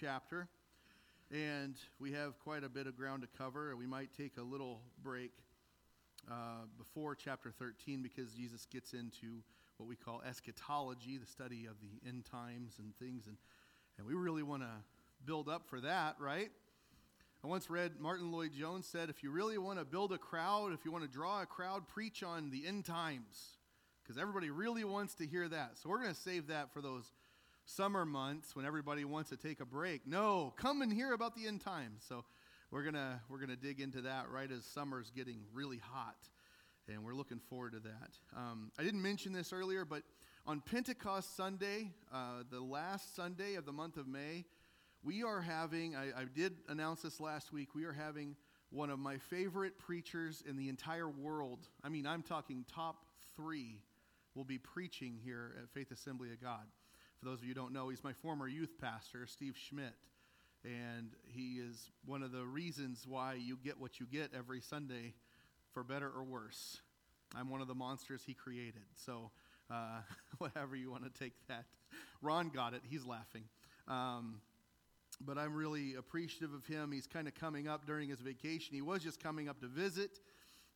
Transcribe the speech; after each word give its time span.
chapter, 0.00 0.48
and 1.30 1.74
we 1.98 2.12
have 2.12 2.38
quite 2.38 2.62
a 2.62 2.68
bit 2.68 2.86
of 2.86 2.96
ground 2.96 3.22
to 3.22 3.28
cover. 3.38 3.74
We 3.76 3.86
might 3.86 4.10
take 4.16 4.36
a 4.36 4.42
little 4.42 4.80
break 5.02 5.32
uh, 6.30 6.66
before 6.76 7.16
chapter 7.16 7.50
13 7.50 8.02
because 8.02 8.32
Jesus 8.32 8.64
gets 8.66 8.92
into 8.92 9.42
what 9.76 9.88
we 9.88 9.96
call 9.96 10.22
eschatology, 10.28 11.18
the 11.18 11.26
study 11.26 11.66
of 11.66 11.76
the 11.80 12.08
end 12.08 12.26
times 12.26 12.74
and 12.78 12.96
things, 12.98 13.26
and, 13.26 13.36
and 13.96 14.06
we 14.06 14.14
really 14.14 14.42
want 14.42 14.62
to 14.62 14.70
build 15.24 15.48
up 15.48 15.68
for 15.68 15.80
that, 15.80 16.16
right? 16.20 16.50
I 17.42 17.46
once 17.46 17.70
read 17.70 18.00
Martyn 18.00 18.30
Lloyd-Jones 18.30 18.86
said, 18.86 19.10
if 19.10 19.22
you 19.22 19.30
really 19.30 19.58
want 19.58 19.78
to 19.78 19.84
build 19.84 20.12
a 20.12 20.18
crowd, 20.18 20.72
if 20.72 20.84
you 20.84 20.92
want 20.92 21.04
to 21.04 21.10
draw 21.10 21.42
a 21.42 21.46
crowd, 21.46 21.88
preach 21.88 22.22
on 22.22 22.50
the 22.50 22.66
end 22.66 22.84
times 22.84 23.58
because 24.02 24.20
everybody 24.20 24.50
really 24.50 24.84
wants 24.84 25.14
to 25.14 25.26
hear 25.26 25.48
that. 25.48 25.72
So 25.74 25.88
we're 25.88 26.00
going 26.00 26.14
to 26.14 26.20
save 26.20 26.48
that 26.48 26.72
for 26.72 26.80
those 26.80 27.12
summer 27.68 28.06
months 28.06 28.56
when 28.56 28.64
everybody 28.64 29.04
wants 29.04 29.28
to 29.30 29.36
take 29.36 29.60
a 29.60 29.66
break. 29.66 30.06
No, 30.06 30.54
come 30.56 30.80
and 30.80 30.92
hear 30.92 31.12
about 31.12 31.36
the 31.36 31.46
end 31.46 31.60
times. 31.60 32.02
So 32.08 32.24
we're 32.70 32.82
to 32.94 33.20
we're 33.28 33.38
to 33.50 33.56
dig 33.56 33.80
into 33.80 34.02
that 34.02 34.30
right 34.30 34.50
as 34.50 34.64
summer's 34.64 35.10
getting 35.10 35.40
really 35.52 35.78
hot. 35.78 36.16
And 36.88 37.04
we're 37.04 37.14
looking 37.14 37.38
forward 37.38 37.72
to 37.72 37.80
that. 37.80 38.10
Um, 38.34 38.72
I 38.78 38.82
didn't 38.82 39.02
mention 39.02 39.34
this 39.34 39.52
earlier, 39.52 39.84
but 39.84 40.02
on 40.46 40.62
Pentecost 40.62 41.36
Sunday, 41.36 41.92
uh, 42.10 42.44
the 42.50 42.60
last 42.60 43.14
Sunday 43.14 43.56
of 43.56 43.66
the 43.66 43.72
month 43.72 43.98
of 43.98 44.08
May, 44.08 44.46
we 45.02 45.22
are 45.22 45.42
having, 45.42 45.94
I, 45.94 46.20
I 46.20 46.24
did 46.34 46.54
announce 46.66 47.02
this 47.02 47.20
last 47.20 47.52
week, 47.52 47.74
we 47.74 47.84
are 47.84 47.92
having 47.92 48.36
one 48.70 48.88
of 48.88 48.98
my 48.98 49.18
favorite 49.18 49.78
preachers 49.78 50.42
in 50.48 50.56
the 50.56 50.70
entire 50.70 51.10
world. 51.10 51.68
I 51.84 51.90
mean, 51.90 52.06
I'm 52.06 52.22
talking 52.22 52.64
top 52.72 53.04
three 53.36 53.82
will 54.34 54.44
be 54.44 54.56
preaching 54.56 55.18
here 55.22 55.56
at 55.62 55.68
Faith 55.68 55.90
Assembly 55.90 56.30
of 56.32 56.40
God. 56.40 56.64
For 57.18 57.24
those 57.24 57.38
of 57.38 57.44
you 57.44 57.50
who 57.50 57.54
don't 57.54 57.72
know, 57.72 57.88
he's 57.88 58.04
my 58.04 58.12
former 58.12 58.46
youth 58.46 58.78
pastor, 58.80 59.26
Steve 59.26 59.56
Schmidt. 59.56 59.94
And 60.64 61.10
he 61.26 61.54
is 61.54 61.90
one 62.04 62.22
of 62.22 62.30
the 62.30 62.44
reasons 62.44 63.04
why 63.08 63.34
you 63.34 63.58
get 63.62 63.80
what 63.80 63.98
you 63.98 64.06
get 64.06 64.30
every 64.36 64.60
Sunday, 64.60 65.14
for 65.72 65.82
better 65.82 66.08
or 66.08 66.22
worse. 66.22 66.80
I'm 67.36 67.50
one 67.50 67.60
of 67.60 67.68
the 67.68 67.74
monsters 67.74 68.22
he 68.24 68.34
created. 68.34 68.82
So, 68.94 69.30
uh, 69.70 70.00
whatever 70.38 70.76
you 70.76 70.90
want 70.90 71.12
to 71.12 71.18
take 71.18 71.32
that. 71.48 71.64
Ron 72.22 72.50
got 72.50 72.74
it. 72.74 72.82
He's 72.88 73.04
laughing. 73.04 73.44
Um, 73.88 74.40
but 75.20 75.38
I'm 75.38 75.54
really 75.54 75.94
appreciative 75.94 76.54
of 76.54 76.66
him. 76.66 76.92
He's 76.92 77.06
kind 77.08 77.26
of 77.26 77.34
coming 77.34 77.66
up 77.66 77.86
during 77.86 78.10
his 78.10 78.20
vacation. 78.20 78.74
He 78.74 78.82
was 78.82 79.02
just 79.02 79.20
coming 79.20 79.48
up 79.48 79.60
to 79.60 79.66
visit. 79.66 80.20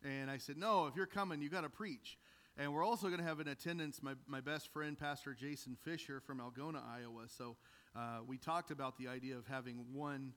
And 0.05 0.29
I 0.29 0.39
said, 0.39 0.57
No, 0.57 0.87
if 0.87 0.97
you're 0.97 1.07
coming, 1.07 1.41
you 1.41 1.49
got 1.49 1.61
to 1.61 1.69
preach. 1.69 2.19
And 2.59 2.75
we're 2.75 2.85
also 2.85 3.07
going 3.07 3.19
to 3.19 3.25
have 3.25 3.41
in 3.41 3.49
attendance 3.49 4.03
my, 4.03 4.13
my 4.27 4.41
best 4.41 4.73
friend, 4.73 4.99
Pastor 4.99 5.33
Jason 5.33 5.77
Fisher 5.83 6.21
from 6.21 6.39
Algona, 6.39 6.83
Iowa. 6.87 7.25
So 7.27 7.57
uh, 7.97 8.19
we 8.27 8.37
talked 8.37 8.71
about 8.71 8.99
the 8.99 9.09
idea 9.09 9.37
of 9.37 9.47
having 9.47 9.87
one 9.93 10.35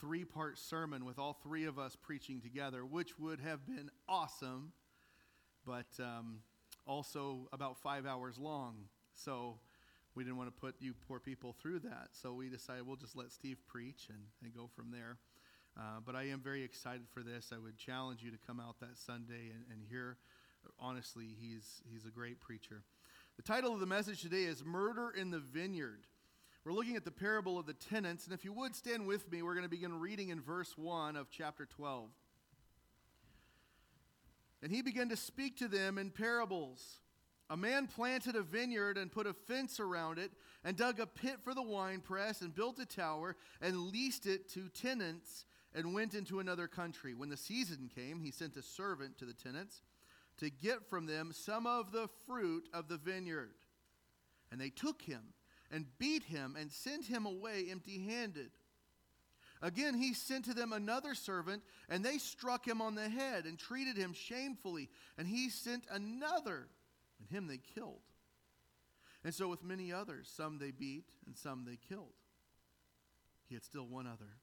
three 0.00 0.24
part 0.24 0.58
sermon 0.58 1.04
with 1.04 1.18
all 1.18 1.32
three 1.32 1.64
of 1.64 1.78
us 1.78 1.96
preaching 1.96 2.40
together, 2.40 2.84
which 2.84 3.18
would 3.18 3.40
have 3.40 3.66
been 3.66 3.90
awesome, 4.08 4.72
but 5.66 5.86
um, 5.98 6.38
also 6.86 7.48
about 7.52 7.78
five 7.78 8.06
hours 8.06 8.38
long. 8.38 8.76
So 9.14 9.58
we 10.14 10.22
didn't 10.22 10.36
want 10.36 10.54
to 10.54 10.60
put 10.60 10.76
you 10.78 10.94
poor 11.08 11.18
people 11.18 11.52
through 11.60 11.80
that. 11.80 12.10
So 12.12 12.32
we 12.32 12.48
decided 12.48 12.86
we'll 12.86 12.96
just 12.96 13.16
let 13.16 13.32
Steve 13.32 13.58
preach 13.66 14.06
and, 14.08 14.20
and 14.42 14.54
go 14.54 14.68
from 14.76 14.92
there. 14.92 15.16
Uh, 15.76 16.00
but 16.04 16.14
I 16.14 16.28
am 16.28 16.40
very 16.40 16.62
excited 16.62 17.06
for 17.12 17.22
this. 17.22 17.50
I 17.52 17.58
would 17.58 17.76
challenge 17.76 18.22
you 18.22 18.30
to 18.30 18.38
come 18.46 18.60
out 18.60 18.78
that 18.80 18.96
Sunday 18.96 19.50
and, 19.52 19.64
and 19.70 19.82
hear 19.90 20.16
honestly, 20.78 21.26
he's, 21.40 21.82
he's 21.90 22.04
a 22.06 22.10
great 22.10 22.40
preacher. 22.40 22.82
The 23.36 23.42
title 23.42 23.72
of 23.74 23.80
the 23.80 23.86
message 23.86 24.22
today 24.22 24.44
is 24.44 24.64
Murder 24.64 25.10
in 25.10 25.30
the 25.30 25.38
Vineyard. 25.38 26.06
We're 26.64 26.72
looking 26.72 26.96
at 26.96 27.04
the 27.04 27.10
parable 27.10 27.58
of 27.58 27.66
the 27.66 27.74
tenants, 27.74 28.24
and 28.24 28.34
if 28.34 28.44
you 28.44 28.52
would 28.52 28.74
stand 28.74 29.06
with 29.06 29.30
me, 29.30 29.42
we're 29.42 29.54
going 29.54 29.64
to 29.64 29.70
begin 29.70 30.00
reading 30.00 30.30
in 30.30 30.40
verse 30.40 30.72
1 30.76 31.14
of 31.14 31.30
chapter 31.30 31.66
12. 31.66 32.08
And 34.62 34.72
he 34.72 34.82
began 34.82 35.08
to 35.10 35.16
speak 35.16 35.58
to 35.58 35.68
them 35.68 35.98
in 35.98 36.10
parables. 36.10 37.00
A 37.50 37.56
man 37.56 37.86
planted 37.86 38.34
a 38.34 38.42
vineyard 38.42 38.98
and 38.98 39.12
put 39.12 39.26
a 39.26 39.32
fence 39.32 39.78
around 39.78 40.18
it, 40.18 40.32
and 40.64 40.76
dug 40.76 40.98
a 40.98 41.06
pit 41.06 41.36
for 41.44 41.54
the 41.54 41.62
winepress, 41.62 42.40
and 42.40 42.54
built 42.54 42.80
a 42.80 42.86
tower, 42.86 43.36
and 43.60 43.92
leased 43.92 44.26
it 44.26 44.48
to 44.54 44.68
tenants, 44.70 45.44
and 45.74 45.94
went 45.94 46.14
into 46.14 46.40
another 46.40 46.66
country. 46.66 47.14
When 47.14 47.28
the 47.28 47.36
season 47.36 47.90
came, 47.94 48.18
he 48.18 48.30
sent 48.30 48.56
a 48.56 48.62
servant 48.62 49.18
to 49.18 49.24
the 49.24 49.34
tenants 49.34 49.82
to 50.38 50.50
get 50.50 50.88
from 50.88 51.06
them 51.06 51.32
some 51.32 51.66
of 51.66 51.92
the 51.92 52.08
fruit 52.26 52.68
of 52.74 52.88
the 52.88 52.98
vineyard. 52.98 53.54
And 54.50 54.60
they 54.60 54.70
took 54.70 55.02
him 55.02 55.22
and 55.70 55.86
beat 55.98 56.24
him 56.24 56.56
and 56.58 56.70
sent 56.70 57.06
him 57.06 57.26
away 57.26 57.66
empty 57.70 58.04
handed. 58.04 58.50
Again, 59.62 59.94
he 59.94 60.12
sent 60.12 60.44
to 60.44 60.54
them 60.54 60.72
another 60.72 61.14
servant, 61.14 61.62
and 61.88 62.04
they 62.04 62.18
struck 62.18 62.66
him 62.66 62.82
on 62.82 62.94
the 62.94 63.08
head 63.08 63.46
and 63.46 63.58
treated 63.58 63.96
him 63.96 64.12
shamefully. 64.12 64.90
And 65.16 65.26
he 65.26 65.48
sent 65.48 65.84
another, 65.90 66.68
and 67.18 67.28
him 67.30 67.46
they 67.46 67.58
killed. 67.74 68.02
And 69.24 69.34
so, 69.34 69.48
with 69.48 69.64
many 69.64 69.92
others, 69.92 70.30
some 70.32 70.58
they 70.58 70.70
beat, 70.70 71.10
and 71.26 71.36
some 71.36 71.64
they 71.64 71.78
killed. 71.88 72.12
He 73.48 73.54
had 73.54 73.64
still 73.64 73.86
one 73.86 74.06
other, 74.06 74.38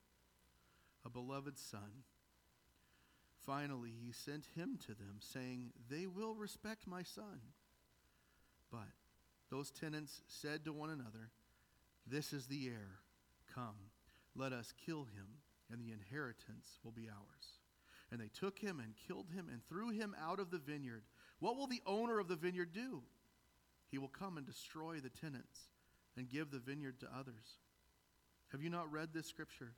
a 1.06 1.10
beloved 1.10 1.58
son. 1.58 2.04
Finally, 3.46 3.92
he 4.06 4.12
sent 4.12 4.46
him 4.56 4.78
to 4.86 4.94
them, 4.94 5.18
saying, 5.20 5.72
They 5.90 6.08
will 6.08 6.36
respect 6.36 6.88
my 6.88 7.04
son. 7.04 7.40
But 8.72 8.88
those 9.50 9.70
tenants 9.70 10.22
said 10.28 10.66
to 10.66 10.74
one 10.74 10.90
another, 10.90 11.32
This 12.08 12.32
is 12.32 12.48
the 12.48 12.68
heir. 12.68 13.00
Come, 13.54 13.92
let 14.36 14.54
us 14.54 14.74
kill 14.86 15.04
him, 15.04 15.28
and 15.72 15.82
the 15.82 15.92
inheritance 15.92 16.80
will 16.84 16.92
be 16.92 17.10
ours. 17.10 17.60
And 18.12 18.22
they 18.22 18.30
took 18.30 18.60
him 18.60 18.80
and 18.80 18.94
killed 19.08 19.28
him 19.34 19.48
and 19.52 19.62
threw 19.68 19.90
him 19.90 20.16
out 20.22 20.40
of 20.40 20.50
the 20.50 20.60
vineyard. 20.60 21.04
What 21.40 21.58
will 21.58 21.68
the 21.68 21.82
owner 21.86 22.20
of 22.20 22.28
the 22.28 22.36
vineyard 22.36 22.72
do? 22.74 23.02
He 23.90 23.98
will 23.98 24.08
come 24.08 24.38
and 24.38 24.46
destroy 24.46 25.00
the 25.00 25.10
tenants 25.10 25.68
and 26.16 26.30
give 26.30 26.50
the 26.52 26.60
vineyard 26.60 27.00
to 27.02 27.08
others. 27.08 27.60
Have 28.52 28.62
you 28.62 28.70
not 28.70 28.92
read 28.92 29.10
this 29.14 29.28
scripture? 29.28 29.74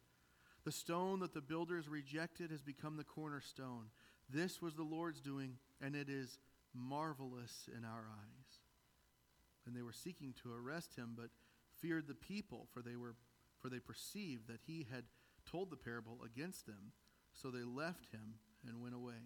The 0.66 0.72
stone 0.72 1.20
that 1.20 1.34
the 1.34 1.42
builders 1.42 1.88
rejected 1.88 2.50
has 2.50 2.62
become 2.62 2.98
the 2.98 3.04
cornerstone. 3.04 3.86
This 4.30 4.62
was 4.62 4.74
the 4.74 4.84
Lord's 4.84 5.22
doing, 5.22 5.58
and 5.80 5.96
it 5.96 6.10
is 6.10 6.40
marvelous 6.74 7.70
in 7.78 7.86
our 7.86 8.08
eyes. 8.10 8.60
And 9.66 9.76
they 9.76 9.84
were 9.84 9.94
seeking 9.94 10.34
to 10.42 10.52
arrest 10.52 10.96
him, 10.96 11.14
but 11.16 11.30
feared 11.80 12.08
the 12.08 12.16
people, 12.16 12.68
for 12.74 12.82
they, 12.82 12.96
were, 12.96 13.16
for 13.60 13.70
they 13.70 13.80
perceived 13.80 14.48
that 14.48 14.62
he 14.66 14.88
had 14.92 15.04
told 15.50 15.70
the 15.70 15.78
parable 15.78 16.20
against 16.26 16.66
them. 16.66 16.94
So 17.34 17.52
they 17.52 17.64
left 17.64 18.12
him 18.12 18.36
and 18.68 18.82
went 18.82 18.96
away. 18.96 19.22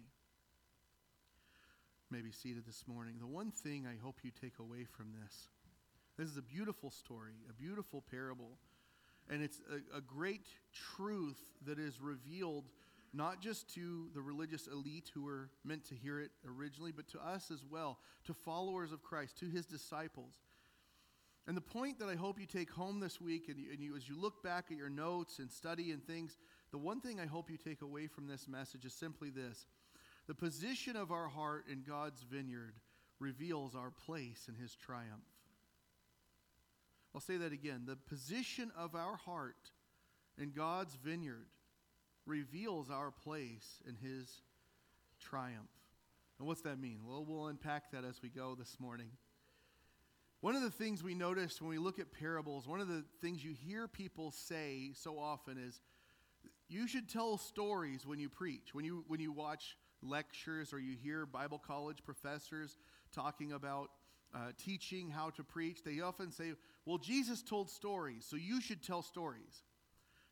Maybe 2.10 2.32
seated 2.32 2.66
this 2.66 2.84
morning. 2.86 3.14
The 3.18 3.26
one 3.26 3.50
thing 3.50 3.86
I 3.86 4.02
hope 4.02 4.18
you 4.22 4.30
take 4.30 4.58
away 4.58 4.84
from 4.84 5.12
this 5.22 5.48
this 6.18 6.28
is 6.28 6.36
a 6.36 6.42
beautiful 6.42 6.90
story, 6.90 7.32
a 7.48 7.54
beautiful 7.54 8.02
parable 8.10 8.58
and 9.30 9.42
it's 9.42 9.60
a, 9.70 9.98
a 9.98 10.00
great 10.00 10.46
truth 10.72 11.40
that 11.66 11.78
is 11.78 12.00
revealed 12.00 12.64
not 13.12 13.40
just 13.40 13.72
to 13.74 14.08
the 14.14 14.20
religious 14.20 14.66
elite 14.66 15.10
who 15.14 15.22
were 15.22 15.50
meant 15.64 15.84
to 15.86 15.94
hear 15.94 16.20
it 16.20 16.30
originally, 16.46 16.92
but 16.92 17.08
to 17.08 17.18
us 17.18 17.50
as 17.50 17.64
well, 17.68 17.98
to 18.24 18.34
followers 18.34 18.92
of 18.92 19.02
Christ, 19.02 19.38
to 19.38 19.46
his 19.46 19.66
disciples. 19.66 20.34
And 21.46 21.56
the 21.56 21.60
point 21.60 21.98
that 21.98 22.08
I 22.08 22.14
hope 22.14 22.38
you 22.38 22.46
take 22.46 22.70
home 22.70 23.00
this 23.00 23.20
week, 23.20 23.48
and, 23.48 23.58
you, 23.58 23.72
and 23.72 23.80
you, 23.80 23.96
as 23.96 24.08
you 24.08 24.20
look 24.20 24.42
back 24.42 24.66
at 24.70 24.76
your 24.76 24.90
notes 24.90 25.38
and 25.40 25.50
study 25.50 25.90
and 25.90 26.04
things, 26.04 26.36
the 26.70 26.78
one 26.78 27.00
thing 27.00 27.18
I 27.18 27.26
hope 27.26 27.50
you 27.50 27.56
take 27.56 27.82
away 27.82 28.06
from 28.06 28.28
this 28.28 28.46
message 28.46 28.84
is 28.84 28.94
simply 28.94 29.30
this 29.30 29.66
the 30.28 30.34
position 30.34 30.94
of 30.94 31.10
our 31.10 31.26
heart 31.26 31.64
in 31.70 31.82
God's 31.82 32.22
vineyard 32.22 32.74
reveals 33.18 33.74
our 33.74 33.90
place 33.90 34.48
in 34.48 34.54
his 34.54 34.76
triumph. 34.76 35.24
I'll 37.14 37.20
say 37.20 37.36
that 37.38 37.52
again. 37.52 37.82
The 37.86 37.96
position 37.96 38.70
of 38.76 38.94
our 38.94 39.16
heart 39.16 39.70
in 40.38 40.50
God's 40.50 40.94
vineyard 40.94 41.48
reveals 42.26 42.90
our 42.90 43.10
place 43.10 43.82
in 43.86 43.96
his 43.96 44.42
triumph. 45.20 45.70
And 46.38 46.46
what's 46.46 46.62
that 46.62 46.78
mean? 46.78 47.00
Well, 47.06 47.24
we'll 47.26 47.48
unpack 47.48 47.90
that 47.92 48.04
as 48.04 48.22
we 48.22 48.28
go 48.28 48.54
this 48.54 48.76
morning. 48.78 49.10
One 50.40 50.56
of 50.56 50.62
the 50.62 50.70
things 50.70 51.02
we 51.02 51.14
notice 51.14 51.60
when 51.60 51.68
we 51.68 51.78
look 51.78 51.98
at 51.98 52.12
parables, 52.12 52.66
one 52.66 52.80
of 52.80 52.88
the 52.88 53.04
things 53.20 53.44
you 53.44 53.52
hear 53.52 53.86
people 53.86 54.30
say 54.30 54.92
so 54.94 55.18
often 55.18 55.58
is 55.58 55.80
you 56.68 56.86
should 56.86 57.10
tell 57.10 57.36
stories 57.36 58.06
when 58.06 58.18
you 58.18 58.30
preach. 58.30 58.72
When 58.72 58.84
you 58.84 59.04
when 59.06 59.20
you 59.20 59.32
watch 59.32 59.76
lectures 60.02 60.72
or 60.72 60.78
you 60.78 60.96
hear 60.96 61.26
Bible 61.26 61.58
college 61.58 61.98
professors 62.04 62.78
talking 63.12 63.52
about 63.52 63.90
uh, 64.34 64.52
teaching 64.56 65.10
how 65.10 65.30
to 65.30 65.44
preach, 65.44 65.82
they 65.82 66.00
often 66.00 66.30
say, 66.30 66.52
Well, 66.84 66.98
Jesus 66.98 67.42
told 67.42 67.70
stories, 67.70 68.24
so 68.28 68.36
you 68.36 68.60
should 68.60 68.82
tell 68.82 69.02
stories. 69.02 69.62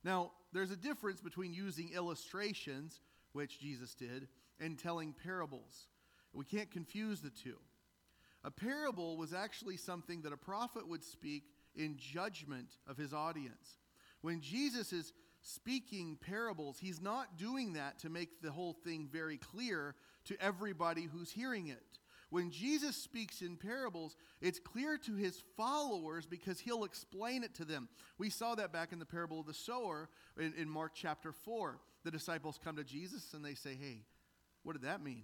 Now, 0.04 0.32
there's 0.52 0.70
a 0.70 0.76
difference 0.76 1.20
between 1.20 1.52
using 1.52 1.90
illustrations, 1.94 3.00
which 3.32 3.60
Jesus 3.60 3.94
did, 3.94 4.28
and 4.60 4.78
telling 4.78 5.12
parables. 5.12 5.88
We 6.32 6.44
can't 6.44 6.70
confuse 6.70 7.20
the 7.20 7.30
two. 7.30 7.56
A 8.44 8.50
parable 8.50 9.16
was 9.16 9.32
actually 9.32 9.76
something 9.76 10.22
that 10.22 10.32
a 10.32 10.36
prophet 10.36 10.86
would 10.86 11.02
speak 11.02 11.44
in 11.74 11.96
judgment 11.96 12.76
of 12.86 12.96
his 12.96 13.12
audience. 13.12 13.78
When 14.20 14.40
Jesus 14.40 14.92
is 14.92 15.12
speaking 15.40 16.16
parables, 16.20 16.78
he's 16.80 17.00
not 17.00 17.36
doing 17.36 17.74
that 17.74 17.98
to 18.00 18.08
make 18.08 18.40
the 18.42 18.50
whole 18.50 18.72
thing 18.72 19.08
very 19.10 19.36
clear 19.36 19.94
to 20.26 20.40
everybody 20.40 21.04
who's 21.04 21.30
hearing 21.30 21.68
it. 21.68 21.98
When 22.30 22.50
Jesus 22.50 22.96
speaks 22.96 23.40
in 23.40 23.56
parables, 23.56 24.16
it's 24.42 24.58
clear 24.58 24.98
to 24.98 25.14
his 25.14 25.42
followers 25.56 26.26
because 26.26 26.60
he'll 26.60 26.84
explain 26.84 27.42
it 27.42 27.54
to 27.54 27.64
them. 27.64 27.88
We 28.18 28.28
saw 28.28 28.54
that 28.56 28.72
back 28.72 28.92
in 28.92 28.98
the 28.98 29.06
parable 29.06 29.40
of 29.40 29.46
the 29.46 29.54
sower 29.54 30.10
in, 30.38 30.52
in 30.58 30.68
Mark 30.68 30.92
chapter 30.94 31.32
4. 31.32 31.78
The 32.04 32.10
disciples 32.10 32.60
come 32.62 32.76
to 32.76 32.84
Jesus 32.84 33.32
and 33.32 33.44
they 33.44 33.54
say, 33.54 33.76
Hey, 33.80 34.02
what 34.62 34.74
did 34.74 34.82
that 34.82 35.02
mean? 35.02 35.22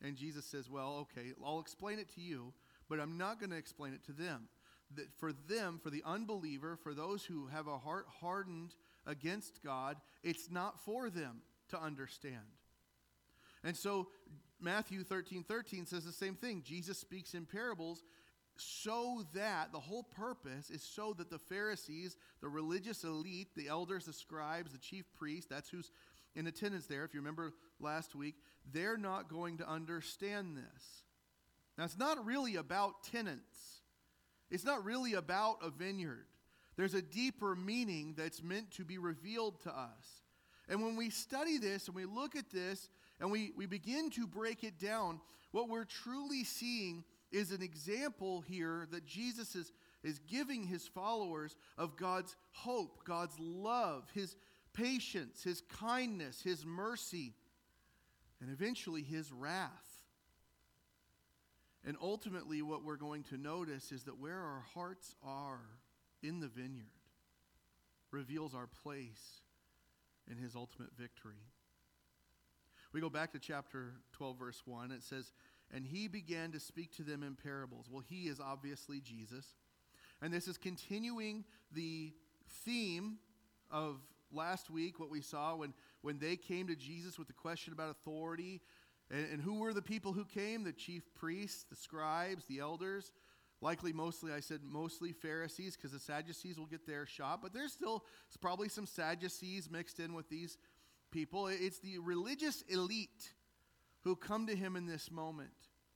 And 0.00 0.16
Jesus 0.16 0.44
says, 0.44 0.70
Well, 0.70 1.06
okay, 1.10 1.32
I'll 1.44 1.60
explain 1.60 1.98
it 1.98 2.14
to 2.14 2.20
you, 2.20 2.52
but 2.88 3.00
I'm 3.00 3.18
not 3.18 3.40
going 3.40 3.50
to 3.50 3.56
explain 3.56 3.92
it 3.92 4.04
to 4.04 4.12
them. 4.12 4.48
That 4.94 5.12
for 5.18 5.32
them, 5.32 5.80
for 5.82 5.90
the 5.90 6.02
unbeliever, 6.06 6.76
for 6.76 6.94
those 6.94 7.24
who 7.24 7.48
have 7.48 7.66
a 7.66 7.76
heart 7.76 8.06
hardened 8.20 8.74
against 9.04 9.62
God, 9.64 9.96
it's 10.22 10.50
not 10.50 10.78
for 10.80 11.10
them 11.10 11.42
to 11.70 11.82
understand. 11.82 12.36
And 13.64 13.76
so 13.76 14.08
Matthew 14.60 15.04
13 15.04 15.44
13 15.44 15.86
says 15.86 16.04
the 16.04 16.12
same 16.12 16.34
thing. 16.34 16.62
Jesus 16.64 16.98
speaks 16.98 17.34
in 17.34 17.46
parables 17.46 18.02
so 18.56 19.24
that 19.34 19.72
the 19.72 19.78
whole 19.78 20.02
purpose 20.02 20.70
is 20.70 20.82
so 20.82 21.12
that 21.14 21.30
the 21.30 21.38
Pharisees, 21.38 22.16
the 22.40 22.48
religious 22.48 23.04
elite, 23.04 23.48
the 23.56 23.68
elders, 23.68 24.06
the 24.06 24.12
scribes, 24.12 24.72
the 24.72 24.78
chief 24.78 25.04
priests, 25.16 25.48
that's 25.48 25.70
who's 25.70 25.90
in 26.34 26.46
attendance 26.46 26.86
there, 26.86 27.04
if 27.04 27.14
you 27.14 27.20
remember 27.20 27.52
last 27.80 28.14
week, 28.14 28.36
they're 28.72 28.96
not 28.96 29.28
going 29.28 29.58
to 29.58 29.68
understand 29.68 30.56
this. 30.56 31.02
Now, 31.76 31.84
it's 31.84 31.98
not 31.98 32.24
really 32.24 32.56
about 32.56 33.04
tenants, 33.04 33.80
it's 34.50 34.64
not 34.64 34.84
really 34.84 35.14
about 35.14 35.58
a 35.62 35.70
vineyard. 35.70 36.26
There's 36.76 36.94
a 36.94 37.02
deeper 37.02 37.56
meaning 37.56 38.14
that's 38.16 38.40
meant 38.40 38.70
to 38.72 38.84
be 38.84 38.98
revealed 38.98 39.60
to 39.62 39.70
us. 39.70 40.22
And 40.68 40.80
when 40.80 40.94
we 40.94 41.10
study 41.10 41.58
this 41.58 41.88
and 41.88 41.96
we 41.96 42.04
look 42.04 42.36
at 42.36 42.50
this, 42.50 42.88
and 43.20 43.30
we, 43.30 43.52
we 43.56 43.66
begin 43.66 44.10
to 44.10 44.26
break 44.26 44.64
it 44.64 44.78
down, 44.78 45.20
what 45.50 45.68
we're 45.68 45.84
truly 45.84 46.44
seeing 46.44 47.04
is 47.30 47.52
an 47.52 47.62
example 47.62 48.42
here 48.42 48.86
that 48.90 49.06
Jesus 49.06 49.54
is, 49.54 49.72
is 50.02 50.18
giving 50.20 50.64
his 50.64 50.86
followers 50.86 51.56
of 51.76 51.96
God's 51.96 52.36
hope, 52.52 53.04
God's 53.04 53.38
love, 53.38 54.08
his 54.14 54.36
patience, 54.72 55.42
his 55.42 55.62
kindness, 55.62 56.42
his 56.42 56.64
mercy, 56.64 57.34
and 58.40 58.50
eventually 58.50 59.02
his 59.02 59.32
wrath. 59.32 59.70
And 61.84 61.96
ultimately, 62.00 62.60
what 62.62 62.84
we're 62.84 62.96
going 62.96 63.22
to 63.24 63.36
notice 63.36 63.92
is 63.92 64.04
that 64.04 64.18
where 64.18 64.38
our 64.38 64.64
hearts 64.74 65.14
are 65.24 65.62
in 66.22 66.40
the 66.40 66.48
vineyard 66.48 66.86
reveals 68.10 68.54
our 68.54 68.66
place 68.66 69.42
in 70.30 70.36
his 70.36 70.54
ultimate 70.54 70.90
victory. 70.98 71.40
We 72.92 73.00
go 73.00 73.10
back 73.10 73.32
to 73.32 73.38
chapter 73.38 73.94
12, 74.12 74.38
verse 74.38 74.62
1. 74.64 74.92
It 74.92 75.02
says, 75.02 75.32
And 75.72 75.84
he 75.84 76.08
began 76.08 76.52
to 76.52 76.60
speak 76.60 76.94
to 76.96 77.02
them 77.02 77.22
in 77.22 77.34
parables. 77.34 77.86
Well, 77.90 78.02
he 78.08 78.28
is 78.28 78.40
obviously 78.40 79.00
Jesus. 79.00 79.46
And 80.22 80.32
this 80.32 80.48
is 80.48 80.56
continuing 80.56 81.44
the 81.72 82.12
theme 82.64 83.18
of 83.70 84.00
last 84.32 84.70
week, 84.70 84.98
what 84.98 85.10
we 85.10 85.20
saw 85.20 85.56
when, 85.56 85.74
when 86.02 86.18
they 86.18 86.36
came 86.36 86.66
to 86.68 86.76
Jesus 86.76 87.18
with 87.18 87.28
the 87.28 87.34
question 87.34 87.72
about 87.72 87.90
authority. 87.90 88.62
And, 89.10 89.26
and 89.32 89.42
who 89.42 89.58
were 89.58 89.74
the 89.74 89.82
people 89.82 90.12
who 90.12 90.24
came? 90.24 90.64
The 90.64 90.72
chief 90.72 91.02
priests, 91.14 91.64
the 91.68 91.76
scribes, 91.76 92.46
the 92.46 92.60
elders. 92.60 93.12
Likely, 93.60 93.92
mostly, 93.92 94.32
I 94.32 94.40
said 94.40 94.60
mostly 94.62 95.12
Pharisees 95.12 95.76
because 95.76 95.90
the 95.90 95.98
Sadducees 95.98 96.58
will 96.58 96.66
get 96.66 96.86
their 96.86 97.06
shot, 97.06 97.42
but 97.42 97.52
there's 97.52 97.72
still 97.72 98.04
probably 98.40 98.68
some 98.68 98.86
Sadducees 98.86 99.68
mixed 99.68 99.98
in 99.98 100.14
with 100.14 100.28
these 100.28 100.58
people, 101.10 101.48
it's 101.48 101.78
the 101.80 101.98
religious 101.98 102.62
elite 102.68 103.32
who 104.04 104.16
come 104.16 104.46
to 104.46 104.56
him 104.56 104.76
in 104.76 104.86
this 104.86 105.10
moment. 105.10 105.50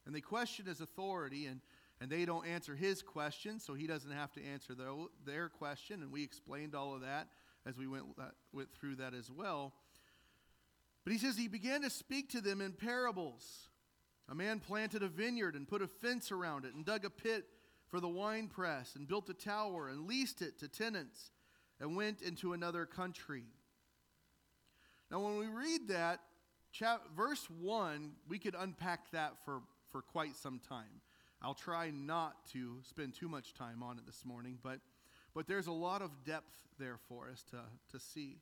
And 0.06 0.14
they 0.14 0.20
question 0.20 0.66
his 0.66 0.80
authority, 0.80 1.46
and, 1.46 1.60
and 2.00 2.10
they 2.10 2.24
don't 2.24 2.46
answer 2.46 2.74
his 2.74 3.02
question, 3.02 3.60
so 3.60 3.74
he 3.74 3.86
doesn't 3.86 4.10
have 4.10 4.32
to 4.32 4.44
answer 4.44 4.74
their, 4.74 4.92
their 5.24 5.48
question. 5.48 6.02
And 6.02 6.12
we 6.12 6.22
explained 6.22 6.74
all 6.74 6.94
of 6.94 7.02
that 7.02 7.28
as 7.66 7.78
we 7.78 7.86
went, 7.86 8.04
uh, 8.18 8.24
went 8.52 8.72
through 8.72 8.96
that 8.96 9.14
as 9.14 9.30
well. 9.30 9.72
But 11.04 11.12
he 11.12 11.18
says 11.18 11.36
he 11.36 11.48
began 11.48 11.82
to 11.82 11.90
speak 11.90 12.30
to 12.30 12.40
them 12.40 12.60
in 12.60 12.72
parables. 12.72 13.68
A 14.28 14.34
man 14.34 14.60
planted 14.60 15.02
a 15.02 15.08
vineyard 15.08 15.54
and 15.54 15.66
put 15.66 15.82
a 15.82 15.88
fence 15.88 16.30
around 16.30 16.64
it 16.64 16.74
and 16.74 16.84
dug 16.84 17.04
a 17.04 17.10
pit 17.10 17.44
for 17.88 18.00
the 18.00 18.08
wine 18.08 18.48
press 18.48 18.94
and 18.96 19.06
built 19.06 19.28
a 19.28 19.34
tower 19.34 19.88
and 19.88 20.06
leased 20.06 20.42
it 20.42 20.58
to 20.60 20.68
tenants 20.68 21.32
and 21.80 21.96
went 21.96 22.22
into 22.22 22.52
another 22.52 22.86
country. 22.86 23.44
Now, 25.12 25.20
when 25.20 25.36
we 25.36 25.46
read 25.46 25.88
that, 25.88 26.20
chap- 26.72 27.02
verse 27.14 27.46
1, 27.60 28.12
we 28.30 28.38
could 28.38 28.56
unpack 28.58 29.10
that 29.10 29.34
for, 29.44 29.60
for 29.90 30.00
quite 30.00 30.34
some 30.36 30.58
time. 30.66 31.02
I'll 31.42 31.52
try 31.52 31.90
not 31.90 32.46
to 32.52 32.78
spend 32.82 33.14
too 33.14 33.28
much 33.28 33.52
time 33.52 33.82
on 33.82 33.98
it 33.98 34.06
this 34.06 34.24
morning, 34.24 34.58
but, 34.62 34.80
but 35.34 35.46
there's 35.46 35.66
a 35.66 35.72
lot 35.72 36.00
of 36.00 36.24
depth 36.24 36.56
there 36.78 36.96
for 37.10 37.28
us 37.28 37.44
to, 37.50 37.58
to 37.90 38.02
see. 38.02 38.38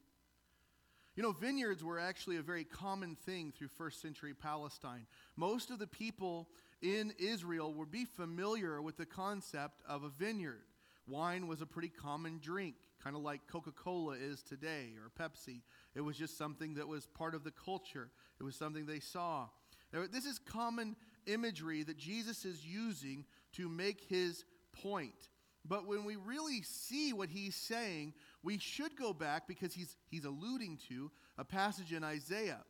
You 1.16 1.24
know, 1.24 1.32
vineyards 1.32 1.82
were 1.82 1.98
actually 1.98 2.36
a 2.36 2.42
very 2.42 2.62
common 2.62 3.16
thing 3.16 3.50
through 3.50 3.68
first 3.68 4.00
century 4.00 4.32
Palestine. 4.32 5.06
Most 5.34 5.72
of 5.72 5.80
the 5.80 5.88
people 5.88 6.48
in 6.80 7.12
Israel 7.18 7.74
would 7.74 7.90
be 7.90 8.04
familiar 8.04 8.80
with 8.80 8.96
the 8.96 9.06
concept 9.06 9.82
of 9.88 10.04
a 10.04 10.08
vineyard. 10.08 10.62
Wine 11.08 11.48
was 11.48 11.62
a 11.62 11.66
pretty 11.66 11.88
common 11.88 12.38
drink 12.40 12.76
kind 13.02 13.16
of 13.16 13.22
like 13.22 13.40
Coca 13.50 13.72
Cola 13.72 14.14
is 14.14 14.42
today 14.42 14.90
or 14.96 15.10
Pepsi. 15.10 15.62
It 15.94 16.00
was 16.02 16.16
just 16.16 16.36
something 16.36 16.74
that 16.74 16.86
was 16.86 17.06
part 17.06 17.34
of 17.34 17.44
the 17.44 17.50
culture, 17.52 18.10
it 18.38 18.44
was 18.44 18.56
something 18.56 18.86
they 18.86 19.00
saw. 19.00 19.48
Now, 19.92 20.04
this 20.10 20.24
is 20.24 20.38
common 20.38 20.94
imagery 21.26 21.82
that 21.82 21.96
Jesus 21.96 22.44
is 22.44 22.64
using 22.64 23.24
to 23.54 23.68
make 23.68 24.00
his 24.02 24.44
point. 24.72 25.30
But 25.64 25.86
when 25.86 26.04
we 26.04 26.16
really 26.16 26.62
see 26.62 27.12
what 27.12 27.28
he's 27.28 27.56
saying, 27.56 28.14
we 28.42 28.58
should 28.58 28.96
go 28.96 29.12
back 29.12 29.46
because 29.46 29.74
he's, 29.74 29.96
he's 30.08 30.24
alluding 30.24 30.78
to 30.88 31.10
a 31.36 31.44
passage 31.44 31.92
in 31.92 32.04
Isaiah, 32.04 32.60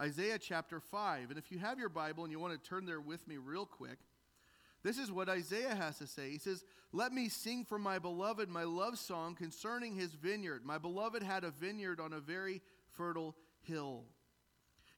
Isaiah 0.00 0.38
chapter 0.38 0.80
5. 0.80 1.30
And 1.30 1.38
if 1.38 1.50
you 1.50 1.58
have 1.58 1.78
your 1.78 1.88
Bible 1.88 2.24
and 2.24 2.32
you 2.32 2.40
want 2.40 2.60
to 2.60 2.68
turn 2.68 2.84
there 2.84 3.00
with 3.00 3.26
me 3.28 3.36
real 3.36 3.64
quick, 3.64 3.98
this 4.84 4.98
is 4.98 5.10
what 5.10 5.30
Isaiah 5.30 5.74
has 5.74 5.98
to 5.98 6.06
say. 6.06 6.30
He 6.30 6.38
says, 6.38 6.62
Let 6.92 7.12
me 7.12 7.30
sing 7.30 7.64
for 7.64 7.78
my 7.78 7.98
beloved 7.98 8.50
my 8.50 8.64
love 8.64 8.98
song 8.98 9.34
concerning 9.34 9.96
his 9.96 10.12
vineyard. 10.12 10.64
My 10.64 10.76
beloved 10.76 11.22
had 11.22 11.42
a 11.42 11.50
vineyard 11.50 12.00
on 12.00 12.12
a 12.12 12.20
very 12.20 12.60
fertile 12.90 13.34
hill. 13.62 14.04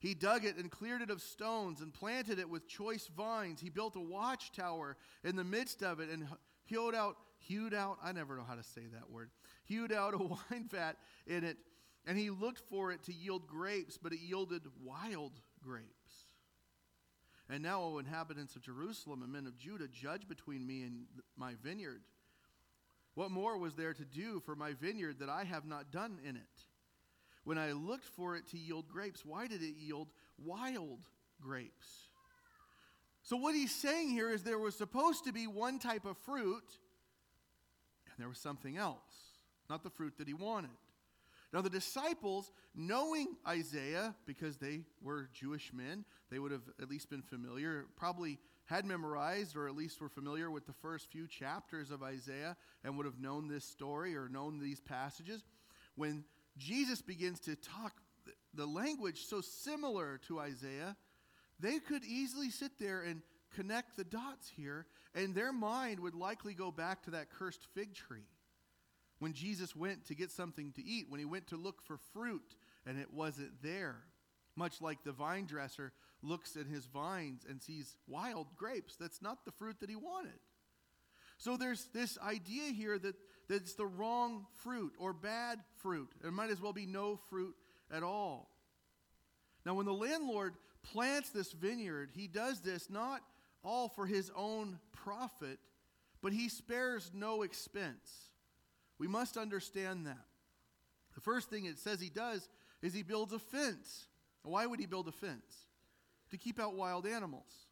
He 0.01 0.13
dug 0.13 0.45
it 0.45 0.57
and 0.57 0.71
cleared 0.71 1.03
it 1.03 1.11
of 1.11 1.23
stones 1.23 1.81
and 1.81 1.95
planted 1.95 2.39
it 2.41 2.51
with 2.51 2.69
choice 2.69 3.09
vines. 3.17 3.61
He 3.61 3.71
built 3.71 3.97
a 3.97 4.01
watchtower 4.01 4.97
in 5.25 5.37
the 5.37 5.45
midst 5.45 5.83
of 5.83 6.01
it 6.01 6.11
and 6.11 6.27
hewed 6.65 6.95
out, 6.95 7.17
hewed 7.39 7.73
out, 7.73 7.99
I 8.03 8.13
never 8.13 8.37
know 8.37 8.45
how 8.47 8.57
to 8.57 8.65
say 8.65 8.83
that 8.93 9.09
word, 9.09 9.31
hewed 9.65 9.93
out 9.93 10.15
a 10.15 10.19
wine 10.51 10.69
vat 10.71 10.97
in 11.27 11.45
it. 11.45 11.57
And 12.07 12.19
he 12.19 12.31
looked 12.31 12.63
for 12.69 12.93
it 12.93 13.05
to 13.05 13.13
yield 13.13 13.47
grapes, 13.47 13.99
but 14.01 14.13
it 14.13 14.21
yielded 14.21 14.63
wild 14.83 15.41
grapes. 15.63 16.26
And 17.49 17.63
now, 17.63 17.81
O 17.83 17.99
inhabitants 17.99 18.57
of 18.57 18.63
Jerusalem 18.63 19.23
and 19.23 19.33
men 19.33 19.47
of 19.47 19.57
Judah, 19.57 19.87
judge 19.87 20.27
between 20.27 20.67
me 20.67 20.83
and 20.83 21.07
my 21.37 21.55
vineyard. 21.63 22.03
What 23.15 23.31
more 23.31 23.57
was 23.57 23.77
there 23.77 23.95
to 23.95 24.05
do 24.05 24.41
for 24.41 24.57
my 24.57 24.73
vineyard 24.73 25.21
that 25.21 25.29
I 25.29 25.45
have 25.45 25.65
not 25.65 25.91
done 25.93 26.19
in 26.25 26.37
it? 26.37 26.43
When 27.45 27.57
I 27.57 27.73
looked 27.73 28.05
for 28.05 28.37
it 28.37 28.49
to 28.49 28.59
yield 28.59 28.89
grapes, 28.89 29.25
why 29.25 29.47
did 29.47 29.63
it 29.63 29.77
yield 29.77 30.09
wild 30.37 31.09
grapes? 31.41 32.09
So, 33.23 33.37
what 33.37 33.55
he's 33.55 33.75
saying 33.75 34.11
here 34.11 34.31
is 34.31 34.43
there 34.43 34.59
was 34.59 34.75
supposed 34.75 35.25
to 35.25 35.33
be 35.33 35.47
one 35.47 35.79
type 35.79 36.05
of 36.05 36.17
fruit, 36.19 36.65
and 38.07 38.19
there 38.19 38.29
was 38.29 38.39
something 38.39 38.77
else, 38.77 39.39
not 39.71 39.83
the 39.83 39.91
fruit 39.91 40.19
that 40.19 40.29
he 40.29 40.35
wanted. 40.35 40.71
Now, 41.57 41.63
the 41.63 41.71
disciples, 41.71 42.53
knowing 42.75 43.29
Isaiah, 43.49 44.15
because 44.27 44.59
they 44.59 44.83
were 45.01 45.31
Jewish 45.33 45.73
men, 45.73 46.05
they 46.31 46.39
would 46.39 46.53
have 46.53 46.69
at 46.83 46.91
least 46.91 47.09
been 47.09 47.23
familiar, 47.23 47.87
probably 47.97 48.39
had 48.67 48.85
memorized 48.85 49.57
or 49.57 49.67
at 49.67 49.75
least 49.75 49.99
were 50.03 50.11
familiar 50.11 50.51
with 50.51 50.67
the 50.67 50.75
first 50.75 51.11
few 51.11 51.27
chapters 51.27 51.91
of 51.91 52.03
Isaiah 52.03 52.59
and 52.85 52.95
would 52.99 53.07
have 53.07 53.19
known 53.19 53.49
this 53.49 53.65
story 53.65 54.15
or 54.15 54.29
known 54.29 54.59
these 54.59 54.81
passages. 54.81 55.45
When 55.95 56.25
Jesus 56.59 57.01
begins 57.01 57.41
to 57.41 57.57
talk 57.57 58.03
the 58.53 58.67
language 58.67 59.25
so 59.25 59.41
similar 59.41 60.21
to 60.29 60.39
Isaiah, 60.39 60.95
they 61.59 61.79
could 61.79 62.05
easily 62.05 62.51
sit 62.51 62.73
there 62.79 63.01
and 63.01 63.23
connect 63.55 63.97
the 63.97 64.05
dots 64.05 64.53
here, 64.55 64.85
and 65.15 65.35
their 65.35 65.55
mind 65.55 66.01
would 66.01 66.15
likely 66.15 66.53
go 66.53 66.71
back 66.71 67.03
to 67.05 67.13
that 67.13 67.31
cursed 67.31 67.67
fig 67.75 67.95
tree 67.95 68.27
when 69.19 69.33
Jesus 69.33 69.75
went 69.75 70.07
to 70.07 70.15
get 70.15 70.31
something 70.31 70.73
to 70.73 70.85
eat, 70.85 71.07
when 71.09 71.21
he 71.21 71.27
went 71.27 71.47
to 71.49 71.57
look 71.57 71.83
for 71.83 71.99
fruit 72.13 72.55
and 72.87 72.99
it 72.99 73.13
wasn't 73.13 73.63
there. 73.63 73.97
Much 74.55 74.81
like 74.81 75.05
the 75.05 75.13
vine 75.13 75.47
dresser 75.47 75.93
looks 76.23 76.57
at 76.57 76.67
his 76.67 76.87
vines 76.87 77.45
and 77.49 77.61
sees 77.61 77.97
wild 78.07 78.47
grapes. 78.57 78.97
That's 78.97 79.23
not 79.23 79.45
the 79.45 79.53
fruit 79.53 79.81
that 79.81 79.91
he 79.91 79.97
wanted. 79.97 80.39
So 81.39 81.57
there's 81.57 81.87
this 81.93 82.19
idea 82.19 82.73
here 82.73 82.99
that, 82.99 83.15
that 83.49 83.57
it's 83.57 83.75
the 83.75 83.87
wrong 83.87 84.47
fruit 84.63 84.95
or 84.99 85.13
bad 85.13 85.61
fruit. 85.79 86.09
It 86.25 86.33
might 86.33 86.51
as 86.51 86.61
well 86.61 86.73
be 86.73 86.87
no 86.87 87.17
fruit 87.29 87.55
at 87.91 88.03
all. 88.03 88.51
Now, 89.65 89.75
when 89.75 89.87
the 89.87 89.93
landlord 89.93 90.55
plants 90.83 91.31
this 91.31 91.53
vineyard, 91.53 92.11
he 92.15 92.29
does 92.29 92.61
this 92.61 92.89
not 92.89 93.21
all 93.63 93.89
for 93.89 94.07
his 94.07 94.31
own 94.35 94.79
profit, 94.93 95.59
but 96.23 96.33
he 96.33 96.49
spares 96.49 97.11
no 97.13 97.43
expense. 97.43 98.31
We 98.99 99.09
must 99.09 99.37
understand 99.37 100.07
that. 100.07 100.25
The 101.15 101.21
first 101.21 101.51
thing 101.51 101.65
it 101.65 101.79
says 101.79 102.01
he 102.01 102.11
does 102.11 102.49
is 102.83 102.95
he 102.95 103.03
builds 103.03 103.33
a 103.33 103.39
fence. 103.39 104.07
Why 104.43 104.67
would 104.67 104.81
he 104.81 104.87
build 104.87 105.09
a 105.09 105.13
fence? 105.13 105.67
To 106.31 106.39
keep 106.39 106.61
out 106.61 106.75
wild 106.75 107.07
animals, 107.07 107.67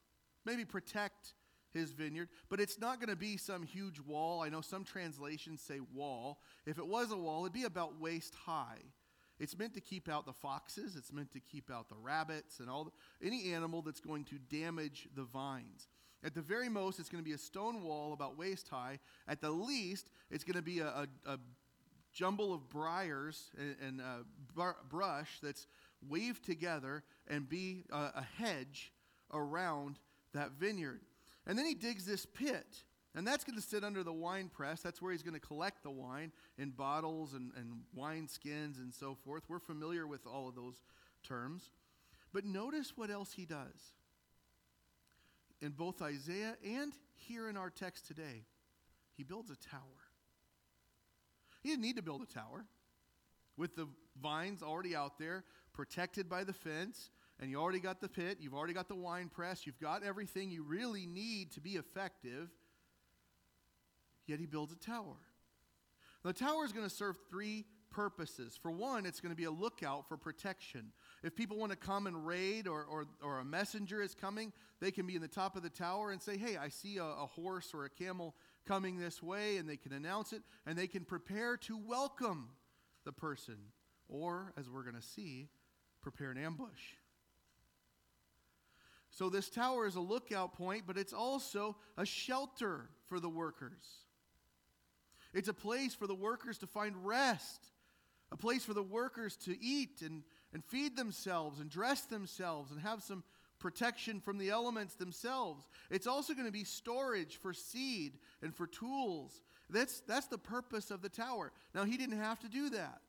maybe 0.45 0.65
protect 0.65 1.35
his 1.73 1.93
vineyard, 1.93 2.29
but 2.49 2.61
it's 2.61 2.79
not 2.79 3.01
going 3.01 3.11
to 3.11 3.17
be 3.17 3.37
some 3.37 3.63
huge 3.63 4.01
wall. 4.01 4.43
I 4.43 4.49
know 4.49 4.61
some 4.61 4.85
translations 4.85 5.61
say 5.61 5.81
wall. 5.93 6.41
If 6.67 6.79
it 6.79 6.87
was 6.87 7.11
a 7.11 7.17
wall, 7.17 7.45
it'd 7.45 7.53
be 7.53 7.65
about 7.65 8.01
waist 8.01 8.35
high. 8.47 8.79
It's 9.41 9.59
meant 9.59 9.75
to 9.75 9.81
keep 9.81 10.09
out 10.09 10.27
the 10.27 10.33
foxes, 10.33 10.95
it's 10.95 11.13
meant 11.13 11.33
to 11.33 11.41
keep 11.41 11.71
out 11.71 11.89
the 11.89 11.97
rabbits 11.97 12.61
and 12.61 12.71
all 12.71 12.85
the, 12.85 13.27
any 13.27 13.53
animal 13.53 13.83
that's 13.83 14.01
going 14.01 14.25
to 14.27 14.37
damage 14.39 15.09
the 15.17 15.25
vines. 15.25 15.89
At 16.25 16.35
the 16.35 16.41
very 16.41 16.69
most, 16.69 16.99
it's 16.99 17.09
going 17.09 17.23
to 17.23 17.29
be 17.29 17.35
a 17.35 17.39
stone 17.39 17.83
wall 17.83 18.15
about 18.15 18.39
waist 18.39 18.69
high. 18.69 18.99
At 19.29 19.41
the 19.41 19.51
least, 19.51 20.09
it's 20.31 20.43
going 20.43 20.57
to 20.57 20.63
be 20.63 20.79
a, 20.79 20.87
a, 20.87 21.07
a 21.27 21.39
jumble 22.13 22.55
of 22.55 22.69
briars 22.71 23.51
and, 23.59 23.77
and 23.87 24.01
uh, 24.01 24.25
br- 24.55 24.71
brush 24.89 25.39
that's 25.43 25.67
weaved 26.09 26.45
together 26.45 27.03
and 27.29 27.49
be 27.49 27.85
a, 27.93 27.97
a 28.17 28.27
hedge 28.39 28.93
around 29.33 29.99
that 30.33 30.53
vineyard. 30.53 31.01
And 31.47 31.59
then 31.59 31.67
he 31.67 31.75
digs 31.75 32.07
this 32.07 32.25
pit. 32.25 32.85
And 33.17 33.27
that's 33.27 33.45
going 33.45 33.57
to 33.57 33.63
sit 33.63 33.85
under 33.85 34.03
the 34.03 34.13
wine 34.13 34.49
press. 34.49 34.81
That's 34.81 35.01
where 35.01 35.13
he's 35.13 35.23
going 35.23 35.39
to 35.39 35.47
collect 35.47 35.83
the 35.83 35.91
wine 35.91 36.33
in 36.59 36.71
bottles 36.71 37.35
and, 37.35 37.53
and 37.57 37.83
wine 37.95 38.27
skins 38.27 38.79
and 38.79 38.93
so 38.93 39.15
forth. 39.15 39.45
We're 39.49 39.61
familiar 39.61 40.07
with 40.07 40.27
all 40.27 40.49
of 40.49 40.57
those 40.57 40.83
terms. 41.23 41.71
But 42.33 42.45
notice 42.45 42.95
what 42.97 43.11
else 43.11 43.33
he 43.33 43.45
does. 43.45 43.93
In 45.65 45.71
both 45.71 46.03
Isaiah 46.03 46.57
and 46.63 46.93
here 47.15 47.49
in 47.49 47.57
our 47.57 47.71
text 47.71 48.07
today, 48.07 48.45
he 49.17 49.23
builds 49.23 49.51
a 49.51 49.57
tower. 49.57 49.81
He 51.63 51.71
didn't 51.71 51.81
need 51.81 51.97
to 51.97 52.03
build 52.03 52.21
a 52.21 52.27
tower. 52.27 52.67
With 53.57 53.75
the 53.75 53.89
vines 54.21 54.63
already 54.63 54.95
out 54.95 55.19
there, 55.19 55.43
protected 55.73 56.29
by 56.29 56.45
the 56.45 56.53
fence, 56.53 57.09
and 57.41 57.51
you 57.51 57.59
already 57.59 57.79
got 57.79 58.03
the 58.03 58.11
pit, 58.11 58.39
you've 58.43 58.53
already 58.53 58.75
got 58.75 58.89
the 58.89 58.95
wine 58.95 59.31
press, 59.31 59.65
you've 59.65 59.81
got 59.81 60.03
everything 60.03 60.51
you 60.51 60.65
really 60.65 61.07
need 61.07 61.53
to 61.53 61.63
be 61.63 61.77
effective. 61.77 62.51
Yet 64.27 64.41
he 64.41 64.47
builds 64.47 64.71
a 64.75 64.77
tower. 64.77 65.17
The 66.25 66.35
tower 66.35 66.67
is 66.67 66.73
going 66.73 66.87
to 66.87 66.95
serve 66.95 67.17
three 67.31 67.65
purposes. 67.95 68.59
For 68.61 68.71
one, 68.71 69.07
it's 69.07 69.21
going 69.21 69.31
to 69.31 69.37
be 69.37 69.45
a 69.45 69.51
lookout 69.51 70.09
for 70.09 70.17
protection. 70.17 70.93
If 71.23 71.37
people 71.37 71.57
want 71.57 71.71
to 71.71 71.79
come 71.79 72.07
and 72.07 72.27
raid 72.27 72.67
or, 72.67 72.85
or, 72.85 73.07
or 73.23 73.39
a 73.39 73.45
messenger 73.45 74.03
is 74.03 74.15
coming, 74.15 74.53
they 74.81 74.91
can 74.91 75.07
be 75.07 75.15
in 75.15 75.23
the 75.23 75.29
top 75.29 75.57
of 75.57 75.63
the 75.63 75.71
tower 75.71 76.11
and 76.11 76.21
say, 76.21 76.37
Hey, 76.37 76.57
I 76.57 76.69
see 76.69 76.99
a, 76.99 77.05
a 77.05 77.27
horse 77.27 77.71
or 77.73 77.85
a 77.85 77.91
camel 77.91 78.35
coming 78.67 78.99
this 78.99 79.23
way, 79.23 79.59
and 79.59 79.69
they 79.69 79.77
can 79.77 79.93
announce 79.93 80.33
it, 80.33 80.43
and 80.67 80.77
they 80.77 80.89
can 80.89 81.05
prepare 81.05 81.57
to 81.59 81.79
welcome 81.79 82.49
the 83.05 83.13
person. 83.13 83.57
Or, 84.09 84.53
as 84.59 84.69
we're 84.69 84.83
going 84.83 84.97
to 84.97 85.03
see, 85.03 85.49
prepare 86.03 86.31
an 86.31 86.39
ambush. 86.39 86.97
So, 89.11 89.31
this 89.31 89.49
tower 89.49 89.87
is 89.87 89.95
a 89.95 90.01
lookout 90.01 90.55
point, 90.55 90.85
but 90.87 90.99
it's 90.99 91.13
also 91.13 91.77
a 91.97 92.05
shelter 92.05 92.91
for 93.07 93.21
the 93.21 93.29
workers. 93.29 94.05
It's 95.33 95.49
a 95.49 95.55
place 95.55 95.95
for 95.95 96.07
the 96.07 96.15
workers 96.15 96.59
to 96.59 96.67
find 96.67 97.05
rest, 97.05 97.61
a 98.33 98.37
place 98.37 98.65
for 98.65 98.75
the 98.75 98.83
workers 98.83 99.37
to 99.37 99.57
eat 99.63 100.03
and, 100.03 100.23
and 100.53 100.65
feed 100.65 100.97
themselves 100.97 101.61
and 101.61 101.71
dress 101.71 102.03
themselves 102.03 102.71
and 102.71 102.81
have 102.81 103.03
some 103.03 103.23
protection 103.59 104.21
from 104.21 104.39
the 104.39 104.51
elements 104.51 104.95
themselves. 104.95 105.67
It's 105.91 106.07
also 106.07 106.35
going 106.35 106.47
to 106.47 106.53
be 106.53 106.65
storage 106.65 107.37
for 107.37 107.53
seed 107.53 108.19
and 108.43 108.55
for 108.55 108.67
tools. 108.67 109.41
That's, 109.71 110.01
that's 110.01 110.27
the 110.27 110.39
purpose 110.39 110.91
of 110.91 111.01
the 111.01 111.09
tower. 111.09 111.53
Now, 111.75 111.85
he 111.85 111.97
didn't 111.97 112.19
have 112.19 112.41
to 112.41 112.49
do 112.49 112.71
that. 112.71 113.01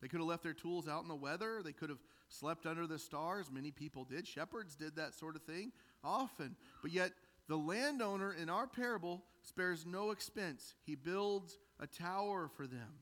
They 0.00 0.08
could 0.08 0.20
have 0.20 0.28
left 0.28 0.42
their 0.42 0.52
tools 0.52 0.86
out 0.86 1.02
in 1.02 1.08
the 1.08 1.14
weather. 1.14 1.62
They 1.64 1.72
could 1.72 1.88
have 1.88 2.02
slept 2.28 2.66
under 2.66 2.86
the 2.86 2.98
stars. 2.98 3.50
Many 3.50 3.70
people 3.70 4.04
did. 4.04 4.26
Shepherds 4.26 4.76
did 4.76 4.96
that 4.96 5.14
sort 5.14 5.36
of 5.36 5.42
thing 5.42 5.72
often. 6.04 6.54
But 6.82 6.92
yet, 6.92 7.12
the 7.48 7.56
landowner 7.56 8.32
in 8.32 8.50
our 8.50 8.66
parable 8.66 9.24
spares 9.42 9.86
no 9.86 10.10
expense. 10.10 10.74
He 10.84 10.94
builds 10.94 11.58
a 11.80 11.86
tower 11.86 12.48
for 12.56 12.66
them. 12.66 13.00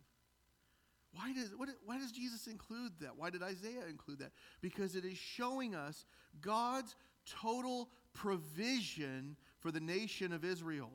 Why 1.14 1.32
does, 1.32 1.50
what, 1.56 1.68
why 1.84 1.98
does 1.98 2.10
Jesus 2.10 2.46
include 2.46 2.92
that? 3.00 3.16
Why 3.16 3.30
did 3.30 3.42
Isaiah 3.42 3.86
include 3.88 4.18
that? 4.18 4.32
Because 4.60 4.96
it 4.96 5.04
is 5.04 5.16
showing 5.16 5.74
us 5.74 6.04
God's 6.40 6.96
total 7.40 7.88
provision 8.12 9.36
for 9.60 9.70
the 9.70 9.80
nation 9.80 10.32
of 10.32 10.44
Israel. 10.44 10.90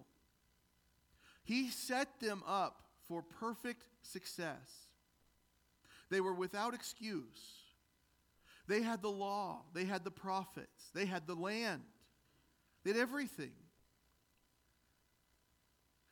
He 1.44 1.70
set 1.70 2.20
them 2.20 2.44
up 2.46 2.84
for 3.08 3.24
perfect 3.24 3.88
success. 4.02 4.88
They 6.10 6.22
were 6.22 6.34
without 6.34 6.74
excuse. 6.74 7.60
They 8.68 8.82
had 8.82 9.02
the 9.02 9.10
law, 9.10 9.64
they 9.74 9.86
had 9.86 10.04
the 10.04 10.12
prophets, 10.12 10.92
they 10.94 11.06
had 11.06 11.26
the 11.26 11.34
land, 11.34 11.82
they 12.84 12.92
had 12.92 13.00
everything. 13.00 13.54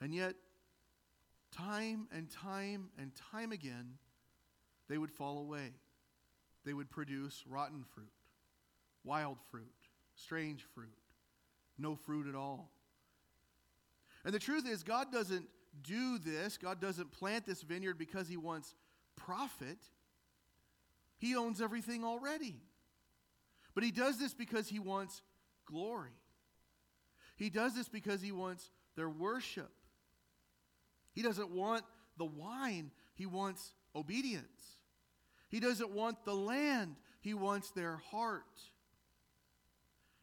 And 0.01 0.13
yet, 0.13 0.33
time 1.57 2.07
and 2.11 2.29
time 2.29 2.89
and 2.99 3.11
time 3.31 3.51
again, 3.51 3.93
they 4.89 4.97
would 4.97 5.11
fall 5.11 5.39
away. 5.39 5.73
They 6.65 6.73
would 6.73 6.89
produce 6.89 7.43
rotten 7.47 7.83
fruit, 7.93 8.11
wild 9.03 9.37
fruit, 9.49 9.65
strange 10.15 10.63
fruit, 10.75 10.97
no 11.77 11.95
fruit 11.95 12.27
at 12.27 12.35
all. 12.35 12.71
And 14.25 14.33
the 14.33 14.39
truth 14.39 14.67
is, 14.67 14.83
God 14.83 15.11
doesn't 15.11 15.47
do 15.81 16.17
this, 16.17 16.57
God 16.57 16.81
doesn't 16.81 17.11
plant 17.11 17.45
this 17.45 17.61
vineyard 17.61 17.97
because 17.97 18.27
He 18.27 18.37
wants 18.37 18.75
profit. 19.15 19.77
He 21.19 21.35
owns 21.35 21.61
everything 21.61 22.03
already. 22.03 22.59
But 23.73 23.83
He 23.83 23.91
does 23.91 24.19
this 24.19 24.33
because 24.33 24.67
He 24.67 24.79
wants 24.79 25.21
glory. 25.65 26.11
He 27.37 27.49
does 27.49 27.75
this 27.75 27.87
because 27.87 28.21
He 28.21 28.31
wants 28.31 28.69
their 28.95 29.09
worship. 29.09 29.71
He 31.17 31.23
doesn't 31.23 31.49
want 31.49 31.83
the 32.19 32.25
wine, 32.25 32.91
he 33.15 33.25
wants 33.25 33.73
obedience. 33.95 34.77
He 35.49 35.59
doesn't 35.59 35.89
want 35.89 36.23
the 36.25 36.35
land, 36.35 36.95
he 37.21 37.33
wants 37.33 37.71
their 37.71 37.97
heart. 38.11 38.43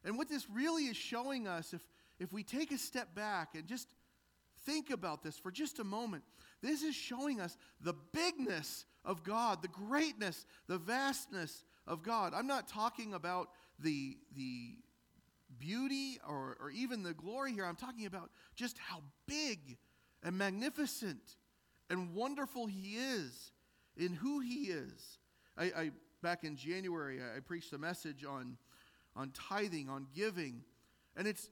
And 0.05 0.17
what 0.17 0.29
this 0.29 0.47
really 0.49 0.85
is 0.85 0.97
showing 0.97 1.49
us, 1.49 1.75
if, 1.75 1.81
if 2.21 2.33
we 2.33 2.45
take 2.45 2.71
a 2.71 2.79
step 2.79 3.13
back 3.13 3.57
and 3.57 3.67
just 3.67 3.89
think 4.67 4.91
about 4.91 5.25
this 5.25 5.37
for 5.37 5.51
just 5.51 5.81
a 5.81 5.85
moment, 5.85 6.23
this 6.63 6.85
is 6.85 6.95
showing 6.95 7.41
us 7.41 7.57
the 7.81 7.97
bigness 8.13 8.85
of 9.05 9.25
God, 9.25 9.63
the 9.63 9.69
greatness, 9.69 10.47
the 10.69 10.79
vastness 10.79 11.65
of 11.89 12.05
God. 12.05 12.35
I'm 12.37 12.47
not 12.47 12.69
talking 12.69 13.15
about 13.15 13.49
the, 13.81 14.17
the 14.37 14.77
beauty 15.59 16.21
or, 16.25 16.57
or 16.61 16.71
even 16.71 17.03
the 17.03 17.15
glory 17.15 17.53
here. 17.53 17.65
I'm 17.65 17.75
talking 17.75 18.07
about 18.07 18.31
just 18.55 18.79
how 18.79 19.03
big 19.27 19.77
and 20.25 20.37
magnificent 20.37 21.37
and 21.90 22.14
wonderful 22.14 22.66
He 22.66 22.97
is 22.97 23.52
in 23.97 24.14
who 24.14 24.40
He 24.40 24.64
is. 24.64 25.19
I, 25.57 25.64
I 25.64 25.90
back 26.23 26.43
in 26.43 26.57
January, 26.57 27.21
I, 27.21 27.40
preached 27.40 27.73
a 27.75 27.78
message 27.78 28.25
on, 28.25 28.57
on 29.14 29.31
tithing, 29.31 29.88
on 29.90 30.07
giving, 30.14 30.62
and 31.16 31.28
it's 31.28 31.50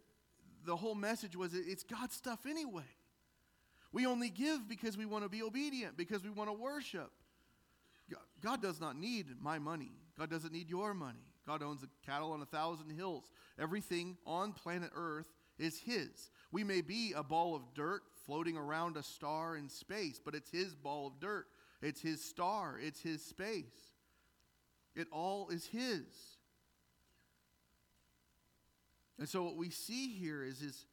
the 0.65 0.75
whole 0.75 0.95
message 0.95 1.37
was 1.37 1.53
it's 1.55 1.85
God's 1.85 2.15
stuff 2.15 2.47
anyway. 2.49 2.83
We 3.93 4.07
only 4.07 4.31
give 4.31 4.69
because 4.69 4.97
we 4.97 5.05
want 5.05 5.25
to 5.25 5.29
be 5.29 5.43
obedient, 5.43 5.97
because 5.97 6.25
we 6.25 6.31
want 6.31 6.49
to 6.49 6.55
worship. 6.55 7.11
God 8.43 8.61
does 8.61 8.81
not 8.81 8.99
need 8.99 9.27
my 9.41 9.59
money. 9.59 9.93
God 10.19 10.31
doesn't 10.31 10.53
need 10.53 10.69
your 10.69 10.95
money. 10.95 11.27
God 11.47 11.63
owns 11.63 11.83
the 11.83 11.89
cattle 12.05 12.33
on 12.33 12.41
a 12.43 12.47
thousand 12.47 12.91
hills. 12.91 13.31
Everything 13.59 14.17
on 14.27 14.53
planet 14.53 14.91
Earth 14.95 15.29
is 15.59 15.79
His. 15.79 16.31
We 16.53 16.65
may 16.65 16.83
be 16.83 17.15
a 17.17 17.23
ball 17.23 17.57
of 17.57 17.63
dirt 17.75 18.03
floating 18.27 18.57
around 18.57 18.97
a 18.97 19.03
star 19.03 19.57
in 19.57 19.69
space, 19.69 20.21
but 20.23 20.35
it's 20.35 20.51
his 20.51 20.75
ball 20.75 21.07
of 21.07 21.19
dirt. 21.19 21.47
It's 21.81 22.01
his 22.01 22.23
star. 22.23 22.79
It's 22.81 23.01
his 23.01 23.25
space. 23.25 23.91
It 24.95 25.09
all 25.11 25.49
is 25.49 25.67
his. 25.67 26.05
And 29.19 29.29
so 29.29 29.43
what 29.45 29.57
we 29.57 29.71
see 29.71 30.13
here 30.13 30.45
is 30.45 30.61
his, 30.61 30.87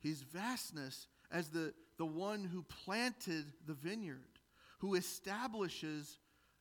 his 0.00 0.22
vastness 0.22 1.08
as 1.32 1.48
the, 1.48 1.72
the 1.98 2.06
one 2.06 2.44
who 2.44 2.62
planted 2.62 3.46
the 3.66 3.74
vineyard, 3.74 4.40
who 4.80 4.94
establishes 4.94 6.18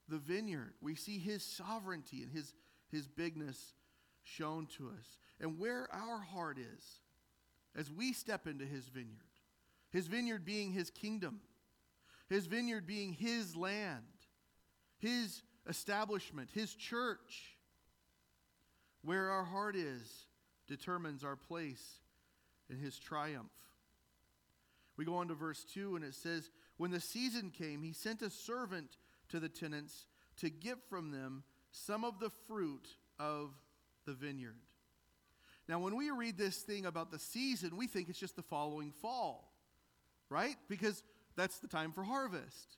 the 0.08 0.18
vineyard. 0.18 0.74
We 0.82 0.96
see 0.96 1.20
his 1.20 1.44
sovereignty 1.44 2.24
and 2.24 2.32
his, 2.32 2.54
his 2.90 3.08
bigness 3.08 3.74
shown 4.24 4.68
to 4.78 4.90
us. 4.90 5.18
And 5.42 5.60
where 5.60 5.90
our 5.92 6.20
heart 6.20 6.58
is 6.58 7.02
as 7.76 7.92
we 7.92 8.14
step 8.14 8.48
into 8.48 8.66
his 8.66 8.88
vineyard 8.88 9.20
his 9.92 10.08
vineyard 10.08 10.46
being 10.46 10.72
his 10.72 10.90
kingdom. 10.90 11.40
His 12.28 12.48
vineyard 12.48 12.88
being 12.88 13.14
His 13.14 13.56
land, 13.56 14.04
His 14.98 15.44
establishment, 15.68 16.50
His 16.54 16.74
church. 16.74 17.58
Where 19.04 19.30
our 19.30 19.44
heart 19.44 19.76
is 19.76 20.26
determines 20.68 21.24
our 21.24 21.36
place 21.36 22.00
in 22.70 22.78
His 22.78 22.98
triumph. 22.98 23.52
We 24.98 25.06
go 25.06 25.16
on 25.16 25.28
to 25.28 25.36
verse 25.36 25.64
2, 25.74 25.96
and 25.96 26.04
it 26.04 26.16
says, 26.16 26.50
When 26.78 26.92
the 26.92 27.02
season 27.02 27.52
came, 27.52 27.84
He 27.84 27.94
sent 27.94 28.22
a 28.22 28.30
servant 28.30 28.98
to 29.30 29.40
the 29.40 29.50
tenants 29.50 30.08
to 30.38 30.50
get 30.50 30.78
from 30.90 31.12
them 31.12 31.44
some 31.72 32.04
of 32.04 32.20
the 32.20 32.32
fruit 32.48 32.88
of 33.20 33.52
the 34.06 34.14
vineyard. 34.14 34.65
Now, 35.68 35.80
when 35.80 35.96
we 35.96 36.12
read 36.12 36.38
this 36.38 36.58
thing 36.58 36.86
about 36.86 37.12
the 37.12 37.20
season, 37.20 37.76
we 37.76 37.88
think 37.88 38.10
it's 38.10 38.20
just 38.20 38.36
the 38.36 38.44
following 38.44 38.92
fall, 38.92 39.52
right? 40.30 40.56
Because 40.70 41.04
that's 41.36 41.60
the 41.60 41.68
time 41.68 41.92
for 41.92 42.04
harvest. 42.04 42.78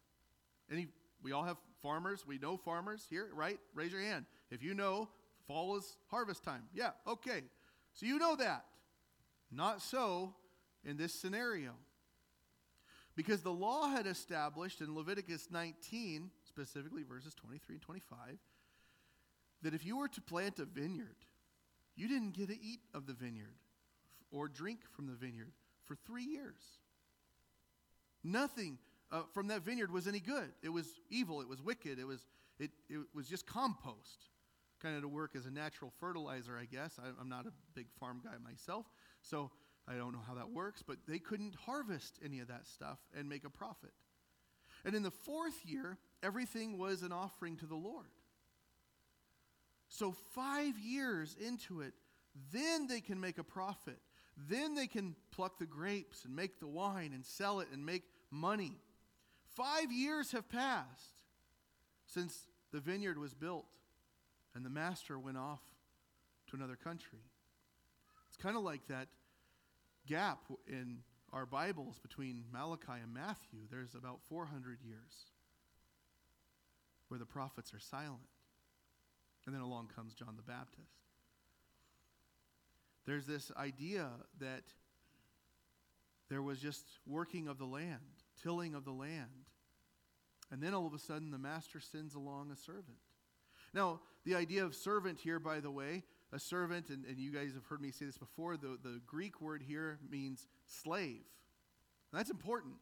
Any, 0.71 0.87
we 1.21 1.33
all 1.33 1.43
have 1.43 1.57
farmers. 1.81 2.25
We 2.25 2.37
know 2.37 2.57
farmers 2.57 3.05
here, 3.09 3.27
right? 3.33 3.59
Raise 3.73 3.91
your 3.91 4.01
hand. 4.01 4.25
If 4.51 4.63
you 4.63 4.73
know 4.73 5.09
fall 5.47 5.77
is 5.77 5.97
harvest 6.07 6.43
time. 6.43 6.63
Yeah, 6.73 6.91
okay. 7.05 7.43
So 7.93 8.05
you 8.05 8.19
know 8.19 8.35
that. 8.35 8.65
Not 9.51 9.81
so 9.81 10.33
in 10.85 10.97
this 10.97 11.13
scenario. 11.13 11.71
Because 13.15 13.41
the 13.41 13.51
law 13.51 13.89
had 13.89 14.05
established 14.05 14.79
in 14.79 14.93
Leviticus 14.93 15.47
19, 15.49 16.29
specifically 16.47 17.03
verses 17.03 17.33
23 17.33 17.75
and 17.75 17.81
25, 17.81 18.17
that 19.63 19.73
if 19.73 19.85
you 19.85 19.97
were 19.97 20.07
to 20.09 20.21
plant 20.21 20.59
a 20.59 20.65
vineyard, 20.65 21.15
you 21.97 22.07
didn't 22.07 22.31
get 22.31 22.47
to 22.49 22.55
eat 22.61 22.79
of 22.93 23.07
the 23.07 23.13
vineyard 23.13 23.55
or 24.31 24.47
drink 24.47 24.79
from 24.95 25.07
the 25.07 25.13
vineyard 25.13 25.51
for 25.85 25.95
three 25.95 26.23
years. 26.23 26.61
Nothing 28.23 28.77
uh, 29.11 29.21
from 29.33 29.47
that 29.47 29.63
vineyard 29.63 29.91
was 29.91 30.07
any 30.07 30.19
good. 30.19 30.51
It 30.61 30.69
was 30.69 30.87
evil. 31.09 31.41
It 31.41 31.47
was 31.47 31.61
wicked. 31.61 31.97
It 31.99 32.05
was, 32.05 32.25
it, 32.59 32.71
it 32.89 32.99
was 33.15 33.27
just 33.27 33.45
compost, 33.45 34.29
kind 34.81 34.95
of 34.95 35.01
to 35.01 35.07
work 35.07 35.35
as 35.35 35.45
a 35.45 35.51
natural 35.51 35.91
fertilizer, 35.99 36.57
I 36.57 36.65
guess. 36.65 36.99
I, 37.01 37.07
I'm 37.19 37.29
not 37.29 37.45
a 37.45 37.51
big 37.73 37.87
farm 37.99 38.21
guy 38.23 38.37
myself, 38.43 38.85
so 39.21 39.49
I 39.87 39.95
don't 39.95 40.11
know 40.11 40.23
how 40.27 40.35
that 40.35 40.51
works, 40.51 40.83
but 40.85 40.97
they 41.07 41.19
couldn't 41.19 41.55
harvest 41.55 42.19
any 42.23 42.39
of 42.41 42.49
that 42.49 42.67
stuff 42.67 42.99
and 43.17 43.29
make 43.29 43.45
a 43.45 43.49
profit. 43.49 43.91
And 44.85 44.93
in 44.93 45.03
the 45.03 45.11
fourth 45.11 45.65
year, 45.65 45.97
everything 46.21 46.77
was 46.77 47.01
an 47.01 47.11
offering 47.11 47.57
to 47.57 47.65
the 47.65 47.75
Lord. 47.75 48.07
So, 49.97 50.11
five 50.35 50.77
years 50.77 51.35
into 51.43 51.81
it, 51.81 51.93
then 52.53 52.85
they 52.85 53.01
can 53.01 53.19
make 53.19 53.39
a 53.39 53.43
profit. 53.43 53.97
Then 54.47 54.75
they 54.75 54.85
can 54.85 55.15
pluck 55.31 55.57
the 55.57 55.65
grapes 55.65 56.23
and 56.23 56.35
make 56.35 56.59
the 56.59 56.67
wine 56.67 57.13
and 57.15 57.25
sell 57.25 57.61
it 57.61 57.69
and 57.73 57.83
make 57.83 58.03
money. 58.29 58.73
Five 59.55 59.91
years 59.91 60.33
have 60.33 60.47
passed 60.49 61.15
since 62.05 62.47
the 62.71 62.79
vineyard 62.79 63.17
was 63.17 63.33
built 63.33 63.65
and 64.53 64.63
the 64.63 64.69
master 64.69 65.17
went 65.17 65.37
off 65.37 65.63
to 66.51 66.55
another 66.55 66.75
country. 66.75 67.23
It's 68.27 68.37
kind 68.37 68.55
of 68.55 68.61
like 68.61 68.85
that 68.89 69.07
gap 70.05 70.43
in 70.67 70.99
our 71.33 71.47
Bibles 71.47 71.97
between 71.97 72.43
Malachi 72.53 73.01
and 73.01 73.11
Matthew. 73.15 73.61
There's 73.71 73.95
about 73.95 74.19
400 74.29 74.77
years 74.83 75.25
where 77.07 77.19
the 77.19 77.25
prophets 77.25 77.73
are 77.73 77.79
silent. 77.79 78.29
And 79.47 79.55
then 79.55 79.63
along 79.63 79.89
comes 79.95 80.13
John 80.13 80.35
the 80.35 80.43
Baptist. 80.43 80.91
There's 83.05 83.25
this 83.25 83.49
idea 83.57 84.09
that 84.39 84.63
there 86.29 86.41
was 86.41 86.59
just 86.59 86.85
working 87.07 87.47
of 87.47 87.57
the 87.57 87.65
land, 87.65 88.01
tilling 88.43 88.75
of 88.75 88.83
the 88.83 88.91
land. 88.91 89.45
And 90.51 90.61
then 90.61 90.73
all 90.73 90.85
of 90.85 90.93
a 90.93 90.99
sudden, 90.99 91.31
the 91.31 91.37
master 91.37 91.79
sends 91.79 92.13
along 92.13 92.51
a 92.51 92.57
servant. 92.57 92.97
Now, 93.73 94.01
the 94.25 94.35
idea 94.35 94.65
of 94.65 94.75
servant 94.75 95.17
here, 95.17 95.39
by 95.39 95.61
the 95.61 95.71
way, 95.71 96.03
a 96.33 96.39
servant, 96.39 96.89
and, 96.89 97.05
and 97.05 97.17
you 97.17 97.31
guys 97.31 97.53
have 97.53 97.65
heard 97.65 97.79
me 97.79 97.91
say 97.91 98.05
this 98.05 98.17
before, 98.17 98.57
the, 98.57 98.77
the 98.83 98.99
Greek 99.07 99.39
word 99.39 99.63
here 99.65 99.99
means 100.09 100.45
slave. 100.65 101.23
That's 102.11 102.29
important. 102.29 102.75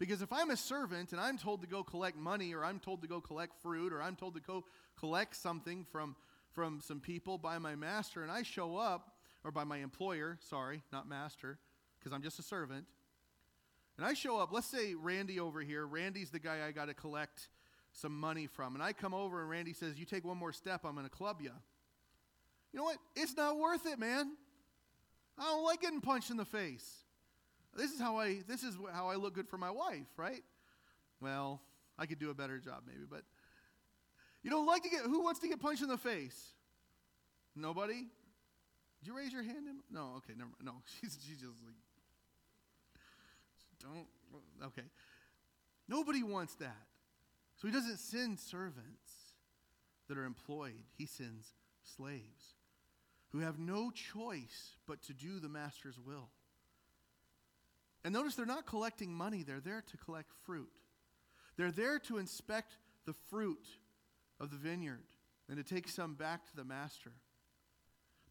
Because 0.00 0.22
if 0.22 0.32
I'm 0.32 0.50
a 0.50 0.56
servant 0.56 1.12
and 1.12 1.20
I'm 1.20 1.36
told 1.36 1.60
to 1.60 1.68
go 1.68 1.84
collect 1.84 2.16
money, 2.16 2.54
or 2.54 2.64
I'm 2.64 2.80
told 2.80 3.02
to 3.02 3.08
go 3.08 3.20
collect 3.20 3.54
fruit, 3.62 3.92
or 3.92 4.02
I'm 4.02 4.16
told 4.16 4.34
to 4.34 4.40
go 4.40 4.64
collect 4.98 5.36
something 5.36 5.84
from, 5.92 6.16
from 6.52 6.80
some 6.80 7.00
people 7.00 7.36
by 7.36 7.58
my 7.58 7.76
master, 7.76 8.22
and 8.22 8.32
I 8.32 8.42
show 8.42 8.78
up, 8.78 9.12
or 9.44 9.52
by 9.52 9.64
my 9.64 9.76
employer, 9.76 10.38
sorry, 10.40 10.82
not 10.90 11.06
master, 11.06 11.58
because 11.98 12.14
I'm 12.14 12.22
just 12.22 12.38
a 12.38 12.42
servant, 12.42 12.86
and 13.98 14.06
I 14.06 14.14
show 14.14 14.38
up, 14.38 14.52
let's 14.52 14.66
say 14.66 14.94
Randy 14.94 15.38
over 15.38 15.60
here, 15.60 15.86
Randy's 15.86 16.30
the 16.30 16.38
guy 16.38 16.66
I 16.66 16.72
got 16.72 16.86
to 16.86 16.94
collect 16.94 17.50
some 17.92 18.18
money 18.18 18.46
from, 18.46 18.74
and 18.74 18.82
I 18.82 18.94
come 18.94 19.12
over 19.12 19.42
and 19.42 19.50
Randy 19.50 19.74
says, 19.74 19.98
You 19.98 20.06
take 20.06 20.24
one 20.24 20.38
more 20.38 20.54
step, 20.54 20.80
I'm 20.86 20.94
going 20.94 21.04
to 21.04 21.10
club 21.10 21.42
you. 21.42 21.52
You 22.72 22.78
know 22.78 22.84
what? 22.84 22.96
It's 23.14 23.36
not 23.36 23.58
worth 23.58 23.84
it, 23.84 23.98
man. 23.98 24.32
I 25.36 25.42
don't 25.42 25.64
like 25.64 25.82
getting 25.82 26.00
punched 26.00 26.30
in 26.30 26.38
the 26.38 26.46
face. 26.46 27.04
This 27.76 27.92
is 27.92 28.00
how 28.00 28.18
I 28.18 28.42
this 28.46 28.62
is 28.62 28.76
how 28.92 29.08
I 29.08 29.16
look 29.16 29.34
good 29.34 29.48
for 29.48 29.58
my 29.58 29.70
wife, 29.70 30.08
right? 30.16 30.42
Well, 31.20 31.60
I 31.98 32.06
could 32.06 32.18
do 32.18 32.30
a 32.30 32.34
better 32.34 32.58
job 32.58 32.82
maybe, 32.86 33.04
but 33.08 33.22
you 34.42 34.50
don't 34.50 34.66
like 34.66 34.82
to 34.82 34.88
get 34.88 35.02
who 35.02 35.22
wants 35.22 35.40
to 35.40 35.48
get 35.48 35.60
punched 35.60 35.82
in 35.82 35.88
the 35.88 35.98
face? 35.98 36.52
Nobody? 37.54 38.06
Did 39.00 39.06
you 39.06 39.16
raise 39.16 39.32
your 39.32 39.42
hand? 39.42 39.66
No, 39.90 40.14
okay, 40.18 40.34
never 40.36 40.50
mind. 40.50 40.62
No, 40.62 40.72
she's 41.00 41.18
she's 41.20 41.38
just 41.38 41.62
like 41.64 41.74
don't 43.80 44.06
okay. 44.66 44.88
Nobody 45.88 46.22
wants 46.22 46.54
that. 46.56 46.86
So 47.56 47.68
he 47.68 47.74
doesn't 47.74 47.98
send 47.98 48.38
servants 48.38 49.34
that 50.08 50.16
are 50.16 50.24
employed. 50.24 50.84
He 50.96 51.06
sends 51.06 51.52
slaves 51.96 52.54
who 53.30 53.40
have 53.40 53.58
no 53.58 53.90
choice 53.90 54.76
but 54.86 55.02
to 55.02 55.12
do 55.12 55.38
the 55.40 55.48
master's 55.48 55.98
will. 55.98 56.30
And 58.04 58.14
notice 58.14 58.34
they're 58.34 58.46
not 58.46 58.66
collecting 58.66 59.12
money, 59.12 59.42
they're 59.42 59.60
there 59.60 59.82
to 59.90 59.96
collect 59.98 60.32
fruit. 60.44 60.70
They're 61.56 61.70
there 61.70 61.98
to 62.00 62.18
inspect 62.18 62.76
the 63.06 63.14
fruit 63.30 63.66
of 64.38 64.50
the 64.50 64.56
vineyard 64.56 65.04
and 65.48 65.58
to 65.58 65.64
take 65.64 65.88
some 65.88 66.14
back 66.14 66.46
to 66.46 66.56
the 66.56 66.64
master. 66.64 67.12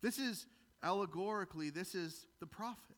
This 0.01 0.17
is 0.17 0.47
allegorically, 0.83 1.69
this 1.69 1.93
is 1.93 2.25
the 2.39 2.47
prophets. 2.47 2.95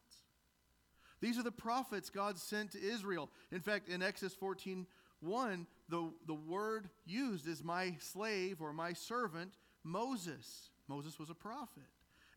These 1.19 1.37
are 1.37 1.43
the 1.43 1.51
prophets 1.51 2.09
God 2.09 2.37
sent 2.37 2.71
to 2.71 2.81
Israel. 2.81 3.29
In 3.51 3.59
fact, 3.59 3.89
in 3.89 4.01
Exodus 4.01 4.33
14 4.33 4.87
1, 5.21 5.67
the, 5.87 6.11
the 6.25 6.33
word 6.33 6.89
used 7.05 7.47
is 7.47 7.63
my 7.63 7.95
slave 7.99 8.59
or 8.59 8.73
my 8.73 8.93
servant, 8.93 9.53
Moses. 9.83 10.71
Moses 10.87 11.19
was 11.19 11.29
a 11.29 11.35
prophet. 11.35 11.83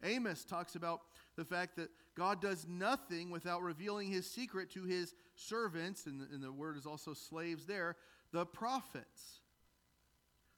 Amos 0.05 0.45
talks 0.45 0.75
about 0.77 1.01
the 1.37 1.45
fact 1.45 1.77
that 1.77 1.90
God 2.14 2.40
does 2.40 2.67
nothing 2.69 3.31
without 3.31 3.62
revealing 3.62 4.11
his 4.11 4.31
secret 4.31 4.71
to 4.71 4.85
his 4.85 5.14
servants, 5.35 6.07
and 6.07 6.21
the, 6.21 6.27
and 6.33 6.43
the 6.43 6.53
word 6.53 6.77
is 6.77 6.87
also 6.87 7.14
slaves 7.14 7.67
there, 7.67 7.97
the 8.33 8.47
prophets. 8.47 9.40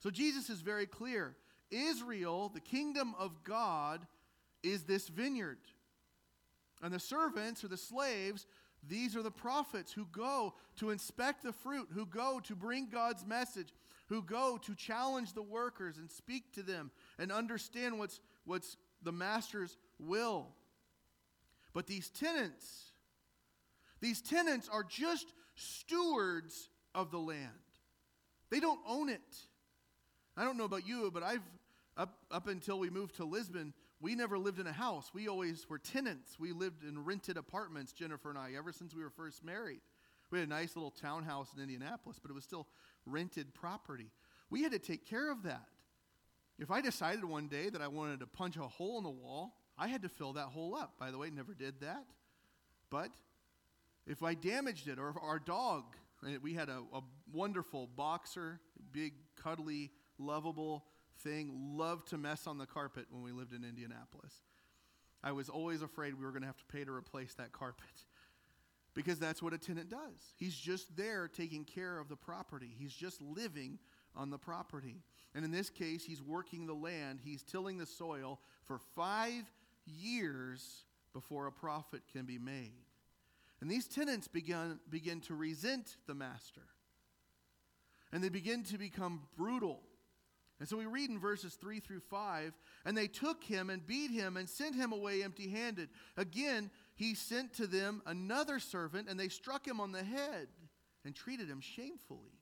So 0.01 0.11
Jesus 0.11 0.51
is 0.51 0.61
very 0.61 0.87
clear. 0.87 1.37
Israel, 1.71 2.51
the 2.53 2.61
kingdom 2.61 3.15
of 3.19 3.43
God, 3.43 4.07
is 4.63 4.85
this 4.85 5.09
vineyard. 5.09 5.59
And 6.83 6.93
the 6.93 7.01
servants 7.01 7.65
or 7.65 7.69
the 7.69 7.77
slaves, 7.77 8.47
these 8.87 9.17
are 9.17 9.23
the 9.23 9.31
prophets 9.31 9.93
who 9.93 10.07
go 10.13 10.55
to 10.77 10.91
inspect 10.91 11.43
the 11.43 11.53
fruit, 11.53 11.89
who 11.93 12.07
go 12.07 12.41
to 12.45 12.55
bring 12.55 12.89
God's 12.89 13.25
message, 13.25 13.73
who 14.09 14.23
go 14.23 14.59
to 14.59 14.75
challenge 14.75 15.33
the 15.33 15.43
workers 15.43 15.99
and 15.99 16.11
speak 16.11 16.53
to 16.53 16.63
them 16.63 16.91
and 17.19 17.33
understand 17.33 17.99
what's, 17.99 18.21
what's 18.45 18.77
the 19.07 19.13
master's 19.13 19.79
will. 19.99 20.49
But 21.73 21.87
these 21.87 22.11
tenants, 22.11 22.91
these 24.01 24.21
tenants 24.21 24.69
are 24.71 24.83
just 24.83 25.27
stewards 25.55 26.69
of 26.95 27.11
the 27.11 27.19
land. 27.19 27.51
They 28.51 28.61
don't 28.61 28.81
own 28.87 29.09
it. 29.09 29.21
I 30.37 30.45
don't 30.45 30.59
know 30.59 30.65
about 30.65 30.87
you, 30.87 31.11
but 31.15 31.23
I've 31.23 31.43
up, 31.97 32.15
up 32.31 32.47
until 32.49 32.79
we 32.79 32.91
moved 32.91 33.17
to 33.17 33.25
Lisbon, 33.25 33.73
we 34.01 34.15
never 34.15 34.37
lived 34.39 34.59
in 34.59 34.67
a 34.67 34.73
house. 34.73 35.11
We 35.15 35.29
always 35.29 35.67
were 35.69 35.79
tenants. 35.79 36.39
We 36.39 36.53
lived 36.53 36.85
in 36.85 37.05
rented 37.05 37.39
apartments, 37.39 37.93
Jennifer 37.93 38.29
and 38.29 38.39
I, 38.39 38.53
ever 38.59 38.71
since 38.71 38.95
we 38.95 39.03
were 39.03 39.11
first 39.11 39.43
married. 39.43 39.81
We 40.31 40.41
had 40.41 40.49
a 40.49 40.51
nice 40.51 40.77
little 40.77 40.91
townhouse 40.91 41.55
in 41.57 41.63
Indianapolis, 41.63 42.19
but 42.21 42.31
it 42.31 42.35
was 42.35 42.45
still 42.45 42.67
rented 43.07 43.55
property. 43.55 44.11
We 44.51 44.63
had 44.63 44.73
to 44.73 44.79
take 44.79 45.09
care 45.09 45.31
of 45.31 45.45
that. 45.45 45.69
If 46.59 46.71
I 46.71 46.81
decided 46.81 47.25
one 47.25 47.49
day 47.49 47.69
that 47.69 47.83
I 47.83 47.89
wanted 47.89 48.21
to 48.21 48.27
punch 48.27 48.57
a 48.57 48.63
hole 48.63 48.99
in 48.99 49.05
the 49.05 49.11
wall, 49.11 49.55
I 49.79 49.89
had 49.89 50.03
to 50.03 50.09
fill 50.09 50.33
that 50.35 50.47
hole 50.47 50.75
up. 50.75 50.95
By 50.99 51.11
the 51.11 51.19
way, 51.19 51.31
never 51.31 51.55
did 51.55 51.81
that. 51.81 52.07
But 52.91 53.11
if 54.07 54.23
I 54.23 54.35
damaged 54.35 54.89
it, 54.89 54.99
or 54.99 55.11
if 55.11 55.17
our 55.21 55.39
dog, 55.39 55.85
eh, 56.27 56.39
we 56.41 56.55
had 56.55 56.69
a, 56.69 56.83
a 56.95 57.03
wonderful 57.33 57.89
boxer, 57.89 58.61
big, 58.93 59.15
cuddly, 59.43 59.91
lovable 60.19 60.85
thing, 61.19 61.77
loved 61.77 62.09
to 62.09 62.19
mess 62.19 62.47
on 62.47 62.57
the 62.57 62.67
carpet 62.67 63.07
when 63.11 63.23
we 63.23 63.33
lived 63.33 63.53
in 63.53 63.65
Indianapolis. 63.65 64.33
I 65.23 65.33
was 65.33 65.49
always 65.49 65.83
afraid 65.83 66.15
we 66.15 66.25
were 66.25 66.31
going 66.31 66.43
to 66.43 66.47
have 66.47 66.59
to 66.59 66.65
pay 66.67 66.85
to 66.85 66.93
replace 66.93 67.35
that 67.35 67.53
carpet. 67.53 67.85
because 68.95 69.19
that's 69.19 69.43
what 69.43 69.53
a 69.53 69.59
tenant 69.59 69.91
does. 69.91 70.33
He's 70.37 70.57
just 70.57 70.97
there 70.97 71.29
taking 71.29 71.65
care 71.65 71.99
of 71.99 72.09
the 72.09 72.17
property, 72.17 72.75
he's 72.79 72.95
just 72.95 73.21
living 73.21 73.79
on 74.17 74.31
the 74.31 74.39
property. 74.39 75.03
And 75.35 75.45
in 75.45 75.51
this 75.51 75.71
case, 75.71 76.05
he's 76.05 76.23
working 76.23 76.67
the 76.67 76.75
land, 76.75 77.21
he's 77.23 77.43
tilling 77.43 77.79
the 77.79 77.87
soil 77.87 78.41
for 78.65 78.79
five 78.79 79.45
years 79.85 80.85
before 81.13 81.47
a 81.47 81.53
profit 81.53 82.03
can 82.13 82.25
be 82.25 82.39
made. 82.39 82.73
And 83.61 83.71
these 83.71 83.89
tenants 83.89 84.29
begin, 84.29 84.79
begin 84.91 85.21
to 85.23 85.35
resent 85.35 85.97
the 86.07 86.15
master. 86.15 86.63
And 88.13 88.23
they 88.23 88.29
begin 88.29 88.65
to 88.65 88.79
become 88.79 89.23
brutal. 89.37 89.81
And 90.59 90.69
so 90.69 90.77
we 90.77 90.87
read 90.87 91.11
in 91.11 91.19
verses 91.19 91.55
3 91.55 91.81
through 91.81 92.01
5 92.01 92.53
and 92.87 92.97
they 92.97 93.09
took 93.09 93.45
him 93.45 93.69
and 93.69 93.87
beat 93.87 94.11
him 94.11 94.37
and 94.37 94.49
sent 94.49 94.75
him 94.75 94.93
away 94.93 95.23
empty 95.23 95.49
handed. 95.51 95.91
Again, 96.17 96.71
he 96.95 97.15
sent 97.15 97.53
to 97.55 97.67
them 97.67 98.01
another 98.07 98.59
servant 98.59 99.09
and 99.09 99.21
they 99.21 99.29
struck 99.29 99.67
him 99.67 99.81
on 99.81 99.93
the 99.93 100.03
head 100.03 100.49
and 101.05 101.15
treated 101.15 101.49
him 101.49 101.61
shamefully. 101.61 102.36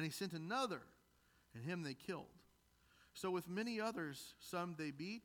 And 0.00 0.06
he 0.06 0.10
sent 0.10 0.32
another 0.32 0.80
and 1.54 1.62
him 1.62 1.82
they 1.82 1.92
killed. 1.92 2.24
So 3.12 3.30
with 3.30 3.50
many 3.50 3.82
others, 3.82 4.32
some 4.40 4.74
they 4.78 4.92
beat 4.92 5.24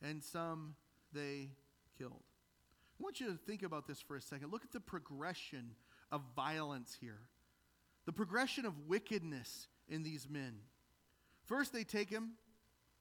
and 0.00 0.22
some 0.22 0.76
they 1.12 1.50
killed. 1.98 2.22
I 2.22 3.02
want 3.02 3.18
you 3.18 3.26
to 3.26 3.36
think 3.36 3.64
about 3.64 3.88
this 3.88 4.00
for 4.00 4.14
a 4.14 4.20
second. 4.22 4.52
Look 4.52 4.62
at 4.62 4.70
the 4.70 4.78
progression 4.78 5.72
of 6.12 6.22
violence 6.36 6.96
here, 7.00 7.22
the 8.06 8.12
progression 8.12 8.64
of 8.66 8.86
wickedness 8.86 9.66
in 9.88 10.04
these 10.04 10.28
men. 10.30 10.58
First, 11.46 11.72
they 11.72 11.82
take 11.82 12.08
him, 12.08 12.34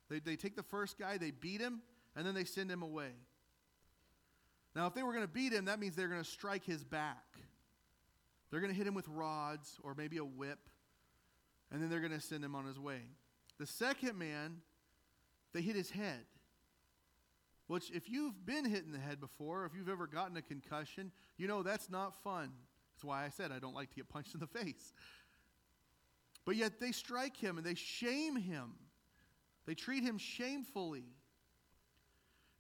they, 0.10 0.18
they 0.18 0.36
take 0.36 0.56
the 0.56 0.64
first 0.64 0.98
guy, 0.98 1.20
they 1.20 1.30
beat 1.30 1.62
him, 1.62 1.84
and 2.16 2.26
then 2.26 2.34
they 2.34 2.44
send 2.44 2.72
him 2.72 2.82
away. 2.82 3.12
Now, 4.76 4.88
if 4.88 4.96
they 4.96 5.04
were 5.04 5.14
going 5.14 5.26
to 5.26 5.32
beat 5.32 5.54
him, 5.54 5.66
that 5.66 5.80
means 5.80 5.96
they're 5.96 6.08
going 6.08 6.24
to 6.24 6.28
strike 6.28 6.66
his 6.66 6.84
back. 6.84 7.24
They're 8.50 8.62
going 8.62 8.74
to 8.74 8.78
hit 8.78 8.88
him 8.88 8.96
with 8.96 9.08
rods 9.08 9.78
or 9.84 9.94
maybe 9.94 10.18
a 10.18 10.26
whip, 10.26 10.58
and 11.72 11.82
then 11.82 11.90
they're 11.90 12.00
going 12.00 12.12
to 12.12 12.22
send 12.22 12.44
him 12.44 12.56
on 12.56 12.66
his 12.66 12.80
way. 12.80 13.02
The 13.60 13.66
second 13.66 14.18
man, 14.18 14.58
they 15.54 15.62
hit 15.62 15.76
his 15.76 15.92
head. 15.92 16.26
Which, 17.68 17.92
if 17.92 18.10
you've 18.10 18.46
been 18.46 18.66
hit 18.66 18.84
in 18.84 18.92
the 18.92 19.00
head 19.00 19.20
before, 19.20 19.66
if 19.66 19.72
you've 19.76 19.90
ever 19.90 20.06
gotten 20.06 20.36
a 20.38 20.42
concussion, 20.42 21.12
you 21.38 21.48
know 21.48 21.64
that's 21.64 21.90
not 21.90 22.22
fun. 22.24 22.52
That's 22.94 23.04
why 23.04 23.26
I 23.26 23.30
said 23.30 23.52
I 23.52 23.60
don't 23.60 23.74
like 23.74 23.90
to 23.90 23.96
get 23.96 24.10
punched 24.10 24.34
in 24.34 24.40
the 24.40 24.48
face. 24.60 24.94
But 26.46 26.56
yet 26.56 26.80
they 26.80 26.92
strike 26.92 27.38
him 27.38 27.58
and 27.58 27.66
they 27.66 27.76
shame 27.76 28.36
him. 28.36 28.74
They 29.66 29.76
treat 29.76 30.04
him 30.04 30.18
shamefully. 30.18 31.06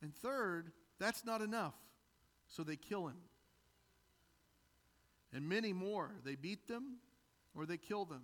And 0.01 0.15
third, 0.15 0.71
that's 0.99 1.25
not 1.25 1.41
enough. 1.41 1.75
So 2.47 2.63
they 2.63 2.75
kill 2.75 3.07
him. 3.07 3.17
And 5.33 5.49
many 5.49 5.73
more. 5.73 6.11
They 6.23 6.35
beat 6.35 6.67
them 6.67 6.97
or 7.55 7.65
they 7.65 7.77
kill 7.77 8.05
them. 8.05 8.23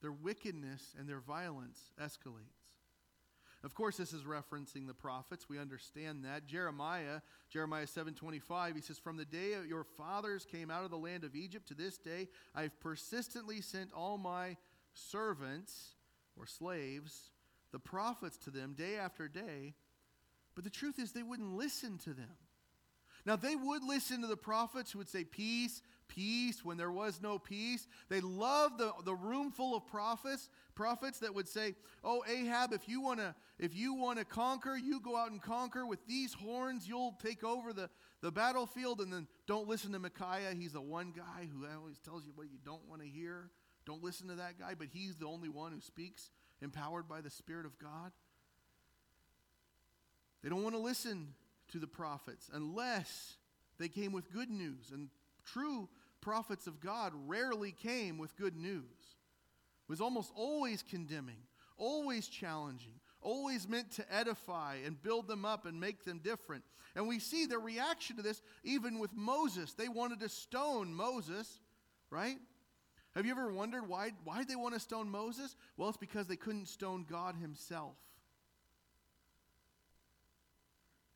Their 0.00 0.12
wickedness 0.12 0.94
and 0.98 1.08
their 1.08 1.20
violence 1.20 1.90
escalates. 2.00 2.68
Of 3.64 3.74
course, 3.74 3.96
this 3.96 4.12
is 4.12 4.22
referencing 4.22 4.86
the 4.86 4.94
prophets. 4.94 5.48
We 5.48 5.58
understand 5.58 6.24
that. 6.24 6.46
Jeremiah, 6.46 7.20
Jeremiah 7.50 7.88
7:25, 7.88 8.76
he 8.76 8.80
says, 8.80 8.98
"From 8.98 9.16
the 9.16 9.24
day 9.24 9.66
your 9.66 9.82
fathers 9.82 10.44
came 10.44 10.70
out 10.70 10.84
of 10.84 10.90
the 10.90 10.98
land 10.98 11.24
of 11.24 11.34
Egypt 11.34 11.66
to 11.68 11.74
this 11.74 11.98
day, 11.98 12.28
I've 12.54 12.78
persistently 12.78 13.60
sent 13.60 13.92
all 13.92 14.16
my 14.16 14.56
servants 14.92 15.96
or 16.36 16.46
slaves, 16.46 17.32
the 17.72 17.80
prophets 17.80 18.36
to 18.38 18.50
them 18.50 18.74
day 18.74 18.96
after 18.96 19.28
day, 19.28 19.74
but 20.54 20.62
the 20.62 20.70
truth 20.70 20.98
is 20.98 21.12
they 21.12 21.22
wouldn't 21.24 21.56
listen 21.56 21.98
to 21.98 22.14
them. 22.14 22.36
Now, 23.24 23.36
they 23.36 23.56
would 23.56 23.82
listen 23.82 24.22
to 24.22 24.26
the 24.26 24.36
prophets 24.36 24.92
who 24.92 24.98
would 24.98 25.08
say, 25.08 25.24
Peace, 25.24 25.82
peace, 26.08 26.64
when 26.64 26.76
there 26.76 26.90
was 26.90 27.20
no 27.22 27.38
peace. 27.38 27.86
They 28.08 28.20
loved 28.20 28.78
the, 28.78 28.92
the 29.04 29.14
room 29.14 29.50
full 29.50 29.76
of 29.76 29.86
prophets, 29.86 30.48
prophets 30.74 31.20
that 31.20 31.34
would 31.34 31.48
say, 31.48 31.74
Oh, 32.02 32.24
Ahab, 32.28 32.72
if 32.72 32.88
you 32.88 33.00
want 33.00 33.20
to 33.20 33.34
if 33.58 33.76
you 33.76 33.94
want 33.94 34.18
to 34.18 34.24
conquer, 34.24 34.76
you 34.76 35.00
go 35.00 35.16
out 35.16 35.32
and 35.32 35.42
conquer. 35.42 35.84
With 35.84 36.06
these 36.06 36.32
horns, 36.32 36.86
you'll 36.86 37.16
take 37.20 37.42
over 37.42 37.72
the, 37.72 37.90
the 38.20 38.30
battlefield. 38.30 39.00
And 39.00 39.12
then 39.12 39.26
don't 39.46 39.68
listen 39.68 39.92
to 39.92 39.98
Micaiah. 39.98 40.54
He's 40.54 40.72
the 40.72 40.80
one 40.80 41.12
guy 41.16 41.48
who 41.52 41.66
always 41.66 41.98
tells 41.98 42.24
you 42.24 42.32
what 42.34 42.46
you 42.50 42.58
don't 42.64 42.86
want 42.88 43.02
to 43.02 43.08
hear. 43.08 43.50
Don't 43.84 44.02
listen 44.02 44.28
to 44.28 44.36
that 44.36 44.58
guy, 44.58 44.74
but 44.78 44.88
he's 44.92 45.16
the 45.16 45.26
only 45.26 45.48
one 45.48 45.72
who 45.72 45.80
speaks, 45.80 46.30
empowered 46.62 47.08
by 47.08 47.20
the 47.20 47.30
Spirit 47.30 47.66
of 47.66 47.78
God. 47.78 48.12
They 50.42 50.48
don't 50.48 50.62
want 50.62 50.76
to 50.76 50.80
listen 50.80 51.34
to 51.72 51.78
the 51.78 51.86
prophets 51.86 52.48
unless 52.52 53.38
they 53.78 53.88
came 53.88 54.12
with 54.12 54.32
good 54.32 54.50
news. 54.50 54.90
And 54.92 55.08
true 55.44 55.88
prophets 56.20 56.66
of 56.66 56.80
God 56.80 57.12
rarely 57.26 57.72
came 57.72 58.18
with 58.18 58.36
good 58.36 58.56
news. 58.56 58.82
It 58.82 59.90
was 59.90 60.00
almost 60.00 60.32
always 60.34 60.82
condemning, 60.82 61.42
always 61.76 62.28
challenging, 62.28 63.00
always 63.20 63.68
meant 63.68 63.92
to 63.92 64.14
edify 64.14 64.76
and 64.84 65.02
build 65.02 65.26
them 65.26 65.44
up 65.44 65.66
and 65.66 65.80
make 65.80 66.04
them 66.04 66.20
different. 66.22 66.64
And 66.94 67.08
we 67.08 67.18
see 67.18 67.46
their 67.46 67.58
reaction 67.58 68.16
to 68.16 68.22
this 68.22 68.42
even 68.64 68.98
with 68.98 69.12
Moses. 69.14 69.72
They 69.74 69.88
wanted 69.88 70.20
to 70.20 70.28
stone 70.28 70.92
Moses, 70.92 71.60
right? 72.10 72.38
Have 73.14 73.26
you 73.26 73.32
ever 73.32 73.52
wondered 73.52 73.88
why 73.88 74.12
why 74.24 74.44
they 74.44 74.56
want 74.56 74.74
to 74.74 74.80
stone 74.80 75.08
Moses? 75.08 75.56
Well, 75.76 75.88
it's 75.88 75.98
because 75.98 76.26
they 76.26 76.36
couldn't 76.36 76.66
stone 76.66 77.04
God 77.08 77.34
himself. 77.36 77.96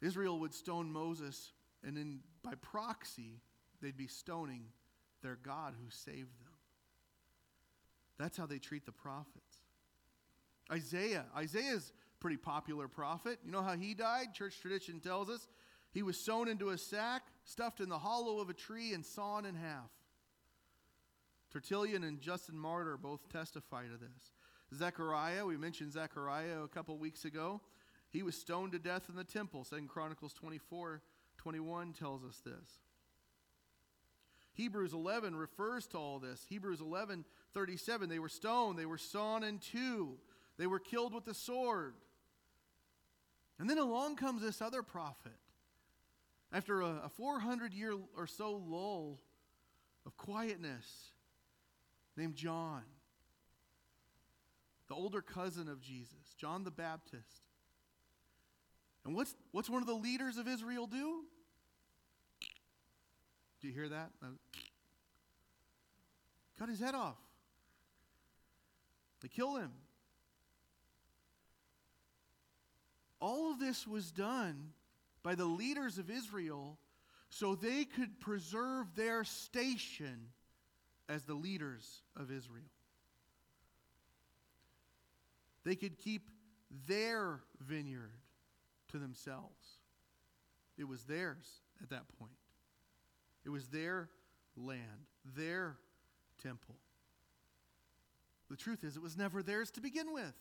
Israel 0.00 0.40
would 0.40 0.52
stone 0.52 0.90
Moses, 0.90 1.52
and 1.84 1.96
then 1.96 2.20
by 2.42 2.54
proxy, 2.60 3.40
they'd 3.80 3.96
be 3.96 4.08
stoning 4.08 4.64
their 5.22 5.38
God 5.42 5.74
who 5.82 5.90
saved 5.90 6.38
them. 6.40 6.52
That's 8.18 8.36
how 8.36 8.46
they 8.46 8.58
treat 8.58 8.86
the 8.86 8.92
prophets. 8.92 9.58
Isaiah. 10.70 11.26
Isaiah's 11.36 11.92
pretty 12.20 12.36
popular 12.36 12.88
prophet. 12.88 13.38
You 13.44 13.50
know 13.50 13.62
how 13.62 13.74
he 13.74 13.94
died? 13.94 14.34
Church 14.34 14.60
tradition 14.60 15.00
tells 15.00 15.28
us. 15.28 15.48
He 15.92 16.02
was 16.02 16.18
sewn 16.18 16.48
into 16.48 16.70
a 16.70 16.78
sack, 16.78 17.22
stuffed 17.44 17.80
in 17.80 17.88
the 17.88 17.98
hollow 17.98 18.38
of 18.38 18.48
a 18.48 18.54
tree, 18.54 18.94
and 18.94 19.04
sawn 19.04 19.44
in 19.44 19.54
half. 19.54 19.90
Tertullian 21.52 22.02
and 22.02 22.20
Justin 22.20 22.56
Martyr 22.56 22.96
both 22.96 23.28
testify 23.28 23.82
to 23.84 23.98
this. 23.98 24.32
Zechariah, 24.74 25.44
we 25.44 25.58
mentioned 25.58 25.92
Zechariah 25.92 26.62
a 26.62 26.68
couple 26.68 26.96
weeks 26.96 27.26
ago. 27.26 27.60
He 28.10 28.22
was 28.22 28.34
stoned 28.34 28.72
to 28.72 28.78
death 28.78 29.08
in 29.10 29.16
the 29.16 29.24
temple. 29.24 29.64
Second 29.64 29.88
Chronicles 29.88 30.32
24 30.32 31.02
21 31.38 31.92
tells 31.92 32.24
us 32.24 32.40
this. 32.44 32.80
Hebrews 34.54 34.92
11 34.92 35.34
refers 35.34 35.86
to 35.88 35.98
all 35.98 36.18
this. 36.18 36.44
Hebrews 36.48 36.80
11 36.80 37.24
37, 37.54 38.08
they 38.08 38.18
were 38.18 38.30
stoned, 38.30 38.78
they 38.78 38.86
were 38.86 38.98
sawn 38.98 39.44
in 39.44 39.58
two, 39.58 40.14
they 40.58 40.66
were 40.66 40.78
killed 40.78 41.14
with 41.14 41.24
the 41.24 41.34
sword. 41.34 41.94
And 43.58 43.68
then 43.68 43.78
along 43.78 44.16
comes 44.16 44.42
this 44.42 44.62
other 44.62 44.82
prophet. 44.82 45.36
After 46.50 46.80
a, 46.80 47.02
a 47.04 47.08
400 47.08 47.72
year 47.72 47.94
or 48.16 48.26
so 48.26 48.52
lull 48.66 49.20
of 50.04 50.16
quietness, 50.16 51.12
named 52.16 52.34
John, 52.34 52.82
the 54.88 54.94
older 54.94 55.22
cousin 55.22 55.68
of 55.68 55.80
Jesus, 55.80 56.34
John 56.36 56.64
the 56.64 56.70
Baptist. 56.70 57.42
And 59.04 59.14
what's, 59.14 59.34
what's 59.50 59.70
one 59.70 59.82
of 59.82 59.88
the 59.88 59.94
leaders 59.94 60.36
of 60.36 60.46
Israel 60.46 60.86
do? 60.86 61.24
Do 63.62 63.68
you 63.68 63.74
hear 63.74 63.88
that? 63.90 64.10
Uh, 64.20 64.26
cut 66.58 66.68
his 66.68 66.80
head 66.80 66.96
off. 66.96 67.16
They 69.20 69.28
kill 69.28 69.54
him. 69.54 69.70
All 73.20 73.52
of 73.52 73.60
this 73.60 73.86
was 73.86 74.10
done 74.10 74.72
by 75.22 75.36
the 75.36 75.44
leaders 75.44 75.98
of 75.98 76.10
Israel 76.10 76.76
so 77.30 77.54
they 77.54 77.84
could 77.84 78.18
preserve 78.18 78.96
their 78.96 79.22
station 79.22 80.26
as 81.08 81.22
the 81.22 81.34
leaders 81.34 82.02
of 82.16 82.32
Israel. 82.32 82.64
They 85.64 85.76
could 85.76 85.98
keep 85.98 86.30
their 86.88 87.40
vineyard 87.60 88.10
to 88.90 88.98
themselves. 88.98 89.78
It 90.76 90.88
was 90.88 91.04
theirs 91.04 91.60
at 91.80 91.90
that 91.90 92.08
point. 92.18 92.32
It 93.44 93.50
was 93.50 93.68
their 93.68 94.08
land, 94.56 95.06
their 95.36 95.76
temple. 96.42 96.76
The 98.50 98.56
truth 98.56 98.84
is, 98.84 98.96
it 98.96 99.02
was 99.02 99.16
never 99.16 99.42
theirs 99.42 99.70
to 99.72 99.80
begin 99.80 100.12
with. 100.12 100.34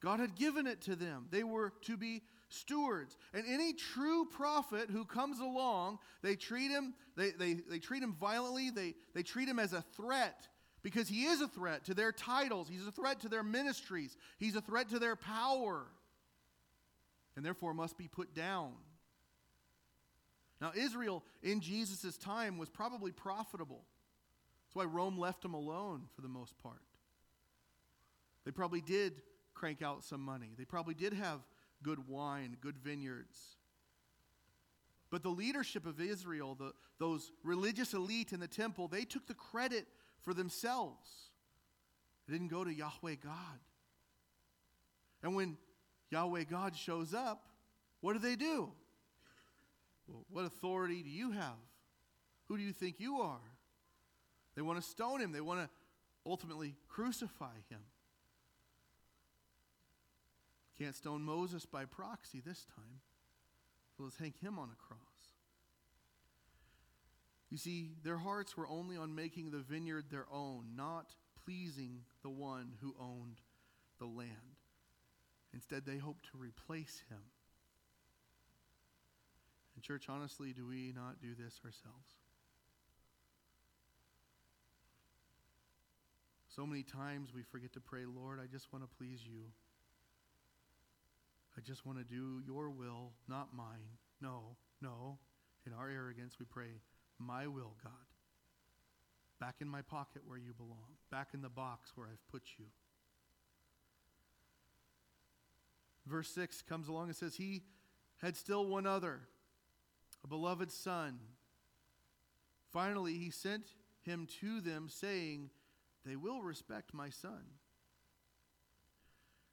God 0.00 0.18
had 0.18 0.34
given 0.34 0.66
it 0.66 0.80
to 0.82 0.96
them. 0.96 1.26
They 1.30 1.44
were 1.44 1.72
to 1.82 1.96
be 1.96 2.22
stewards. 2.48 3.16
And 3.32 3.44
any 3.48 3.72
true 3.72 4.24
prophet 4.24 4.90
who 4.90 5.04
comes 5.04 5.38
along, 5.38 6.00
they 6.22 6.34
treat 6.34 6.70
him, 6.70 6.94
they, 7.16 7.30
they, 7.30 7.54
they 7.54 7.78
treat 7.78 8.02
him 8.02 8.14
violently, 8.18 8.70
they, 8.70 8.94
they 9.14 9.22
treat 9.22 9.48
him 9.48 9.60
as 9.60 9.72
a 9.72 9.84
threat 9.96 10.48
because 10.82 11.08
he 11.08 11.24
is 11.26 11.40
a 11.40 11.46
threat 11.46 11.84
to 11.84 11.94
their 11.94 12.10
titles, 12.10 12.68
he's 12.68 12.86
a 12.86 12.90
threat 12.90 13.20
to 13.20 13.28
their 13.28 13.44
ministries, 13.44 14.16
he's 14.38 14.56
a 14.56 14.60
threat 14.60 14.88
to 14.88 14.98
their 14.98 15.14
power 15.14 15.86
and 17.36 17.44
therefore 17.44 17.72
must 17.72 17.96
be 17.96 18.08
put 18.08 18.34
down. 18.34 18.72
Now, 20.62 20.70
Israel 20.76 21.24
in 21.42 21.60
Jesus' 21.60 22.16
time 22.16 22.56
was 22.56 22.70
probably 22.70 23.10
profitable. 23.10 23.84
That's 24.64 24.76
why 24.76 24.84
Rome 24.84 25.18
left 25.18 25.42
them 25.42 25.54
alone 25.54 26.04
for 26.14 26.22
the 26.22 26.28
most 26.28 26.56
part. 26.62 26.80
They 28.44 28.52
probably 28.52 28.80
did 28.80 29.22
crank 29.54 29.82
out 29.82 30.04
some 30.04 30.20
money, 30.20 30.52
they 30.56 30.64
probably 30.64 30.94
did 30.94 31.14
have 31.14 31.40
good 31.82 32.08
wine, 32.08 32.56
good 32.60 32.78
vineyards. 32.78 33.56
But 35.10 35.24
the 35.24 35.30
leadership 35.30 35.84
of 35.84 36.00
Israel, 36.00 36.54
the, 36.54 36.72
those 36.98 37.32
religious 37.42 37.92
elite 37.92 38.32
in 38.32 38.38
the 38.40 38.48
temple, 38.48 38.86
they 38.86 39.04
took 39.04 39.26
the 39.26 39.34
credit 39.34 39.86
for 40.22 40.32
themselves. 40.32 41.10
It 42.26 42.32
didn't 42.32 42.48
go 42.48 42.64
to 42.64 42.72
Yahweh 42.72 43.16
God. 43.22 43.58
And 45.22 45.34
when 45.34 45.58
Yahweh 46.10 46.44
God 46.44 46.76
shows 46.76 47.12
up, 47.12 47.48
what 48.00 48.14
do 48.14 48.20
they 48.20 48.36
do? 48.36 48.72
Well, 50.06 50.24
what 50.30 50.44
authority 50.44 51.02
do 51.02 51.10
you 51.10 51.32
have? 51.32 51.58
Who 52.48 52.56
do 52.56 52.62
you 52.62 52.72
think 52.72 52.96
you 52.98 53.20
are? 53.20 53.40
They 54.54 54.62
want 54.62 54.82
to 54.82 54.86
stone 54.86 55.20
him, 55.20 55.32
they 55.32 55.40
want 55.40 55.60
to 55.60 55.70
ultimately 56.26 56.74
crucify 56.88 57.54
him. 57.70 57.80
Can't 60.78 60.94
stone 60.94 61.22
Moses 61.22 61.66
by 61.66 61.84
proxy 61.84 62.40
this 62.44 62.64
time. 62.76 63.00
So 63.96 64.04
let's 64.04 64.16
hang 64.16 64.34
him 64.40 64.58
on 64.58 64.70
a 64.70 64.76
cross. 64.76 64.98
You 67.50 67.58
see, 67.58 67.90
their 68.02 68.16
hearts 68.16 68.56
were 68.56 68.66
only 68.66 68.96
on 68.96 69.14
making 69.14 69.50
the 69.50 69.58
vineyard 69.58 70.06
their 70.10 70.26
own, 70.32 70.68
not 70.74 71.14
pleasing 71.44 72.00
the 72.22 72.30
one 72.30 72.72
who 72.80 72.94
owned 72.98 73.40
the 73.98 74.06
land. 74.06 74.56
Instead, 75.52 75.84
they 75.84 75.98
hoped 75.98 76.30
to 76.30 76.38
replace 76.38 77.02
him. 77.10 77.20
And, 79.74 79.82
church, 79.82 80.06
honestly, 80.08 80.52
do 80.52 80.66
we 80.66 80.92
not 80.94 81.20
do 81.20 81.34
this 81.34 81.60
ourselves? 81.64 82.08
So 86.54 86.66
many 86.66 86.82
times 86.82 87.30
we 87.34 87.42
forget 87.42 87.72
to 87.72 87.80
pray, 87.80 88.02
Lord, 88.04 88.38
I 88.38 88.46
just 88.46 88.72
want 88.72 88.84
to 88.84 88.96
please 88.96 89.20
you. 89.24 89.44
I 91.56 91.60
just 91.62 91.86
want 91.86 91.98
to 91.98 92.04
do 92.04 92.42
your 92.44 92.68
will, 92.68 93.12
not 93.28 93.54
mine. 93.54 93.96
No, 94.20 94.56
no. 94.80 95.18
In 95.66 95.72
our 95.72 95.88
arrogance, 95.88 96.36
we 96.38 96.44
pray, 96.44 96.80
My 97.18 97.46
will, 97.46 97.74
God. 97.82 97.92
Back 99.40 99.56
in 99.60 99.68
my 99.68 99.82
pocket 99.82 100.22
where 100.26 100.38
you 100.38 100.52
belong, 100.52 100.96
back 101.10 101.28
in 101.34 101.40
the 101.42 101.48
box 101.48 101.92
where 101.94 102.06
I've 102.06 102.26
put 102.30 102.42
you. 102.58 102.66
Verse 106.06 106.28
6 106.34 106.62
comes 106.62 106.88
along 106.88 107.08
and 107.08 107.16
says, 107.16 107.34
He 107.34 107.62
had 108.20 108.36
still 108.36 108.66
one 108.66 108.86
other, 108.86 109.20
a 110.24 110.28
beloved 110.28 110.70
son. 110.70 111.18
Finally, 112.72 113.14
he 113.14 113.30
sent 113.30 113.64
him 114.02 114.26
to 114.40 114.60
them, 114.60 114.88
saying, 114.88 115.50
They 116.04 116.16
will 116.16 116.42
respect 116.42 116.94
my 116.94 117.10
son. 117.10 117.44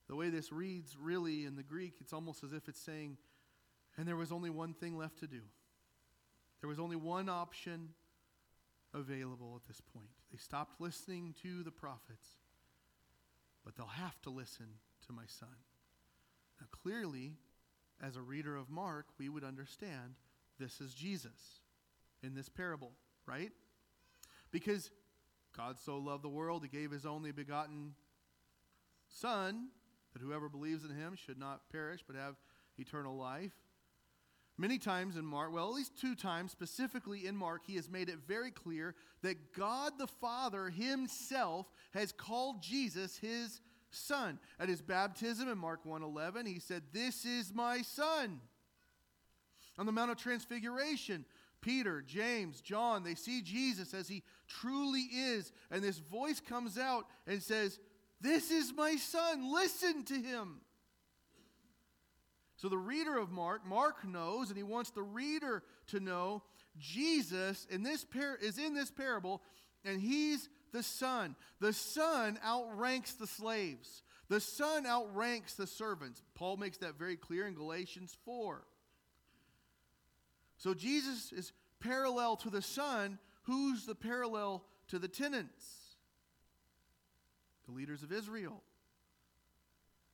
The 0.08 0.16
way 0.16 0.30
this 0.30 0.52
reads, 0.52 0.98
really, 1.00 1.46
in 1.46 1.56
the 1.56 1.64
Greek, 1.64 1.96
it's 2.02 2.14
almost 2.14 2.44
as 2.44 2.52
if 2.52 2.68
it's 2.68 2.82
saying, 2.82 3.18
and 3.98 4.08
there 4.08 4.16
was 4.16 4.32
only 4.32 4.50
one 4.50 4.74
thing 4.74 4.98
left 4.98 5.20
to 5.20 5.28
do. 5.28 5.42
There 6.62 6.70
was 6.70 6.80
only 6.80 6.96
one 6.96 7.30
option 7.30 7.90
available 8.94 9.54
at 9.56 9.68
this 9.68 9.82
point. 9.82 10.10
They 10.32 10.38
stopped 10.38 10.82
listening 10.82 11.36
to 11.44 11.64
the 11.64 11.72
prophets, 11.72 12.28
but 13.64 13.76
they'll 13.76 13.86
have 13.86 14.20
to 14.22 14.30
listen 14.30 14.66
to 15.06 15.14
my 15.14 15.26
son. 15.28 15.50
Now, 16.60 16.68
clearly, 16.72 17.34
as 18.02 18.16
a 18.16 18.22
reader 18.22 18.56
of 18.56 18.70
Mark, 18.70 19.06
we 19.18 19.30
would 19.30 19.44
understand 19.44 20.16
this 20.60 20.82
is 20.82 20.94
Jesus 20.94 21.62
in 22.22 22.36
this 22.36 22.50
parable, 22.50 22.92
right? 23.26 23.52
Because 24.52 24.92
God 25.56 25.78
so 25.80 25.98
loved 25.98 26.24
the 26.24 26.30
world, 26.30 26.64
he 26.64 26.70
gave 26.70 26.92
his 26.92 27.06
only 27.06 27.32
begotten 27.32 27.96
Son, 29.08 29.70
that 30.14 30.22
whoever 30.22 30.50
believes 30.50 30.84
in 30.84 30.96
him 30.96 31.16
should 31.16 31.40
not 31.40 31.70
perish 31.72 32.04
but 32.06 32.16
have 32.16 32.36
eternal 32.78 33.18
life. 33.18 33.54
Many 34.58 34.78
times 34.78 35.16
in 35.16 35.26
Mark, 35.26 35.54
well, 35.54 35.70
at 35.70 35.74
least 35.74 36.00
two 36.00 36.16
times 36.16 36.52
specifically 36.52 37.26
in 37.26 37.36
Mark, 37.36 37.62
he 37.66 37.76
has 37.76 37.90
made 37.90 38.10
it 38.10 38.20
very 38.28 38.52
clear 38.52 38.94
that 39.22 39.54
God 39.54 39.94
the 39.98 40.08
Father 40.08 40.70
himself 40.70 41.72
has 41.94 42.12
called 42.12 42.62
Jesus 42.62 43.18
his 43.18 43.62
son. 43.90 44.38
At 44.60 44.68
his 44.68 44.82
baptism 44.82 45.48
in 45.48 45.58
Mark 45.58 45.86
1:11, 45.86 46.46
he 46.46 46.60
said, 46.60 46.92
"This 46.92 47.26
is 47.26 47.54
my 47.54 47.82
son." 47.82 48.42
On 49.80 49.88
the 49.88 49.92
Mount 49.92 50.12
of 50.12 50.18
Transfiguration, 50.18 51.26
Peter, 51.62 52.04
James, 52.06 52.62
John, 52.62 53.04
they 53.04 53.16
see 53.16 53.42
Jesus 53.42 53.94
as 53.96 54.08
he 54.08 54.22
truly 54.48 55.02
is, 55.02 55.52
and 55.72 55.82
this 55.82 55.98
voice 55.98 56.40
comes 56.40 56.78
out 56.78 57.06
and 57.26 57.42
says, 57.42 57.80
this 58.22 58.52
is 58.52 58.74
my 58.76 58.96
son. 58.98 59.54
Listen 59.54 60.04
to 60.04 60.16
him. 60.16 60.62
So 62.58 62.68
the 62.68 62.78
reader 62.78 63.18
of 63.18 63.32
Mark, 63.32 63.66
Mark 63.66 64.06
knows, 64.06 64.50
and 64.50 64.58
he 64.58 64.64
wants 64.64 64.90
the 64.90 65.02
reader 65.02 65.64
to 65.88 66.02
know 66.02 66.44
Jesus 66.78 67.66
in 67.70 67.84
this 67.84 68.04
par- 68.04 68.38
is 68.42 68.58
in 68.58 68.74
this 68.74 68.92
parable, 68.92 69.42
and 69.86 70.02
he's 70.02 70.50
the 70.74 70.84
son. 70.84 71.38
The 71.62 71.72
son 71.72 72.38
outranks 72.46 73.14
the 73.14 73.28
slaves. 73.28 74.04
The 74.28 74.42
son 74.42 74.86
outranks 74.86 75.54
the 75.54 75.68
servants. 75.68 76.22
Paul 76.36 76.58
makes 76.58 76.78
that 76.80 77.00
very 77.00 77.16
clear 77.16 77.48
in 77.48 77.54
Galatians 77.54 78.18
4. 78.26 78.62
So 80.60 80.76
Jesus 80.76 81.32
is 81.32 81.52
parallel 81.80 82.36
to 82.38 82.52
the 82.52 82.62
son. 82.62 83.18
Who's 83.44 83.88
the 83.88 83.96
parallel 83.96 84.64
to 84.90 85.00
the 85.00 85.08
tenants? 85.08 85.80
the 87.70 87.76
leaders 87.76 88.04
of 88.04 88.12
Israel, 88.12 88.62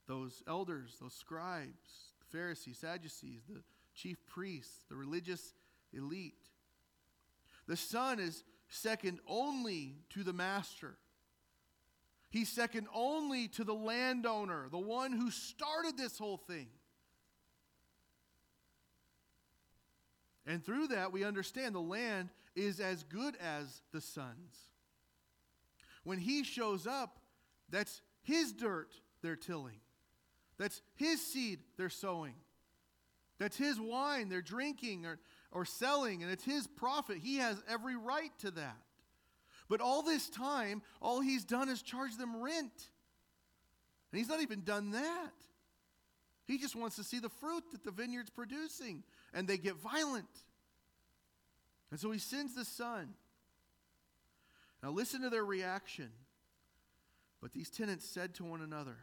those 0.08 0.44
elders, 0.48 0.98
those 1.02 1.14
scribes, 1.14 2.12
the 2.20 2.38
Pharisees, 2.38 2.78
Sadducees, 2.80 3.42
the 3.48 3.62
chief 3.94 4.18
priests, 4.28 4.86
the 4.90 4.96
religious 4.96 5.54
elite. 5.94 6.50
The 7.68 7.78
son 7.78 8.20
is 8.20 8.44
second 8.68 9.20
only 9.28 9.96
to 10.12 10.24
the 10.24 10.34
master. 10.34 10.98
He's 12.30 12.50
second 12.50 12.88
only 12.94 13.48
to 13.50 13.64
the 13.64 13.74
landowner, 13.74 14.68
the 14.70 14.78
one 14.78 15.14
who 15.14 15.32
started 15.32 15.98
this 15.98 16.18
whole 16.18 16.38
thing. 16.38 16.68
And 20.46 20.64
through 20.64 20.88
that, 20.88 21.12
we 21.12 21.24
understand 21.24 21.74
the 21.74 21.80
land 21.80 22.30
is 22.56 22.80
as 22.80 23.04
good 23.04 23.36
as 23.38 23.82
the 23.92 24.02
son's. 24.02 24.70
When 26.04 26.20
he 26.20 26.44
shows 26.44 26.86
up, 26.86 27.20
that's 27.70 28.02
his 28.22 28.54
dirt 28.54 28.94
they're 29.22 29.36
tilling. 29.36 29.80
That's 30.58 30.82
his 30.96 31.26
seed 31.26 31.60
they're 31.78 31.90
sowing. 31.90 32.36
That's 33.40 33.58
his 33.58 33.80
wine 33.80 34.30
they're 34.30 34.42
drinking 34.42 35.06
or, 35.06 35.20
or 35.52 35.66
selling, 35.66 36.24
and 36.24 36.32
it's 36.32 36.44
his 36.46 36.68
profit. 36.68 37.18
He 37.18 37.38
has 37.38 37.62
every 37.68 37.96
right 37.96 38.32
to 38.40 38.52
that. 38.52 38.78
But 39.68 39.82
all 39.82 40.04
this 40.04 40.30
time, 40.30 40.84
all 41.02 41.22
he's 41.22 41.44
done 41.44 41.70
is 41.70 41.82
charge 41.82 42.16
them 42.18 42.42
rent. 42.42 42.90
And 44.12 44.20
he's 44.20 44.30
not 44.30 44.42
even 44.42 44.62
done 44.62 44.92
that. 44.92 45.34
He 46.46 46.60
just 46.60 46.76
wants 46.76 46.96
to 46.98 47.04
see 47.04 47.20
the 47.20 47.30
fruit 47.30 47.64
that 47.72 47.84
the 47.84 47.92
vineyard's 47.92 48.30
producing, 48.30 49.04
and 49.36 49.48
they 49.48 49.58
get 49.58 49.76
violent. 49.76 50.26
And 51.92 52.00
so 52.00 52.10
he 52.10 52.18
sends 52.18 52.56
the 52.56 52.66
son. 52.66 53.14
Now, 54.82 54.90
listen 54.92 55.22
to 55.22 55.30
their 55.30 55.46
reaction. 55.46 56.10
But 57.42 57.52
these 57.52 57.70
tenants 57.70 58.06
said 58.06 58.34
to 58.36 58.46
one 58.46 58.62
another, 58.62 58.98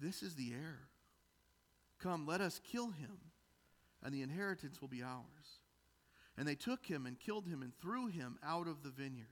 This 0.00 0.22
is 0.22 0.34
the 0.34 0.52
heir. 0.52 0.88
Come, 2.00 2.26
let 2.26 2.40
us 2.40 2.60
kill 2.64 2.90
him, 2.90 3.18
and 4.02 4.14
the 4.14 4.22
inheritance 4.22 4.80
will 4.80 4.88
be 4.88 5.02
ours. 5.02 5.60
And 6.36 6.46
they 6.46 6.54
took 6.54 6.86
him 6.86 7.04
and 7.06 7.18
killed 7.18 7.46
him 7.46 7.62
and 7.62 7.72
threw 7.80 8.06
him 8.06 8.38
out 8.44 8.68
of 8.68 8.82
the 8.82 8.90
vineyard. 8.90 9.26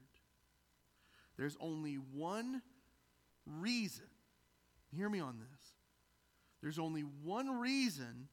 There's 1.36 1.56
only 1.60 1.94
one 1.94 2.62
reason. 3.46 4.06
Hear 4.94 5.08
me 5.08 5.20
on 5.20 5.38
this. 5.38 5.74
There's 6.62 6.78
only 6.78 7.02
one 7.02 7.60
reason 7.60 8.28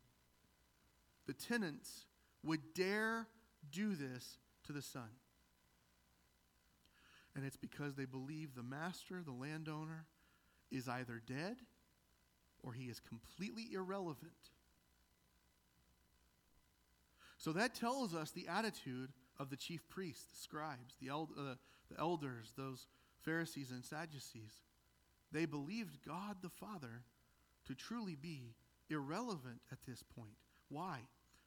the 1.25 1.33
tenants 1.33 2.05
would 2.43 2.73
dare 2.73 3.27
do 3.71 3.95
this 3.95 4.37
to 4.65 4.73
the 4.73 4.81
son. 4.81 5.09
And 7.35 7.45
it's 7.45 7.57
because 7.57 7.95
they 7.95 8.05
believe 8.05 8.53
the 8.53 8.63
master, 8.63 9.21
the 9.23 9.31
landowner, 9.31 10.05
is 10.71 10.87
either 10.87 11.21
dead 11.25 11.57
or 12.61 12.73
he 12.73 12.85
is 12.85 12.99
completely 12.99 13.73
irrelevant. 13.73 14.31
So 17.37 17.51
that 17.53 17.75
tells 17.75 18.13
us 18.13 18.31
the 18.31 18.47
attitude 18.47 19.11
of 19.37 19.49
the 19.49 19.57
chief 19.57 19.87
priests, 19.89 20.31
the 20.31 20.37
scribes, 20.37 20.95
the, 21.01 21.09
uh, 21.13 21.55
the 21.89 21.99
elders, 21.99 22.53
those 22.55 22.87
Pharisees 23.21 23.71
and 23.71 23.83
Sadducees. 23.83 24.61
They 25.31 25.45
believed 25.45 26.05
God 26.07 26.37
the 26.41 26.49
Father 26.49 27.03
to 27.65 27.75
truly 27.75 28.15
be 28.15 28.55
irrelevant 28.89 29.59
at 29.71 29.79
this 29.87 30.03
point. 30.03 30.37
Why? 30.69 30.99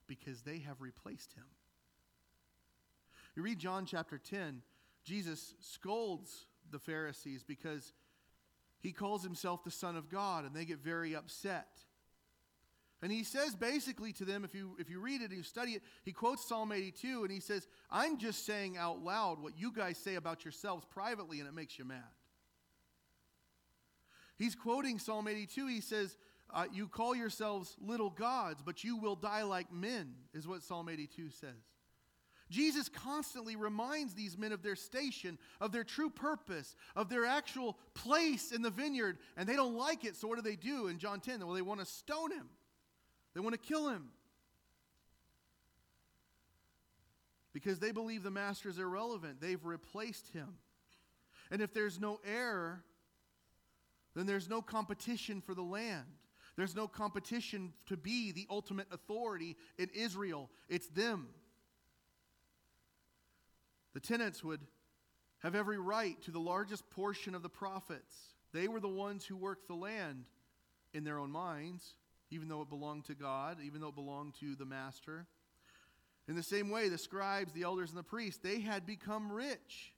Because 0.07 0.43
they 0.43 0.59
have 0.59 0.81
replaced 0.81 1.33
him. 1.35 1.45
You 3.35 3.43
read 3.43 3.59
John 3.59 3.85
chapter 3.85 4.19
10, 4.19 4.63
Jesus 5.05 5.55
scolds 5.61 6.47
the 6.71 6.79
Pharisees 6.79 7.43
because 7.43 7.93
he 8.81 8.93
calls 8.93 9.23
himself 9.23 9.63
the 9.63 9.71
Son 9.71 9.97
of 9.97 10.09
God, 10.09 10.45
and 10.45 10.55
they 10.55 10.65
get 10.65 10.79
very 10.79 11.15
upset. 11.15 11.69
And 13.03 13.13
he 13.13 13.25
says 13.25 13.55
basically 13.55 14.13
to 14.15 14.25
them, 14.25 14.43
if 14.45 14.55
you, 14.55 14.77
if 14.79 14.89
you 14.89 15.01
read 15.01 15.21
it 15.21 15.27
and 15.27 15.37
you 15.37 15.43
study 15.43 15.73
it, 15.73 15.83
he 16.03 16.13
quotes 16.13 16.49
Psalm 16.49 16.73
82 16.73 17.23
and 17.25 17.31
he 17.31 17.41
says, 17.41 17.69
I'm 17.91 18.19
just 18.19 18.47
saying 18.47 18.79
out 18.79 19.03
loud 19.03 19.41
what 19.41 19.59
you 19.59 19.71
guys 19.71 19.99
say 19.99 20.15
about 20.15 20.45
yourselves 20.45 20.87
privately, 20.89 21.41
and 21.41 21.49
it 21.49 21.55
makes 21.55 21.79
you 21.79 21.85
mad. 21.85 22.03
He's 24.39 24.55
quoting 24.55 24.99
Psalm 24.99 25.29
82. 25.29 25.67
He 25.67 25.81
says, 25.81 26.17
uh, 26.53 26.67
You 26.73 26.89
call 26.89 27.15
yourselves 27.15 27.77
little 27.81 28.11
gods, 28.11 28.63
but 28.65 28.85
you 28.85 28.97
will 28.97 29.17
die 29.17 29.43
like 29.43 29.73
men, 29.73 30.15
is 30.35 30.47
what 30.47 30.63
Psalm 30.63 30.89
82 30.89 31.31
says. 31.31 31.51
Jesus 32.49 32.89
constantly 32.89 33.57
reminds 33.57 34.15
these 34.15 34.39
men 34.39 34.53
of 34.53 34.63
their 34.63 34.77
station, 34.77 35.37
of 35.61 35.73
their 35.73 35.83
true 35.83 36.11
purpose, 36.11 36.77
of 36.95 37.09
their 37.09 37.25
actual 37.25 37.77
place 37.95 38.53
in 38.53 38.63
the 38.63 38.71
vineyard, 38.71 39.19
and 39.37 39.49
they 39.49 39.57
don't 39.57 39.75
like 39.75 40.05
it. 40.05 40.15
So, 40.15 40.29
what 40.29 40.37
do 40.37 40.43
they 40.43 40.55
do 40.55 40.87
in 40.87 40.99
John 40.99 41.19
10? 41.19 41.45
Well, 41.45 41.55
they 41.55 41.63
want 41.63 41.81
to 41.81 41.87
stone 41.87 42.31
him, 42.31 42.49
they 43.35 43.41
want 43.41 43.55
to 43.55 43.69
kill 43.69 43.89
him. 43.89 44.11
Because 47.53 47.79
they 47.79 47.91
believe 47.91 48.23
the 48.23 48.31
master 48.31 48.69
is 48.69 48.79
irrelevant. 48.79 49.41
They've 49.41 49.65
replaced 49.65 50.29
him. 50.29 50.59
And 51.51 51.63
if 51.63 51.73
there's 51.73 51.99
no 51.99 52.21
heir, 52.23 52.83
then 54.15 54.27
there's 54.27 54.47
no 54.47 54.61
competition 54.61 55.41
for 55.41 55.55
the 55.55 55.63
land. 55.63 56.05
There's 56.57 56.75
no 56.75 56.89
competition 56.89 57.73
to 57.87 57.97
be 57.97 58.33
the 58.33 58.47
ultimate 58.51 58.87
authority 58.91 59.57
in 59.79 59.91
Israel. 59.95 60.51
It's 60.69 60.89
them. 60.89 61.29
The 63.93 64.01
tenants 64.01 64.43
would 64.43 64.61
have 65.41 65.55
every 65.55 65.79
right 65.79 66.21
to 66.23 66.31
the 66.31 66.41
largest 66.41 66.89
portion 66.91 67.35
of 67.35 67.43
the 67.43 67.49
profits. 67.49 68.15
They 68.53 68.69
were 68.69 68.81
the 68.81 68.89
ones 68.89 69.25
who 69.25 69.37
worked 69.37 69.69
the 69.69 69.75
land 69.75 70.25
in 70.95 71.05
their 71.05 71.19
own 71.19 71.31
minds, 71.31 71.95
even 72.31 72.49
though 72.49 72.63
it 72.63 72.71
belonged 72.71 73.05
to 73.07 73.15
God, 73.15 73.59
even 73.63 73.81
though 73.81 73.89
it 73.89 73.95
belonged 73.95 74.35
to 74.41 74.55
the 74.55 74.65
master. 74.65 75.27
In 76.27 76.37
the 76.37 76.43
same 76.43 76.71
way, 76.71 76.89
the 76.89 76.99
scribes, 76.99 77.53
the 77.53 77.63
elders, 77.63 77.91
and 77.91 77.99
the 77.99 78.03
priests, 78.03 78.41
they 78.43 78.61
had 78.61 78.87
become 78.87 79.31
rich. 79.31 79.93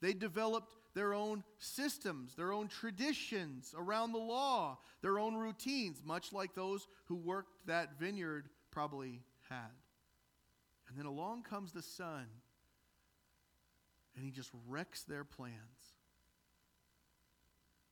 They 0.00 0.14
developed 0.14 0.74
their 0.94 1.14
own 1.14 1.44
systems, 1.58 2.34
their 2.34 2.52
own 2.52 2.68
traditions 2.68 3.74
around 3.76 4.12
the 4.12 4.18
law, 4.18 4.78
their 5.02 5.18
own 5.18 5.36
routines, 5.36 6.02
much 6.04 6.32
like 6.32 6.54
those 6.54 6.86
who 7.04 7.16
worked 7.16 7.66
that 7.66 7.98
vineyard 7.98 8.48
probably 8.70 9.22
had. 9.48 9.70
And 10.88 10.98
then 10.98 11.06
along 11.06 11.44
comes 11.44 11.72
the 11.72 11.82
son 11.82 12.26
and 14.16 14.24
he 14.24 14.30
just 14.30 14.50
wrecks 14.68 15.04
their 15.04 15.24
plans. 15.24 15.54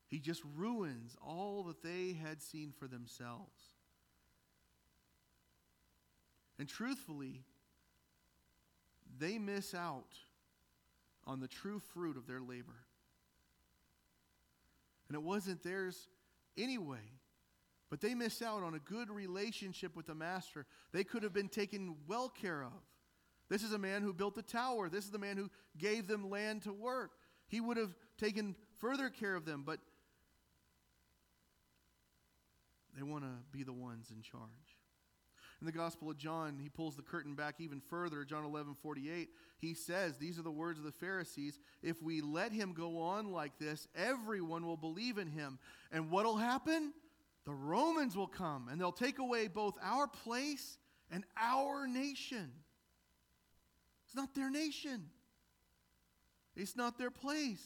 He 0.09 0.19
just 0.19 0.43
ruins 0.57 1.17
all 1.25 1.63
that 1.65 1.83
they 1.83 2.19
had 2.21 2.43
seen 2.43 2.73
for 2.77 2.89
themselves. 2.89 3.61
And 6.59 6.69
truthfully, 6.69 7.43
they 9.19 9.39
miss 9.39 9.75
out 9.75 10.17
on 11.25 11.41
the 11.41 11.47
true 11.47 11.79
fruit 11.79 12.17
of 12.17 12.27
their 12.27 12.41
labor. 12.41 12.88
And 15.09 15.17
it 15.17 15.23
wasn't 15.23 15.63
theirs 15.63 16.09
anyway. 16.57 16.99
But 17.91 18.01
they 18.01 18.15
miss 18.15 18.43
out 18.43 18.63
on 18.63 18.75
a 18.75 18.79
good 18.79 19.11
relationship 19.11 19.97
with 19.97 20.07
the 20.07 20.15
master. 20.15 20.67
They 20.93 21.05
could 21.05 21.23
have 21.23 21.33
been 21.33 21.49
taken 21.49 21.97
well 22.07 22.29
care 22.29 22.63
of. 22.63 22.73
This 23.49 23.63
is 23.63 23.73
a 23.73 23.79
man 23.79 24.03
who 24.03 24.13
built 24.13 24.35
the 24.35 24.43
tower. 24.43 24.91
This 24.91 25.05
is 25.05 25.11
the 25.11 25.19
man 25.19 25.39
who 25.39 25.51
gave 25.79 26.07
them 26.07 26.29
land 26.29 26.63
to 26.63 26.73
work. 26.73 27.13
He 27.49 27.61
would 27.61 27.79
have 27.79 27.95
taken 28.19 28.55
further 28.79 29.09
care 29.09 29.35
of 29.35 29.47
them, 29.47 29.63
but 29.65 29.81
they 32.95 33.03
want 33.03 33.25
to 33.25 33.31
be 33.51 33.63
the 33.63 33.73
ones 33.73 34.11
in 34.15 34.21
charge. 34.21 34.68
In 35.61 35.67
the 35.67 35.73
Gospel 35.73 36.11
of 36.11 36.17
John, 36.17 36.59
he 36.63 36.69
pulls 36.69 36.95
the 36.95 37.03
curtain 37.03 37.35
back 37.35 37.57
even 37.59 37.81
further. 37.81 38.25
John 38.25 38.45
11, 38.45 38.75
48, 38.75 39.29
he 39.59 39.75
says, 39.75 40.17
These 40.17 40.39
are 40.39 40.43
the 40.43 40.51
words 40.53 40.79
of 40.79 40.85
the 40.85 40.93
Pharisees. 40.93 41.59
If 41.83 42.01
we 42.01 42.21
let 42.21 42.53
him 42.53 42.75
go 42.75 43.01
on 43.01 43.33
like 43.33 43.59
this, 43.59 43.89
everyone 43.97 44.65
will 44.65 44.77
believe 44.77 45.19
in 45.19 45.29
him. 45.29 45.59
And 45.91 46.11
what 46.11 46.25
will 46.25 46.37
happen? 46.37 46.93
The 47.45 47.55
Romans 47.55 48.15
will 48.17 48.29
come 48.29 48.69
and 48.69 48.81
they'll 48.81 48.93
take 48.93 49.19
away 49.19 49.49
both 49.49 49.75
our 49.83 50.07
place 50.07 50.79
and 51.11 51.25
our 51.37 51.89
nation. 51.89 52.53
It's 54.07 54.15
not 54.15 54.35
their 54.35 54.51
nation, 54.51 55.07
it's 56.55 56.77
not 56.77 56.99
their 56.99 57.11
place. 57.11 57.65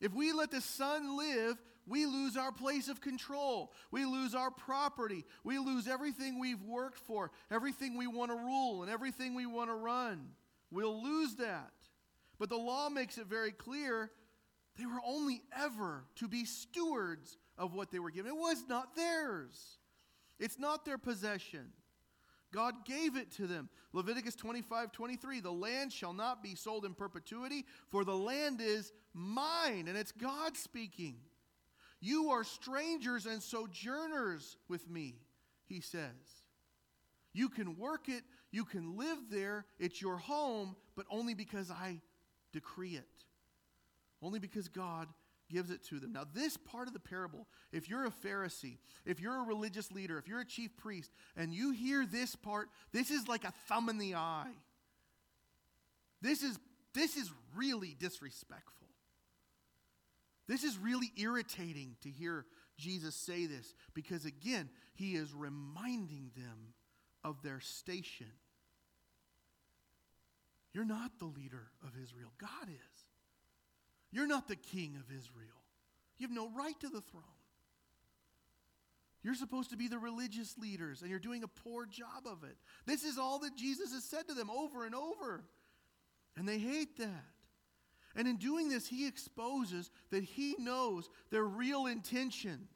If 0.00 0.14
we 0.14 0.32
let 0.32 0.50
the 0.50 0.62
Son 0.62 1.18
live, 1.18 1.58
we 1.86 2.06
lose 2.06 2.36
our 2.36 2.52
place 2.52 2.88
of 2.88 3.00
control. 3.00 3.72
We 3.90 4.04
lose 4.04 4.34
our 4.34 4.50
property. 4.50 5.24
We 5.44 5.58
lose 5.58 5.88
everything 5.88 6.38
we've 6.38 6.62
worked 6.62 6.98
for, 6.98 7.30
everything 7.50 7.96
we 7.96 8.06
want 8.06 8.30
to 8.30 8.36
rule, 8.36 8.82
and 8.82 8.90
everything 8.90 9.34
we 9.34 9.46
want 9.46 9.70
to 9.70 9.74
run. 9.74 10.28
We'll 10.70 11.02
lose 11.02 11.36
that. 11.36 11.72
But 12.38 12.48
the 12.48 12.56
law 12.56 12.88
makes 12.88 13.18
it 13.18 13.26
very 13.26 13.52
clear 13.52 14.10
they 14.78 14.86
were 14.86 15.02
only 15.04 15.42
ever 15.58 16.04
to 16.16 16.28
be 16.28 16.44
stewards 16.44 17.36
of 17.58 17.74
what 17.74 17.90
they 17.90 17.98
were 17.98 18.10
given. 18.10 18.30
It 18.30 18.36
was 18.36 18.64
not 18.68 18.94
theirs, 18.96 19.78
it's 20.38 20.58
not 20.58 20.84
their 20.84 20.98
possession. 20.98 21.72
God 22.52 22.84
gave 22.84 23.16
it 23.16 23.30
to 23.36 23.46
them. 23.46 23.68
Leviticus 23.92 24.34
25, 24.34 24.90
23. 24.90 25.38
The 25.38 25.52
land 25.52 25.92
shall 25.92 26.12
not 26.12 26.42
be 26.42 26.56
sold 26.56 26.84
in 26.84 26.94
perpetuity, 26.94 27.64
for 27.90 28.04
the 28.04 28.16
land 28.16 28.60
is 28.60 28.92
mine. 29.14 29.86
And 29.86 29.96
it's 29.96 30.10
God 30.10 30.56
speaking. 30.56 31.16
You 32.00 32.30
are 32.30 32.44
strangers 32.44 33.26
and 33.26 33.42
sojourners 33.42 34.56
with 34.68 34.88
me, 34.88 35.16
he 35.66 35.80
says. 35.80 36.44
You 37.32 37.48
can 37.48 37.76
work 37.76 38.08
it, 38.08 38.22
you 38.50 38.64
can 38.64 38.96
live 38.96 39.18
there, 39.30 39.66
it's 39.78 40.00
your 40.00 40.16
home, 40.16 40.74
but 40.96 41.06
only 41.10 41.34
because 41.34 41.70
I 41.70 42.00
decree 42.52 42.96
it. 42.96 43.04
Only 44.22 44.38
because 44.38 44.68
God 44.68 45.08
gives 45.50 45.70
it 45.70 45.82
to 45.84 45.98
them. 45.98 46.12
Now, 46.12 46.24
this 46.32 46.56
part 46.56 46.88
of 46.88 46.94
the 46.94 47.00
parable, 47.00 47.46
if 47.72 47.88
you're 47.88 48.06
a 48.06 48.10
Pharisee, 48.10 48.78
if 49.04 49.20
you're 49.20 49.36
a 49.36 49.44
religious 49.44 49.90
leader, 49.92 50.18
if 50.18 50.28
you're 50.28 50.40
a 50.40 50.46
chief 50.46 50.76
priest, 50.76 51.10
and 51.36 51.52
you 51.52 51.72
hear 51.72 52.06
this 52.06 52.36
part, 52.36 52.68
this 52.92 53.10
is 53.10 53.28
like 53.28 53.44
a 53.44 53.52
thumb 53.68 53.88
in 53.88 53.98
the 53.98 54.14
eye. 54.14 54.52
This 56.22 56.42
is, 56.42 56.58
this 56.94 57.16
is 57.16 57.30
really 57.56 57.96
disrespectful. 57.98 58.79
This 60.50 60.64
is 60.64 60.76
really 60.78 61.12
irritating 61.16 61.94
to 62.00 62.08
hear 62.08 62.44
Jesus 62.76 63.14
say 63.14 63.46
this 63.46 63.72
because, 63.94 64.24
again, 64.24 64.68
he 64.94 65.14
is 65.14 65.32
reminding 65.32 66.32
them 66.36 66.74
of 67.22 67.40
their 67.44 67.60
station. 67.60 68.32
You're 70.72 70.84
not 70.84 71.12
the 71.20 71.26
leader 71.26 71.70
of 71.84 71.90
Israel, 72.02 72.32
God 72.36 72.68
is. 72.68 73.04
You're 74.10 74.26
not 74.26 74.48
the 74.48 74.56
king 74.56 74.96
of 74.96 75.16
Israel. 75.16 75.62
You 76.18 76.26
have 76.26 76.34
no 76.34 76.50
right 76.50 76.78
to 76.80 76.88
the 76.88 77.00
throne. 77.00 77.22
You're 79.22 79.36
supposed 79.36 79.70
to 79.70 79.76
be 79.76 79.86
the 79.86 80.00
religious 80.00 80.58
leaders, 80.58 81.02
and 81.02 81.10
you're 81.10 81.20
doing 81.20 81.44
a 81.44 81.48
poor 81.48 81.86
job 81.86 82.26
of 82.26 82.42
it. 82.42 82.56
This 82.86 83.04
is 83.04 83.18
all 83.18 83.38
that 83.40 83.54
Jesus 83.56 83.92
has 83.92 84.02
said 84.02 84.26
to 84.26 84.34
them 84.34 84.50
over 84.50 84.84
and 84.84 84.96
over. 84.96 85.44
And 86.36 86.48
they 86.48 86.58
hate 86.58 86.98
that. 86.98 87.24
And 88.16 88.26
in 88.26 88.36
doing 88.36 88.68
this, 88.68 88.88
he 88.88 89.06
exposes 89.06 89.90
that 90.10 90.24
he 90.24 90.56
knows 90.58 91.08
their 91.30 91.44
real 91.44 91.86
intentions. 91.86 92.68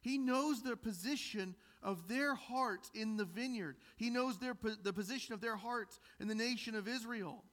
He 0.00 0.16
knows 0.16 0.62
the 0.62 0.76
position 0.76 1.54
of 1.82 2.08
their 2.08 2.34
hearts 2.34 2.90
in 2.94 3.16
the 3.16 3.24
vineyard. 3.24 3.76
He 3.96 4.10
knows 4.10 4.38
their, 4.38 4.54
the 4.82 4.92
position 4.92 5.34
of 5.34 5.40
their 5.40 5.56
hearts 5.56 6.00
in 6.18 6.28
the 6.28 6.34
nation 6.34 6.74
of 6.74 6.88
Israel. 6.88 7.44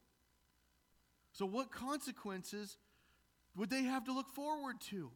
So, 1.34 1.45
what 1.45 1.72
consequences 1.72 2.78
would 3.56 3.70
they 3.70 3.84
have 3.84 4.06
to 4.06 4.14
look 4.14 4.30
forward 4.30 4.80
to? 4.89 5.12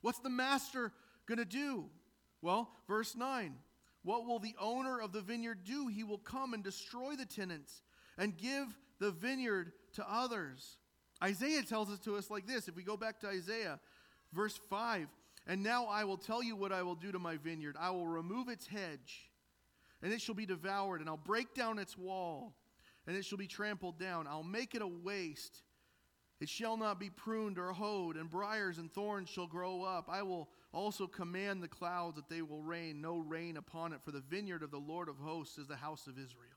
What's 0.00 0.20
the 0.20 0.30
master 0.30 0.92
going 1.26 1.38
to 1.38 1.44
do? 1.44 1.86
Well, 2.42 2.70
verse 2.86 3.14
9 3.16 3.54
What 4.02 4.26
will 4.26 4.38
the 4.38 4.54
owner 4.60 5.00
of 5.00 5.12
the 5.12 5.20
vineyard 5.20 5.64
do? 5.64 5.88
He 5.88 6.04
will 6.04 6.18
come 6.18 6.54
and 6.54 6.62
destroy 6.62 7.16
the 7.16 7.26
tenants 7.26 7.82
and 8.18 8.36
give 8.36 8.66
the 8.98 9.10
vineyard 9.10 9.72
to 9.96 10.10
others. 10.10 10.78
Isaiah 11.22 11.62
tells 11.62 11.90
us 11.90 11.98
to 12.00 12.16
us 12.16 12.30
like 12.30 12.46
this. 12.46 12.68
If 12.68 12.76
we 12.76 12.82
go 12.82 12.96
back 12.96 13.20
to 13.20 13.28
Isaiah, 13.28 13.80
verse 14.32 14.58
5 14.70 15.08
And 15.46 15.62
now 15.62 15.86
I 15.86 16.04
will 16.04 16.16
tell 16.16 16.42
you 16.42 16.56
what 16.56 16.72
I 16.72 16.82
will 16.82 16.94
do 16.94 17.12
to 17.12 17.18
my 17.18 17.36
vineyard. 17.36 17.76
I 17.78 17.90
will 17.90 18.06
remove 18.06 18.48
its 18.48 18.66
hedge, 18.66 19.30
and 20.02 20.12
it 20.12 20.20
shall 20.20 20.34
be 20.34 20.46
devoured, 20.46 21.00
and 21.00 21.08
I'll 21.08 21.16
break 21.16 21.54
down 21.54 21.78
its 21.78 21.98
wall 21.98 22.54
and 23.06 23.16
it 23.16 23.24
shall 23.24 23.38
be 23.38 23.46
trampled 23.46 23.98
down. 23.98 24.26
I'll 24.26 24.42
make 24.42 24.74
it 24.74 24.82
a 24.82 24.86
waste. 24.86 25.62
It 26.40 26.48
shall 26.48 26.76
not 26.76 27.00
be 27.00 27.08
pruned 27.08 27.58
or 27.58 27.72
hoed, 27.72 28.16
and 28.16 28.28
briers 28.28 28.78
and 28.78 28.92
thorns 28.92 29.30
shall 29.30 29.46
grow 29.46 29.82
up. 29.82 30.08
I 30.10 30.22
will 30.22 30.48
also 30.72 31.06
command 31.06 31.62
the 31.62 31.68
clouds 31.68 32.16
that 32.16 32.28
they 32.28 32.42
will 32.42 32.62
rain 32.62 33.00
no 33.00 33.18
rain 33.18 33.56
upon 33.56 33.92
it, 33.92 34.00
for 34.04 34.10
the 34.10 34.20
vineyard 34.20 34.62
of 34.62 34.70
the 34.70 34.78
Lord 34.78 35.08
of 35.08 35.16
hosts 35.16 35.56
is 35.56 35.66
the 35.66 35.76
house 35.76 36.06
of 36.06 36.18
Israel. 36.18 36.50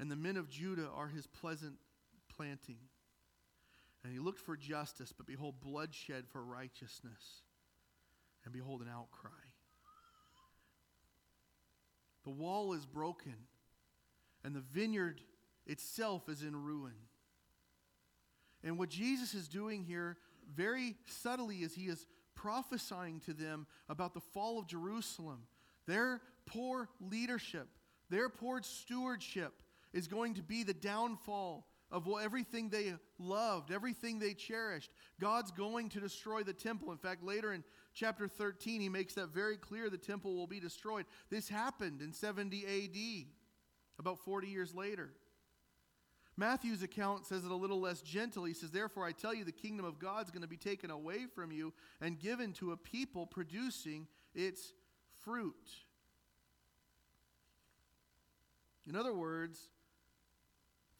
And 0.00 0.10
the 0.10 0.16
men 0.16 0.38
of 0.38 0.48
Judah 0.48 0.88
are 0.96 1.08
his 1.08 1.26
pleasant 1.26 1.74
planting. 2.34 2.78
And 4.02 4.10
he 4.10 4.18
looked 4.18 4.40
for 4.40 4.56
justice, 4.56 5.12
but 5.14 5.26
behold, 5.26 5.60
bloodshed 5.60 6.24
for 6.26 6.42
righteousness. 6.42 7.42
And 8.44 8.52
behold, 8.52 8.80
an 8.80 8.88
outcry. 8.88 9.30
The 12.24 12.30
wall 12.30 12.72
is 12.72 12.86
broken, 12.86 13.34
and 14.42 14.54
the 14.54 14.60
vineyard 14.60 15.20
itself 15.66 16.30
is 16.30 16.42
in 16.42 16.56
ruin. 16.56 16.94
And 18.64 18.78
what 18.78 18.88
Jesus 18.88 19.34
is 19.34 19.48
doing 19.48 19.84
here, 19.84 20.16
very 20.54 20.96
subtly, 21.06 21.56
is 21.56 21.74
he 21.74 21.88
is 21.88 22.06
prophesying 22.34 23.20
to 23.20 23.34
them 23.34 23.66
about 23.88 24.14
the 24.14 24.20
fall 24.20 24.58
of 24.58 24.66
Jerusalem. 24.66 25.42
Their 25.86 26.22
poor 26.46 26.88
leadership, 27.00 27.68
their 28.08 28.30
poor 28.30 28.62
stewardship 28.62 29.52
is 29.92 30.06
going 30.06 30.34
to 30.34 30.42
be 30.42 30.62
the 30.62 30.74
downfall 30.74 31.66
of 31.90 32.08
everything 32.22 32.68
they 32.68 32.94
loved, 33.18 33.72
everything 33.72 34.18
they 34.18 34.34
cherished. 34.34 34.90
God's 35.20 35.50
going 35.50 35.88
to 35.90 36.00
destroy 36.00 36.42
the 36.42 36.52
temple. 36.52 36.92
In 36.92 36.98
fact, 36.98 37.24
later 37.24 37.52
in 37.52 37.64
chapter 37.94 38.28
13, 38.28 38.80
he 38.80 38.88
makes 38.88 39.14
that 39.14 39.30
very 39.30 39.56
clear 39.56 39.90
the 39.90 39.98
temple 39.98 40.36
will 40.36 40.46
be 40.46 40.60
destroyed. 40.60 41.06
This 41.30 41.48
happened 41.48 42.00
in 42.00 42.12
70 42.12 42.64
AD, 42.64 43.26
about 43.98 44.20
40 44.20 44.48
years 44.48 44.74
later. 44.74 45.10
Matthew's 46.36 46.82
account 46.82 47.26
says 47.26 47.44
it 47.44 47.50
a 47.50 47.56
little 47.56 47.80
less 47.80 48.00
gentle. 48.00 48.44
He 48.44 48.54
says, 48.54 48.70
Therefore, 48.70 49.04
I 49.04 49.12
tell 49.12 49.34
you, 49.34 49.44
the 49.44 49.52
kingdom 49.52 49.84
of 49.84 49.98
God 49.98 50.24
is 50.24 50.30
going 50.30 50.42
to 50.42 50.48
be 50.48 50.56
taken 50.56 50.90
away 50.90 51.26
from 51.34 51.52
you 51.52 51.74
and 52.00 52.18
given 52.18 52.52
to 52.54 52.72
a 52.72 52.76
people 52.76 53.26
producing 53.26 54.06
its 54.34 54.72
fruit. 55.22 55.54
In 58.88 58.96
other 58.96 59.12
words, 59.12 59.68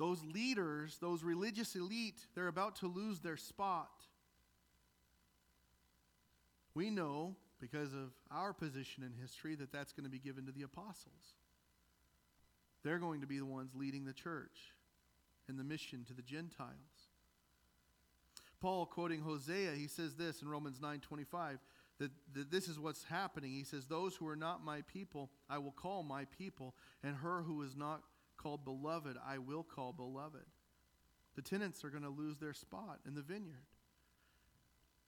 those 0.01 0.25
leaders, 0.25 0.97
those 0.99 1.23
religious 1.23 1.77
elite, 1.77 2.27
they're 2.35 2.49
about 2.49 2.77
to 2.77 2.87
lose 2.87 3.21
their 3.21 3.37
spot. 3.37 3.91
We 6.75 6.89
know, 6.89 7.37
because 7.61 7.93
of 7.93 8.15
our 8.31 8.55
position 8.55 9.05
in 9.05 9.13
history, 9.21 9.57
that 9.57 9.71
that's 9.71 9.93
going 9.93 10.05
to 10.05 10.11
be 10.11 10.19
given 10.19 10.47
to 10.47 10.53
the 10.53 10.63
apostles. 10.63 11.35
They're 12.83 12.99
going 12.99 13.21
to 13.21 13.27
be 13.27 13.39
the 13.39 13.45
ones 13.45 13.73
leading 13.75 14.07
the 14.07 14.15
church 14.15 14.73
and 15.49 15.59
the 15.59 15.65
mission 15.65 16.05
to 16.07 16.15
the 16.15 16.23
Gentiles. 16.23 16.71
Paul, 18.59 18.87
quoting 18.87 19.21
Hosea, 19.21 19.73
he 19.73 19.87
says 19.87 20.15
this 20.15 20.41
in 20.41 20.49
Romans 20.49 20.79
9:25 20.79 21.59
that, 21.99 22.11
that 22.33 22.51
this 22.51 22.69
is 22.69 22.79
what's 22.79 23.05
happening. 23.05 23.53
He 23.53 23.65
says, 23.65 23.85
"Those 23.85 24.17
who 24.17 24.27
are 24.29 24.37
not 24.37 24.65
my 24.65 24.81
people, 24.83 25.31
I 25.51 25.59
will 25.59 25.73
call 25.73 26.03
my 26.03 26.25
people, 26.25 26.75
and 27.03 27.17
her 27.17 27.43
who 27.43 27.61
is 27.61 27.77
not 27.77 28.03
called 28.43 28.65
beloved, 28.65 29.17
I 29.27 29.39
will 29.39 29.63
call 29.63 29.93
beloved. 29.93 30.47
The 31.37 31.43
tenants 31.43 31.85
are 31.85 31.91
going 31.91 32.03
to 32.03 32.09
lose 32.09 32.39
their 32.39 32.53
spot 32.53 33.01
in 33.07 33.15
the 33.15 33.23
vineyard. 33.23 33.67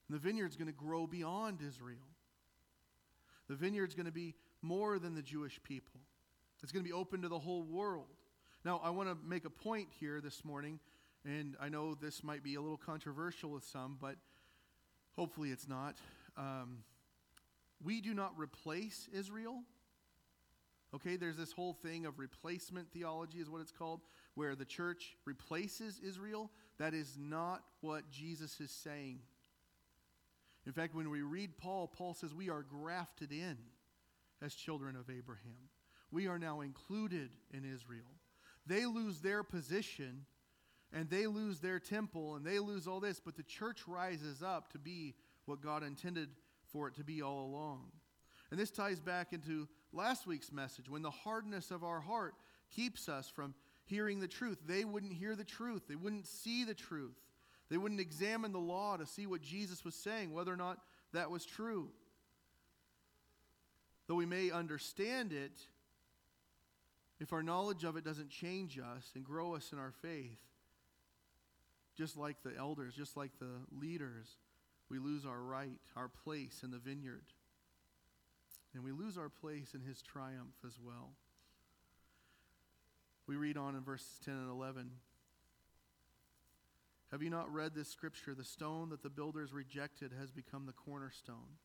And 0.07 0.15
the 0.15 0.19
vineyard's 0.19 0.55
going 0.55 0.67
to 0.67 0.73
grow 0.73 1.07
beyond 1.07 1.59
Israel. 1.65 2.07
The 3.49 3.55
vineyard's 3.55 3.95
going 3.95 4.05
to 4.05 4.11
be 4.11 4.35
more 4.61 4.99
than 4.99 5.15
the 5.15 5.21
Jewish 5.21 5.61
people. 5.63 5.99
It's 6.61 6.71
going 6.71 6.83
to 6.83 6.87
be 6.87 6.93
open 6.93 7.21
to 7.23 7.27
the 7.27 7.39
whole 7.39 7.63
world. 7.63 8.07
Now, 8.63 8.79
I 8.83 8.89
want 8.89 9.09
to 9.09 9.17
make 9.27 9.43
a 9.45 9.49
point 9.49 9.89
here 9.99 10.21
this 10.21 10.45
morning, 10.45 10.79
and 11.25 11.57
I 11.59 11.67
know 11.67 11.95
this 11.95 12.23
might 12.23 12.43
be 12.43 12.55
a 12.55 12.61
little 12.61 12.77
controversial 12.77 13.49
with 13.49 13.65
some, 13.65 13.97
but 13.99 14.15
hopefully 15.17 15.49
it's 15.49 15.67
not. 15.67 15.97
Um, 16.37 16.83
we 17.83 17.99
do 17.99 18.13
not 18.13 18.33
replace 18.37 19.09
Israel 19.11 19.63
Okay, 20.95 21.15
there's 21.15 21.37
this 21.37 21.51
whole 21.51 21.73
thing 21.73 22.05
of 22.05 22.19
replacement 22.19 22.91
theology, 22.91 23.39
is 23.39 23.49
what 23.49 23.61
it's 23.61 23.71
called, 23.71 24.01
where 24.35 24.55
the 24.55 24.65
church 24.65 25.17
replaces 25.25 25.99
Israel. 25.99 26.51
That 26.77 26.93
is 26.93 27.17
not 27.19 27.63
what 27.81 28.11
Jesus 28.11 28.59
is 28.59 28.69
saying. 28.69 29.19
In 30.65 30.71
fact, 30.71 30.95
when 30.95 31.09
we 31.09 31.21
read 31.21 31.57
Paul, 31.57 31.87
Paul 31.87 32.13
says 32.13 32.33
we 32.33 32.49
are 32.49 32.61
grafted 32.61 33.31
in 33.31 33.57
as 34.41 34.53
children 34.53 34.95
of 34.95 35.09
Abraham. 35.09 35.69
We 36.11 36.27
are 36.27 36.39
now 36.39 36.61
included 36.61 37.31
in 37.51 37.65
Israel. 37.65 38.05
They 38.65 38.85
lose 38.85 39.19
their 39.19 39.43
position 39.43 40.25
and 40.93 41.09
they 41.09 41.25
lose 41.25 41.59
their 41.59 41.79
temple 41.79 42.35
and 42.35 42.45
they 42.45 42.59
lose 42.59 42.87
all 42.87 42.99
this, 42.99 43.19
but 43.19 43.35
the 43.35 43.43
church 43.43 43.87
rises 43.87 44.43
up 44.43 44.71
to 44.71 44.77
be 44.79 45.15
what 45.45 45.59
God 45.59 45.83
intended 45.83 46.29
for 46.71 46.87
it 46.87 46.95
to 46.95 47.03
be 47.03 47.21
all 47.21 47.45
along. 47.45 47.91
And 48.51 48.59
this 48.59 48.71
ties 48.71 48.99
back 48.99 49.33
into 49.33 49.67
last 49.93 50.27
week's 50.27 50.51
message 50.51 50.89
when 50.89 51.01
the 51.01 51.11
hardness 51.11 51.71
of 51.71 51.83
our 51.83 51.99
heart 51.99 52.35
keeps 52.75 53.07
us 53.07 53.29
from 53.29 53.53
hearing 53.85 54.19
the 54.19 54.27
truth. 54.27 54.57
They 54.65 54.85
wouldn't 54.85 55.13
hear 55.13 55.35
the 55.35 55.43
truth, 55.43 55.83
they 55.87 55.95
wouldn't 55.95 56.27
see 56.27 56.63
the 56.63 56.73
truth, 56.73 57.17
they 57.69 57.77
wouldn't 57.77 58.01
examine 58.01 58.51
the 58.51 58.59
law 58.59 58.97
to 58.97 59.05
see 59.05 59.25
what 59.25 59.41
Jesus 59.41 59.85
was 59.85 59.95
saying, 59.95 60.33
whether 60.33 60.53
or 60.53 60.57
not 60.57 60.79
that 61.13 61.29
was 61.29 61.45
true. 61.45 61.89
Though 64.07 64.15
we 64.15 64.25
may 64.25 64.51
understand 64.51 65.31
it, 65.31 65.59
if 67.19 67.31
our 67.31 67.43
knowledge 67.43 67.83
of 67.85 67.95
it 67.95 68.03
doesn't 68.03 68.29
change 68.29 68.77
us 68.77 69.11
and 69.15 69.23
grow 69.23 69.55
us 69.55 69.71
in 69.71 69.79
our 69.79 69.93
faith, 70.01 70.39
just 71.95 72.17
like 72.17 72.37
the 72.43 72.53
elders, 72.57 72.95
just 72.95 73.15
like 73.15 73.31
the 73.39 73.61
leaders, 73.79 74.27
we 74.89 74.99
lose 74.99 75.25
our 75.25 75.39
right, 75.39 75.79
our 75.95 76.09
place 76.09 76.61
in 76.63 76.71
the 76.71 76.79
vineyard. 76.79 77.32
And 78.73 78.83
we 78.83 78.91
lose 78.91 79.17
our 79.17 79.29
place 79.29 79.73
in 79.73 79.81
his 79.81 80.01
triumph 80.01 80.55
as 80.65 80.79
well. 80.83 81.11
We 83.27 83.35
read 83.35 83.57
on 83.57 83.75
in 83.75 83.83
verses 83.83 84.19
10 84.25 84.33
and 84.33 84.49
11. 84.49 84.89
Have 87.11 87.21
you 87.21 87.29
not 87.29 87.53
read 87.53 87.75
this 87.75 87.89
scripture? 87.89 88.33
The 88.33 88.43
stone 88.43 88.89
that 88.89 89.03
the 89.03 89.09
builders 89.09 89.53
rejected 89.53 90.11
has 90.19 90.31
become 90.31 90.65
the 90.65 90.73
cornerstone. 90.73 91.57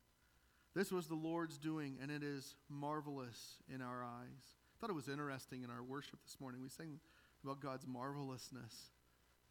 This 0.74 0.92
was 0.92 1.06
the 1.06 1.14
Lord's 1.14 1.56
doing, 1.56 1.96
and 2.02 2.11
it 2.11 2.22
is 2.22 2.54
marvelous 2.68 3.56
in 3.72 3.80
our 3.80 4.04
eyes. 4.04 4.54
I 4.54 4.74
thought 4.78 4.90
it 4.90 4.94
was 4.94 5.09
interesting 5.09 5.62
in 5.62 5.70
our 5.70 5.82
worship 5.82 6.20
this 6.22 6.36
morning. 6.38 6.61
We 6.62 6.68
sang 6.68 7.00
about 7.42 7.61
God's 7.61 7.86
marvelousness 7.86 8.90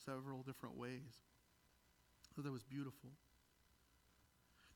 several 0.06 0.44
different 0.44 0.78
ways. 0.78 1.26
I 2.32 2.36
thought 2.36 2.46
that 2.46 2.52
was 2.52 2.64
beautiful. 2.64 3.10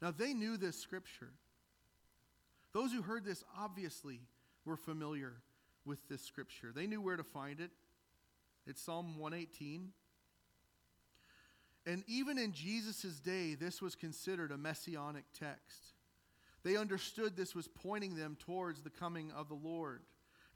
Now, 0.01 0.11
they 0.11 0.34
knew 0.34 0.57
this 0.57 0.77
scripture. 0.77 1.34
Those 2.74 2.91
who 2.91 3.01
heard 3.01 3.26
this 3.26 3.43
obviously 3.57 4.22
were 4.65 4.78
familiar 4.78 5.34
with 5.86 6.07
this 6.07 6.22
scripture. 6.22 6.72
They 6.74 6.88
knew 6.88 7.01
where 7.01 7.17
to 7.17 7.24
find 7.24 7.59
it. 7.59 7.72
It's 8.65 8.82
Psalm 8.82 9.17
118. 9.17 9.89
And 11.86 12.03
even 12.07 12.38
in 12.38 12.53
Jesus' 12.53 13.19
day, 13.19 13.55
this 13.55 13.82
was 13.82 13.95
considered 13.95 14.51
a 14.51 14.57
messianic 14.57 15.26
text. 15.38 15.93
They 16.63 16.78
understood 16.78 17.36
this 17.36 17.55
was 17.55 17.67
pointing 17.67 18.15
them 18.15 18.38
towards 18.39 18.82
the 18.82 18.91
coming 18.91 19.32
of 19.32 19.47
the 19.47 19.55
Lord. 19.55 20.03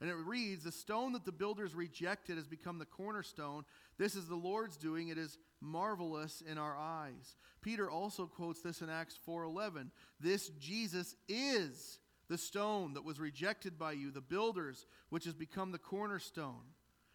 And 0.00 0.10
it 0.10 0.14
reads 0.14 0.62
The 0.62 0.72
stone 0.72 1.12
that 1.12 1.24
the 1.24 1.32
builders 1.32 1.74
rejected 1.74 2.36
has 2.36 2.46
become 2.46 2.78
the 2.78 2.84
cornerstone. 2.84 3.64
This 3.98 4.14
is 4.14 4.28
the 4.28 4.36
Lord's 4.36 4.76
doing. 4.76 5.08
It 5.08 5.18
is 5.18 5.38
marvelous 5.60 6.42
in 6.48 6.58
our 6.58 6.76
eyes. 6.76 7.34
Peter 7.62 7.90
also 7.90 8.26
quotes 8.26 8.60
this 8.60 8.82
in 8.82 8.90
Acts 8.90 9.18
4:11. 9.26 9.90
This 10.20 10.50
Jesus 10.60 11.16
is 11.28 11.98
the 12.28 12.38
stone 12.38 12.94
that 12.94 13.04
was 13.04 13.20
rejected 13.20 13.78
by 13.78 13.92
you, 13.92 14.10
the 14.10 14.20
builders, 14.20 14.86
which 15.10 15.24
has 15.24 15.34
become 15.34 15.72
the 15.72 15.78
cornerstone. 15.78 16.62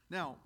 Now, 0.09 0.37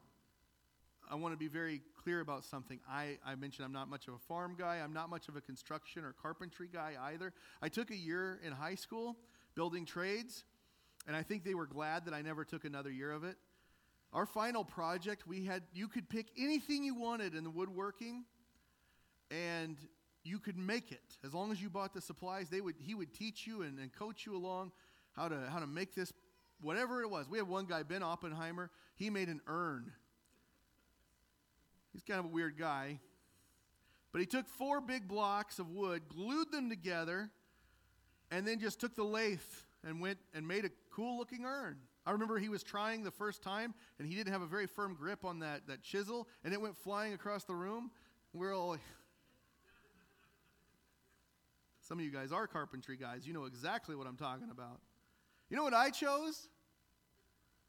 I 1.10 1.16
want 1.16 1.34
to 1.34 1.38
be 1.38 1.48
very 1.48 1.82
clear 2.04 2.20
about 2.20 2.46
something. 2.46 2.80
I, 2.90 3.18
I 3.26 3.36
mentioned 3.36 3.66
I'm 3.66 3.74
not 3.74 3.90
much 3.90 4.08
of 4.08 4.16
a 4.16 4.20
farm 4.20 4.56
guy. 4.58 4.78
I'm 4.84 4.94
not 4.94 5.10
much 5.10 5.28
of 5.28 5.36
a 5.36 5.42
construction 5.42 6.04
or 6.04 6.14
carpentry 6.14 6.68
guy 6.72 6.94
either. 7.12 7.34
I 7.62 7.70
took 7.70 7.92
a 7.92 7.96
year 7.96 8.40
in 8.44 8.52
high 8.52 8.76
school 8.76 9.18
building 9.56 9.86
trades, 9.86 10.44
and 11.08 11.16
I 11.16 11.24
think 11.24 11.44
they 11.44 11.54
were 11.54 11.68
glad 11.68 12.06
that 12.06 12.14
I 12.14 12.22
never 12.22 12.44
took 12.44 12.66
another 12.66 12.92
year 12.92 13.12
of 13.12 13.24
it. 13.24 13.38
Our 14.14 14.26
final 14.26 14.64
project, 14.64 15.28
we 15.28 15.46
had 15.46 15.64
you 15.74 15.88
could 15.88 16.10
pick 16.10 16.28
anything 16.38 16.84
you 16.84 16.96
wanted 16.96 17.36
in 17.36 17.44
the 17.44 17.50
woodworking, 17.50 18.24
and 19.30 19.78
you 20.26 20.40
could 20.40 20.58
make 20.58 20.92
it. 20.92 21.18
As 21.24 21.34
long 21.34 21.52
as 21.52 21.62
you 21.62 21.70
bought 21.70 21.94
the 21.94 22.02
supplies 22.02 22.50
they 22.50 22.62
would 22.62 22.76
he 22.80 22.96
would 22.96 23.14
teach 23.14 23.46
you 23.46 23.62
and, 23.62 23.80
and 23.80 23.94
coach 23.94 24.26
you 24.26 24.36
along 24.36 24.72
how 25.14 25.28
to 25.28 25.38
how 25.50 25.60
to 25.60 25.68
make 25.68 25.96
this 25.96 26.12
whatever 26.62 27.02
it 27.02 27.10
was. 27.10 27.30
We 27.30 27.38
had 27.38 27.48
one 27.48 27.66
guy 27.66 27.84
ben 27.84 28.04
oppenheimer. 28.04 28.72
He 28.96 29.10
made 29.10 29.30
an 29.30 29.42
urn. 29.48 29.92
He's 31.94 32.04
kind 32.04 32.20
of 32.20 32.26
a 32.26 32.30
weird 32.30 32.58
guy. 32.58 33.00
But 34.12 34.20
he 34.22 34.28
took 34.28 34.48
four 34.48 34.82
big 34.82 35.08
blocks 35.08 35.60
of 35.60 35.70
wood 35.70 36.04
glued 36.08 36.52
them 36.52 36.70
together 36.70 37.30
and 38.32 38.48
then 38.48 38.60
just 38.60 38.80
took 38.80 38.96
the 38.96 39.04
lathe 39.04 39.40
and 39.84 40.02
went 40.02 40.18
and 40.34 40.48
made 40.48 40.66
a 40.66 40.70
cool 40.92 41.18
looking 41.18 41.46
urn. 41.46 41.78
I 42.06 42.12
remember 42.12 42.38
he 42.38 42.50
was 42.50 42.64
trying 42.64 43.04
the 43.04 43.12
first 43.12 43.42
time 43.42 43.74
and 44.00 44.08
he 44.08 44.16
didn't 44.16 44.32
have 44.32 44.42
a 44.42 44.48
very 44.48 44.68
firm 44.68 44.96
grip 44.96 45.26
on 45.26 45.40
that, 45.40 45.68
that 45.68 45.84
chisel 45.84 46.28
and 46.44 46.54
it 46.54 46.62
went 46.62 46.78
flying 46.78 47.14
across 47.14 47.44
the 47.44 47.56
room. 47.56 47.92
We 48.34 48.40
we're 48.40 48.56
all 48.56 48.78
Some 51.88 52.00
of 52.00 52.06
you 52.06 52.10
guys 52.10 52.32
are 52.32 52.48
carpentry 52.48 52.98
guys. 52.98 53.28
You 53.28 53.34
know 53.34 53.46
exactly 53.46 53.96
what 53.96 54.08
I'm 54.08 54.18
talking 54.18 54.50
about. 54.50 54.80
You 55.50 55.58
know 55.58 55.64
what 55.64 55.76
I 55.76 55.92
chose? 55.92 56.50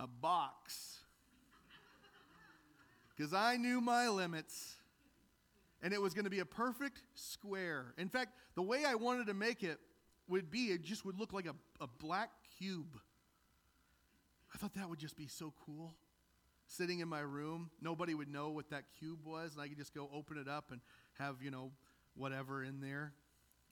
A 0.01 0.07
box. 0.07 1.01
Because 3.15 3.35
I 3.35 3.59
knew 3.59 3.83
my 3.83 4.09
limits. 4.09 4.77
And 5.83 5.93
it 5.93 6.01
was 6.01 6.15
going 6.15 6.25
to 6.25 6.31
be 6.31 6.39
a 6.39 6.47
perfect 6.47 7.03
square. 7.15 7.93
In 7.99 8.09
fact, 8.09 8.31
the 8.55 8.63
way 8.63 8.87
I 8.87 8.95
wanted 8.95 9.27
to 9.27 9.35
make 9.35 9.63
it 9.63 9.79
would 10.29 10.51
be 10.51 10.67
it 10.67 10.83
just 10.83 11.05
would 11.05 11.19
look 11.19 11.35
like 11.35 11.47
a, 11.47 11.55
a 11.83 11.87
black 11.87 12.31
cube. 12.59 12.99
I 14.55 14.57
thought 14.57 14.73
that 14.77 14.89
would 14.89 14.99
just 14.99 15.19
be 15.19 15.27
so 15.27 15.53
cool. 15.67 15.93
Sitting 16.69 17.01
in 17.01 17.09
my 17.09 17.21
room, 17.21 17.71
nobody 17.83 18.15
would 18.15 18.33
know 18.33 18.49
what 18.49 18.71
that 18.71 18.85
cube 18.99 19.19
was, 19.27 19.53
and 19.53 19.61
I 19.61 19.69
could 19.69 19.77
just 19.77 19.95
go 19.95 20.09
open 20.13 20.39
it 20.39 20.49
up 20.49 20.71
and 20.73 20.81
have, 21.19 21.43
you 21.43 21.51
know, 21.51 21.71
whatever 22.15 22.65
in 22.65 22.81
there. 22.81 23.13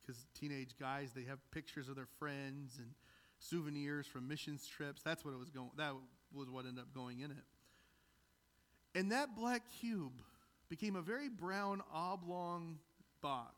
Because 0.04 0.26
teenage 0.38 0.76
guys, 0.78 1.12
they 1.14 1.24
have 1.24 1.38
pictures 1.50 1.88
of 1.88 1.96
their 1.96 2.08
friends 2.18 2.78
and 2.78 2.88
souvenirs 3.38 4.06
from 4.06 4.28
missions 4.28 4.66
trips. 4.66 5.02
That's 5.02 5.24
what 5.24 5.32
it 5.32 5.38
was 5.38 5.50
going. 5.50 5.70
That 5.76 5.94
was 6.34 6.50
what 6.50 6.66
ended 6.66 6.82
up 6.82 6.94
going 6.94 7.20
in 7.20 7.30
it. 7.30 7.44
And 8.94 9.12
that 9.12 9.34
black 9.36 9.62
cube 9.80 10.12
became 10.68 10.96
a 10.96 11.02
very 11.02 11.28
brown 11.28 11.82
oblong 11.92 12.78
box. 13.20 13.54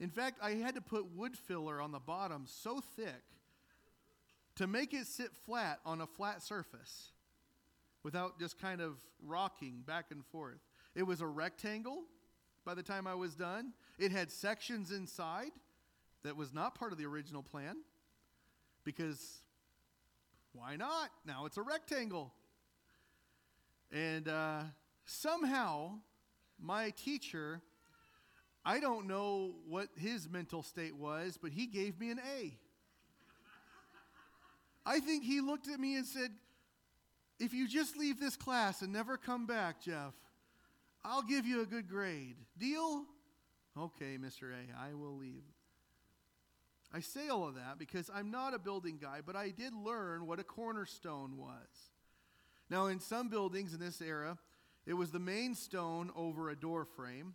In 0.00 0.10
fact, 0.10 0.38
I 0.42 0.52
had 0.52 0.74
to 0.74 0.80
put 0.80 1.14
wood 1.14 1.36
filler 1.36 1.80
on 1.80 1.92
the 1.92 2.00
bottom 2.00 2.44
so 2.46 2.80
thick 2.96 3.22
to 4.56 4.66
make 4.66 4.92
it 4.92 5.06
sit 5.06 5.32
flat 5.46 5.80
on 5.86 6.00
a 6.00 6.06
flat 6.06 6.42
surface 6.42 7.12
without 8.02 8.38
just 8.38 8.60
kind 8.60 8.80
of 8.80 8.96
rocking 9.24 9.82
back 9.86 10.06
and 10.10 10.24
forth. 10.26 10.60
It 10.94 11.04
was 11.04 11.20
a 11.20 11.26
rectangle 11.26 12.02
by 12.64 12.74
the 12.74 12.82
time 12.82 13.06
I 13.06 13.14
was 13.14 13.34
done. 13.34 13.72
It 13.98 14.12
had 14.12 14.30
sections 14.30 14.90
inside 14.90 15.50
that 16.22 16.36
was 16.36 16.52
not 16.52 16.74
part 16.74 16.92
of 16.92 16.98
the 16.98 17.06
original 17.06 17.42
plan 17.42 17.76
because 18.84 19.42
why 20.52 20.76
not? 20.76 21.10
Now 21.26 21.46
it's 21.46 21.56
a 21.56 21.62
rectangle. 21.62 22.32
And 23.92 24.28
uh, 24.28 24.62
somehow, 25.04 25.98
my 26.60 26.90
teacher, 26.90 27.60
I 28.64 28.80
don't 28.80 29.06
know 29.06 29.54
what 29.68 29.88
his 29.96 30.28
mental 30.28 30.62
state 30.62 30.96
was, 30.96 31.38
but 31.40 31.52
he 31.52 31.66
gave 31.66 32.00
me 32.00 32.10
an 32.10 32.20
A. 32.36 32.56
I 34.86 35.00
think 35.00 35.24
he 35.24 35.40
looked 35.40 35.68
at 35.68 35.80
me 35.80 35.96
and 35.96 36.06
said, 36.06 36.30
If 37.38 37.52
you 37.52 37.68
just 37.68 37.96
leave 37.96 38.20
this 38.20 38.36
class 38.36 38.82
and 38.82 38.92
never 38.92 39.16
come 39.16 39.46
back, 39.46 39.82
Jeff, 39.82 40.14
I'll 41.04 41.22
give 41.22 41.46
you 41.46 41.60
a 41.60 41.66
good 41.66 41.88
grade. 41.88 42.36
Deal? 42.58 43.04
Okay, 43.78 44.16
Mr. 44.18 44.52
A, 44.52 44.78
I 44.80 44.94
will 44.94 45.16
leave. 45.16 45.42
I 46.92 47.00
say 47.00 47.28
all 47.28 47.48
of 47.48 47.56
that 47.56 47.78
because 47.78 48.08
I'm 48.14 48.30
not 48.30 48.54
a 48.54 48.58
building 48.58 48.98
guy, 49.02 49.18
but 49.24 49.34
I 49.34 49.50
did 49.50 49.74
learn 49.74 50.26
what 50.26 50.38
a 50.38 50.44
cornerstone 50.44 51.36
was. 51.36 51.90
Now, 52.70 52.86
in 52.86 53.00
some 53.00 53.28
buildings 53.28 53.74
in 53.74 53.80
this 53.80 54.00
era, 54.00 54.38
it 54.86 54.94
was 54.94 55.10
the 55.10 55.18
main 55.18 55.54
stone 55.54 56.10
over 56.14 56.50
a 56.50 56.56
door 56.56 56.84
frame. 56.84 57.34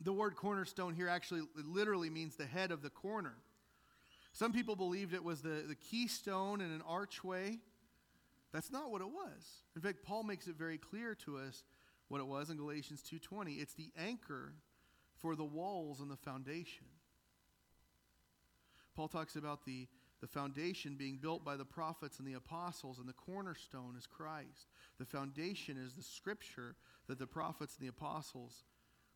The 0.00 0.12
word 0.12 0.36
cornerstone 0.36 0.94
here 0.94 1.08
actually 1.08 1.42
literally 1.54 2.10
means 2.10 2.36
the 2.36 2.46
head 2.46 2.70
of 2.70 2.82
the 2.82 2.90
corner. 2.90 3.34
Some 4.32 4.52
people 4.52 4.76
believed 4.76 5.14
it 5.14 5.24
was 5.24 5.42
the, 5.42 5.64
the 5.66 5.74
keystone 5.74 6.60
in 6.60 6.70
an 6.70 6.82
archway. 6.86 7.58
That's 8.52 8.70
not 8.70 8.90
what 8.90 9.00
it 9.00 9.08
was. 9.08 9.62
In 9.74 9.82
fact, 9.82 10.02
Paul 10.02 10.22
makes 10.22 10.46
it 10.46 10.56
very 10.56 10.78
clear 10.78 11.14
to 11.26 11.38
us 11.38 11.62
what 12.08 12.20
it 12.20 12.26
was 12.26 12.50
in 12.50 12.56
Galatians 12.56 13.02
2:20. 13.02 13.60
It's 13.60 13.74
the 13.74 13.92
anchor 13.96 14.54
for 15.16 15.34
the 15.34 15.44
walls 15.44 16.00
and 16.00 16.10
the 16.10 16.16
foundation. 16.16 16.86
Paul 18.94 19.08
talks 19.08 19.36
about 19.36 19.64
the, 19.64 19.88
the 20.20 20.26
foundation 20.26 20.96
being 20.96 21.18
built 21.18 21.44
by 21.44 21.56
the 21.56 21.64
prophets 21.64 22.18
and 22.18 22.26
the 22.26 22.34
apostles, 22.34 22.98
and 22.98 23.08
the 23.08 23.12
cornerstone 23.12 23.94
is 23.96 24.06
Christ. 24.06 24.70
The 24.98 25.04
foundation 25.04 25.76
is 25.76 25.94
the 25.94 26.02
scripture 26.02 26.76
that 27.06 27.18
the 27.18 27.26
prophets 27.26 27.76
and 27.76 27.86
the 27.86 27.90
apostles 27.90 28.64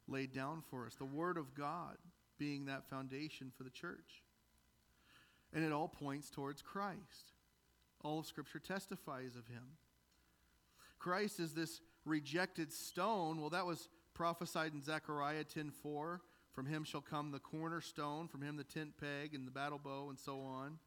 laid 0.07 0.33
down 0.33 0.63
for 0.69 0.87
us, 0.87 0.97
the 0.97 1.05
Word 1.05 1.39
of 1.39 1.55
God 1.55 1.97
being 2.39 2.67
that 2.67 2.89
foundation 2.89 3.51
for 3.57 3.65
the 3.65 3.71
church. 3.71 4.23
And 5.53 5.65
it 5.65 5.73
all 5.73 5.89
points 5.89 6.31
towards 6.31 6.63
Christ. 6.63 7.33
All 8.03 8.19
of 8.19 8.27
Scripture 8.27 8.59
testifies 8.59 9.37
of 9.37 9.47
him. 9.47 9.77
Christ 10.99 11.41
is 11.41 11.55
this 11.55 11.81
rejected 12.05 12.73
stone. 12.73 13.41
Well, 13.41 13.51
that 13.51 13.67
was 13.67 13.89
prophesied 14.15 14.73
in 14.73 14.83
Zechariah 14.83 15.45
10:4. 15.45 16.21
From 16.53 16.67
him 16.67 16.85
shall 16.85 17.01
come 17.01 17.31
the 17.31 17.39
cornerstone, 17.39 18.27
from 18.27 18.43
him 18.43 18.57
the 18.57 18.65
tent 18.65 18.97
peg 18.99 19.35
and 19.35 19.47
the 19.47 19.53
battle 19.53 19.79
bow, 19.79 20.09
and 20.09 20.19
so 20.19 20.41
on. 20.41 20.79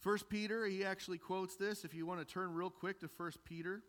First 0.00 0.28
Peter, 0.28 0.66
he 0.66 0.84
actually 0.84 1.18
quotes 1.18 1.56
this. 1.56 1.84
If 1.84 1.94
you 1.94 2.06
want 2.06 2.20
to 2.20 2.26
turn 2.26 2.54
real 2.54 2.70
quick 2.70 3.00
to 3.00 3.08
First 3.08 3.44
Peter 3.44 3.82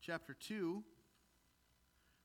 chapter 0.00 0.34
2, 0.34 0.82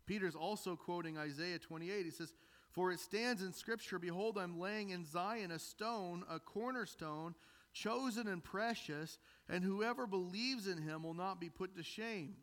Peter's 0.06 0.36
also 0.36 0.76
quoting 0.76 1.18
Isaiah 1.18 1.60
28. 1.60 2.06
He 2.06 2.12
says, 2.12 2.34
For 2.72 2.92
it 2.92 3.00
stands 3.00 3.42
in 3.42 3.54
Scripture, 3.54 4.00
Behold, 4.00 4.38
I'm 4.38 4.60
laying 4.60 4.90
in 4.90 5.06
Zion 5.06 5.52
a 5.52 5.60
stone, 5.60 6.24
a 6.30 6.40
cornerstone, 6.40 7.36
chosen 7.74 8.28
and 8.28 8.44
precious, 8.44 9.18
and 9.50 9.64
whoever 9.64 10.08
believes 10.08 10.68
in 10.68 10.78
him 10.78 11.04
will 11.04 11.14
not 11.14 11.42
be 11.42 11.50
put 11.50 11.76
to 11.76 11.84
shame. 11.84 12.36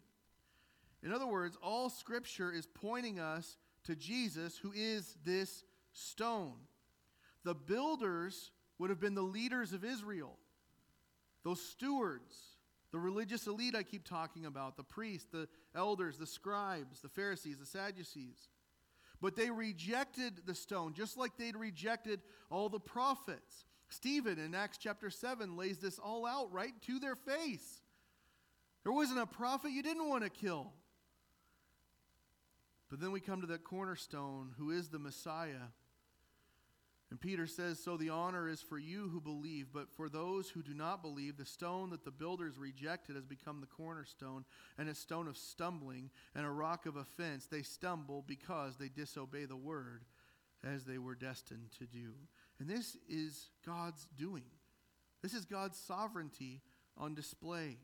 In 1.02 1.12
other 1.12 1.26
words, 1.26 1.56
all 1.62 1.88
Scripture 1.88 2.52
is 2.52 2.66
pointing 2.66 3.18
us 3.18 3.56
to 3.84 3.96
Jesus, 3.96 4.58
who 4.58 4.72
is 4.74 5.16
this 5.24 5.64
stone. 5.92 6.56
The 7.44 7.54
builders 7.54 8.50
would 8.78 8.90
have 8.90 9.00
been 9.00 9.14
the 9.14 9.22
leaders 9.22 9.72
of 9.72 9.84
Israel, 9.84 10.36
those 11.42 11.62
stewards, 11.62 12.36
the 12.92 12.98
religious 12.98 13.46
elite 13.46 13.74
I 13.74 13.82
keep 13.82 14.04
talking 14.04 14.46
about, 14.46 14.76
the 14.76 14.82
priests, 14.82 15.28
the 15.30 15.48
elders, 15.74 16.18
the 16.18 16.26
scribes, 16.26 17.00
the 17.00 17.08
Pharisees, 17.08 17.58
the 17.58 17.66
Sadducees. 17.66 18.48
But 19.22 19.36
they 19.36 19.50
rejected 19.50 20.42
the 20.46 20.54
stone, 20.54 20.92
just 20.94 21.16
like 21.16 21.36
they'd 21.36 21.56
rejected 21.56 22.20
all 22.50 22.68
the 22.68 22.80
prophets. 22.80 23.64
Stephen 23.90 24.38
in 24.38 24.54
Acts 24.54 24.78
chapter 24.78 25.10
7 25.10 25.56
lays 25.56 25.78
this 25.78 25.98
all 25.98 26.24
out 26.24 26.52
right 26.52 26.72
to 26.86 26.98
their 26.98 27.16
face. 27.16 27.82
There 28.84 28.92
wasn't 28.92 29.20
a 29.20 29.26
prophet 29.26 29.72
you 29.72 29.82
didn't 29.82 30.08
want 30.08 30.24
to 30.24 30.30
kill. 30.30 30.72
But 32.88 33.00
then 33.00 33.12
we 33.12 33.20
come 33.20 33.40
to 33.40 33.46
that 33.48 33.64
cornerstone 33.64 34.54
who 34.58 34.70
is 34.70 34.88
the 34.88 34.98
Messiah. 34.98 35.68
And 37.10 37.20
Peter 37.20 37.46
says, 37.46 37.80
So 37.80 37.96
the 37.96 38.10
honor 38.10 38.48
is 38.48 38.62
for 38.62 38.78
you 38.78 39.08
who 39.08 39.20
believe, 39.20 39.68
but 39.72 39.90
for 39.90 40.08
those 40.08 40.48
who 40.48 40.62
do 40.62 40.74
not 40.74 41.02
believe, 41.02 41.36
the 41.36 41.44
stone 41.44 41.90
that 41.90 42.04
the 42.04 42.10
builders 42.10 42.56
rejected 42.56 43.16
has 43.16 43.26
become 43.26 43.60
the 43.60 43.66
cornerstone, 43.66 44.44
and 44.78 44.88
a 44.88 44.94
stone 44.94 45.26
of 45.26 45.36
stumbling, 45.36 46.10
and 46.34 46.46
a 46.46 46.50
rock 46.50 46.86
of 46.86 46.96
offense. 46.96 47.46
They 47.46 47.62
stumble 47.62 48.24
because 48.26 48.76
they 48.76 48.88
disobey 48.88 49.44
the 49.44 49.56
word 49.56 50.04
as 50.64 50.84
they 50.84 50.98
were 50.98 51.14
destined 51.16 51.72
to 51.78 51.86
do. 51.86 52.12
And 52.60 52.68
this 52.68 52.96
is 53.08 53.48
God's 53.64 54.06
doing. 54.16 54.44
This 55.22 55.32
is 55.34 55.46
God's 55.46 55.78
sovereignty 55.78 56.60
on 56.96 57.14
display. 57.14 57.78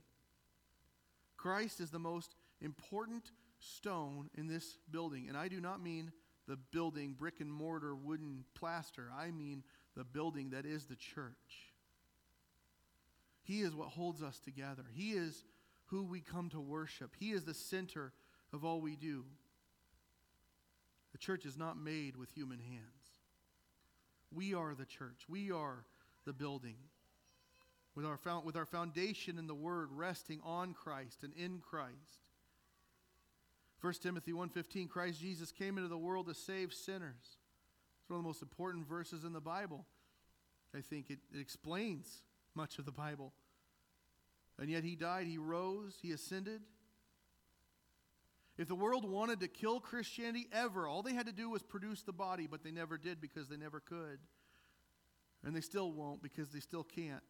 Christ 1.36 1.80
is 1.80 1.90
the 1.90 1.98
most 1.98 2.34
important 2.60 3.30
stone 3.58 4.28
in 4.36 4.46
this 4.46 4.78
building. 4.90 5.26
And 5.28 5.36
I 5.36 5.48
do 5.48 5.60
not 5.60 5.82
mean 5.82 6.12
the 6.46 6.56
building, 6.56 7.14
brick 7.18 7.40
and 7.40 7.50
mortar, 7.50 7.94
wooden 7.94 8.44
plaster. 8.54 9.10
I 9.18 9.30
mean 9.30 9.62
the 9.96 10.04
building 10.04 10.50
that 10.50 10.66
is 10.66 10.84
the 10.84 10.96
church. 10.96 11.72
He 13.42 13.60
is 13.60 13.74
what 13.74 13.88
holds 13.88 14.22
us 14.22 14.38
together. 14.40 14.84
He 14.92 15.12
is 15.12 15.44
who 15.86 16.04
we 16.04 16.20
come 16.20 16.50
to 16.50 16.60
worship. 16.60 17.12
He 17.18 17.30
is 17.30 17.44
the 17.44 17.54
center 17.54 18.12
of 18.52 18.64
all 18.64 18.80
we 18.80 18.96
do. 18.96 19.24
The 21.12 21.18
church 21.18 21.46
is 21.46 21.56
not 21.56 21.78
made 21.78 22.16
with 22.16 22.30
human 22.32 22.58
hands. 22.58 22.95
We 24.32 24.54
are 24.54 24.74
the 24.74 24.84
church. 24.84 25.24
We 25.28 25.50
are 25.50 25.84
the 26.24 26.32
building. 26.32 26.76
With 27.94 28.04
our, 28.04 28.18
with 28.40 28.56
our 28.56 28.66
foundation 28.66 29.38
in 29.38 29.46
the 29.46 29.54
Word 29.54 29.88
resting 29.90 30.40
on 30.44 30.74
Christ 30.74 31.22
and 31.22 31.32
in 31.34 31.60
Christ. 31.60 32.20
1 33.80 33.92
Timothy 34.02 34.32
1:15 34.32 34.88
Christ 34.88 35.20
Jesus 35.20 35.52
came 35.52 35.76
into 35.78 35.88
the 35.88 35.98
world 35.98 36.26
to 36.26 36.34
save 36.34 36.72
sinners. 36.72 37.38
It's 38.00 38.10
one 38.10 38.18
of 38.18 38.24
the 38.24 38.28
most 38.28 38.42
important 38.42 38.86
verses 38.88 39.24
in 39.24 39.32
the 39.32 39.40
Bible. 39.40 39.86
I 40.74 40.80
think 40.80 41.10
it, 41.10 41.18
it 41.32 41.40
explains 41.40 42.22
much 42.54 42.78
of 42.78 42.84
the 42.84 42.92
Bible. 42.92 43.32
And 44.58 44.70
yet 44.70 44.84
he 44.84 44.96
died, 44.96 45.26
he 45.26 45.38
rose, 45.38 45.98
he 46.00 46.12
ascended. 46.12 46.62
If 48.58 48.68
the 48.68 48.74
world 48.74 49.08
wanted 49.08 49.40
to 49.40 49.48
kill 49.48 49.80
Christianity 49.80 50.48
ever, 50.52 50.86
all 50.86 51.02
they 51.02 51.12
had 51.12 51.26
to 51.26 51.32
do 51.32 51.50
was 51.50 51.62
produce 51.62 52.02
the 52.02 52.12
body, 52.12 52.46
but 52.50 52.64
they 52.64 52.70
never 52.70 52.96
did 52.96 53.20
because 53.20 53.48
they 53.48 53.56
never 53.56 53.80
could. 53.80 54.18
And 55.44 55.54
they 55.54 55.60
still 55.60 55.92
won't 55.92 56.22
because 56.22 56.48
they 56.50 56.60
still 56.60 56.84
can't, 56.84 57.22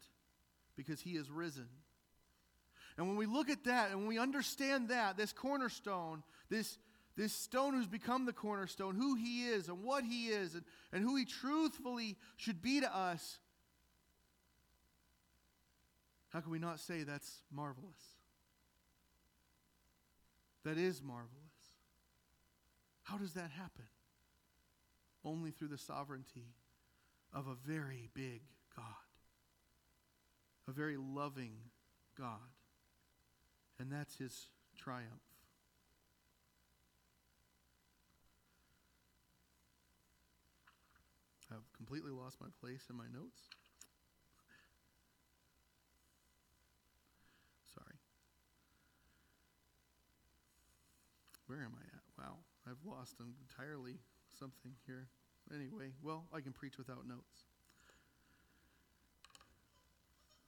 because 0.77 1.01
he 1.01 1.11
is 1.11 1.29
risen. 1.29 1.67
And 2.97 3.07
when 3.07 3.17
we 3.17 3.25
look 3.25 3.49
at 3.49 3.65
that 3.65 3.91
and 3.91 3.99
when 3.99 4.07
we 4.07 4.17
understand 4.17 4.89
that, 4.89 5.17
this 5.17 5.33
cornerstone, 5.33 6.23
this, 6.49 6.77
this 7.17 7.33
stone 7.33 7.73
who's 7.73 7.87
become 7.87 8.25
the 8.25 8.33
cornerstone, 8.33 8.95
who 8.95 9.15
he 9.15 9.47
is 9.47 9.67
and 9.67 9.83
what 9.83 10.05
he 10.05 10.27
is, 10.27 10.55
and, 10.55 10.63
and 10.93 11.03
who 11.03 11.17
he 11.17 11.25
truthfully 11.25 12.15
should 12.37 12.61
be 12.61 12.79
to 12.79 12.95
us, 12.95 13.37
how 16.29 16.39
can 16.39 16.51
we 16.51 16.59
not 16.59 16.79
say 16.79 17.03
that's 17.03 17.41
marvelous? 17.51 18.16
That 20.67 20.77
is 20.77 21.01
marvelous. 21.01 21.31
How 23.03 23.17
does 23.17 23.31
that 23.35 23.51
happen? 23.51 23.85
Only 25.23 25.51
through 25.51 25.69
the 25.69 25.77
sovereignty 25.77 26.55
of 27.33 27.47
a 27.47 27.55
very 27.65 28.09
big 28.13 28.41
God, 28.75 28.83
a 30.67 30.73
very 30.73 30.97
loving 30.97 31.53
God. 32.19 32.51
And 33.79 33.89
that's 33.89 34.17
his 34.17 34.47
triumph. 34.77 35.07
I've 41.49 41.71
completely 41.77 42.11
lost 42.11 42.41
my 42.41 42.47
place 42.59 42.87
in 42.89 42.97
my 42.97 43.05
notes. 43.05 43.39
Sorry. 47.73 47.95
Where 51.47 51.59
am 51.59 51.73
I 51.75 51.83
at? 51.95 52.03
Wow, 52.17 52.35
I've 52.67 52.85
lost 52.85 53.15
entirely 53.19 53.95
something 54.39 54.73
here. 54.85 55.07
Anyway, 55.53 55.91
well, 56.03 56.25
I 56.33 56.41
can 56.41 56.51
preach 56.51 56.77
without 56.77 57.07
notes. 57.07 57.45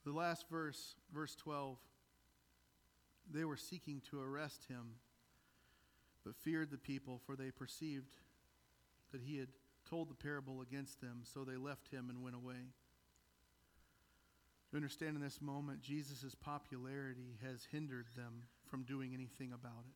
The 0.05 0.11
last 0.11 0.45
verse, 0.49 0.95
verse 1.13 1.35
12, 1.35 1.77
they 3.31 3.45
were 3.45 3.57
seeking 3.57 4.01
to 4.09 4.21
arrest 4.21 4.65
him, 4.67 4.95
but 6.25 6.35
feared 6.35 6.71
the 6.71 6.77
people, 6.77 7.21
for 7.25 7.35
they 7.35 7.51
perceived 7.51 8.11
that 9.11 9.21
he 9.21 9.37
had 9.37 9.49
told 9.89 10.09
the 10.09 10.15
parable 10.15 10.61
against 10.61 11.01
them, 11.01 11.21
so 11.23 11.43
they 11.43 11.57
left 11.57 11.89
him 11.91 12.09
and 12.09 12.21
went 12.21 12.35
away. 12.35 12.73
You 14.71 14.77
understand 14.77 15.15
in 15.15 15.21
this 15.21 15.41
moment, 15.41 15.81
Jesus' 15.81 16.35
popularity 16.35 17.37
has 17.43 17.67
hindered 17.71 18.05
them 18.15 18.43
from 18.69 18.83
doing 18.83 19.13
anything 19.13 19.51
about 19.51 19.85
it. 19.87 19.95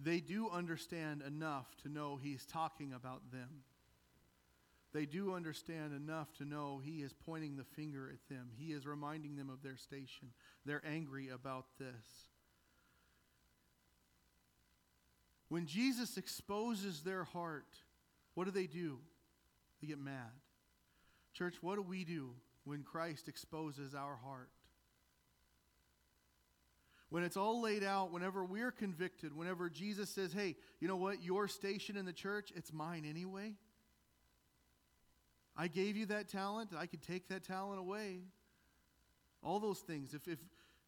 They 0.00 0.20
do 0.20 0.48
understand 0.48 1.22
enough 1.26 1.66
to 1.82 1.88
know 1.88 2.16
he's 2.22 2.46
talking 2.46 2.92
about 2.92 3.32
them. 3.32 3.64
They 4.92 5.04
do 5.04 5.34
understand 5.34 5.92
enough 5.92 6.32
to 6.38 6.44
know 6.44 6.80
he 6.82 7.02
is 7.02 7.12
pointing 7.12 7.56
the 7.56 7.64
finger 7.64 8.08
at 8.12 8.34
them. 8.34 8.48
He 8.56 8.72
is 8.72 8.86
reminding 8.86 9.36
them 9.36 9.50
of 9.50 9.62
their 9.62 9.76
station. 9.76 10.32
They're 10.64 10.82
angry 10.86 11.28
about 11.28 11.66
this. 11.78 12.28
When 15.48 15.66
Jesus 15.66 16.16
exposes 16.16 17.02
their 17.02 17.24
heart, 17.24 17.66
what 18.34 18.44
do 18.44 18.50
they 18.50 18.66
do? 18.66 18.98
They 19.80 19.88
get 19.88 19.98
mad. 19.98 20.32
Church, 21.34 21.56
what 21.60 21.76
do 21.76 21.82
we 21.82 22.04
do 22.04 22.30
when 22.64 22.82
Christ 22.82 23.28
exposes 23.28 23.94
our 23.94 24.16
heart? 24.16 24.50
When 27.10 27.22
it's 27.22 27.36
all 27.36 27.62
laid 27.62 27.82
out, 27.82 28.12
whenever 28.12 28.44
we're 28.44 28.70
convicted, 28.70 29.34
whenever 29.34 29.70
Jesus 29.70 30.10
says, 30.10 30.32
hey, 30.32 30.56
you 30.78 30.88
know 30.88 30.96
what, 30.96 31.22
your 31.22 31.48
station 31.48 31.96
in 31.96 32.04
the 32.04 32.12
church, 32.12 32.52
it's 32.54 32.72
mine 32.72 33.06
anyway. 33.08 33.54
I 35.56 35.68
gave 35.68 35.96
you 35.96 36.06
that 36.06 36.28
talent, 36.28 36.70
I 36.76 36.86
could 36.86 37.02
take 37.02 37.28
that 37.28 37.44
talent 37.44 37.80
away. 37.80 38.20
All 39.42 39.58
those 39.58 39.80
things. 39.80 40.12
If, 40.12 40.28
if 40.28 40.38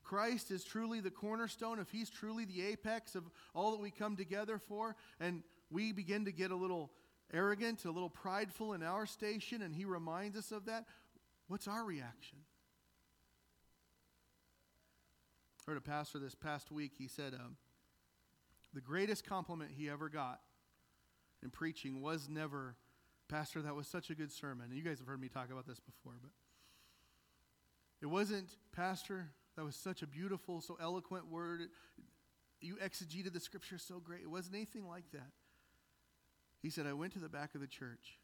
Christ 0.02 0.50
is 0.50 0.62
truly 0.62 1.00
the 1.00 1.10
cornerstone, 1.10 1.78
if 1.78 1.90
He's 1.90 2.10
truly 2.10 2.44
the 2.44 2.66
apex 2.66 3.14
of 3.14 3.24
all 3.54 3.70
that 3.72 3.80
we 3.80 3.90
come 3.90 4.16
together 4.16 4.58
for, 4.58 4.96
and 5.20 5.42
we 5.70 5.92
begin 5.92 6.26
to 6.26 6.32
get 6.32 6.50
a 6.50 6.56
little 6.56 6.90
arrogant, 7.32 7.84
a 7.84 7.90
little 7.90 8.10
prideful 8.10 8.74
in 8.74 8.82
our 8.82 9.06
station, 9.06 9.62
and 9.62 9.74
He 9.74 9.84
reminds 9.84 10.36
us 10.36 10.52
of 10.52 10.66
that, 10.66 10.84
what's 11.48 11.66
our 11.66 11.84
reaction? 11.84 12.38
I 15.59 15.59
heard 15.70 15.78
a 15.78 15.80
pastor 15.80 16.18
this 16.18 16.34
past 16.34 16.72
week, 16.72 16.90
he 16.98 17.06
said, 17.06 17.32
um, 17.32 17.56
the 18.74 18.80
greatest 18.80 19.24
compliment 19.24 19.70
he 19.76 19.88
ever 19.88 20.08
got 20.08 20.40
in 21.44 21.50
preaching 21.50 22.02
was 22.02 22.28
never, 22.28 22.74
Pastor, 23.28 23.62
that 23.62 23.76
was 23.76 23.86
such 23.86 24.10
a 24.10 24.16
good 24.16 24.32
sermon. 24.32 24.66
And 24.70 24.76
you 24.76 24.82
guys 24.82 24.98
have 24.98 25.06
heard 25.06 25.20
me 25.20 25.28
talk 25.28 25.48
about 25.52 25.68
this 25.68 25.78
before, 25.78 26.14
but 26.20 26.32
it 28.02 28.06
wasn't, 28.06 28.48
Pastor, 28.72 29.28
that 29.56 29.64
was 29.64 29.76
such 29.76 30.02
a 30.02 30.08
beautiful, 30.08 30.60
so 30.60 30.76
eloquent 30.82 31.30
word. 31.30 31.60
You 32.60 32.74
exegeted 32.82 33.32
the 33.32 33.38
scripture 33.38 33.78
so 33.78 34.00
great. 34.00 34.22
It 34.22 34.30
wasn't 34.30 34.56
anything 34.56 34.88
like 34.88 35.08
that. 35.12 35.30
He 36.62 36.70
said, 36.70 36.84
I 36.84 36.94
went 36.94 37.12
to 37.12 37.20
the 37.20 37.28
back 37.28 37.54
of 37.54 37.60
the 37.60 37.68
church 37.68 38.18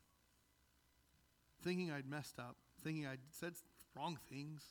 thinking 1.63 1.93
I'd 1.93 2.11
messed 2.11 2.41
up, 2.41 2.57
thinking 2.83 3.07
I'd 3.07 3.21
said 3.31 3.53
wrong 3.97 4.19
things. 4.29 4.65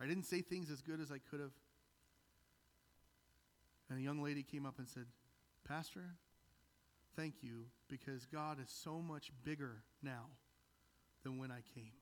I 0.00 0.06
didn't 0.06 0.24
say 0.24 0.40
things 0.40 0.70
as 0.70 0.80
good 0.80 1.00
as 1.02 1.12
I 1.12 1.18
could 1.18 1.40
have. 1.40 1.52
And 3.88 3.98
a 3.98 4.02
young 4.02 4.22
lady 4.22 4.42
came 4.42 4.66
up 4.66 4.78
and 4.78 4.88
said, 4.88 5.06
Pastor, 5.66 6.04
thank 7.16 7.42
you 7.42 7.66
because 7.88 8.26
God 8.26 8.58
is 8.60 8.70
so 8.70 9.00
much 9.00 9.30
bigger 9.44 9.82
now 10.02 10.26
than 11.24 11.38
when 11.38 11.50
I 11.50 11.62
came. 11.74 11.92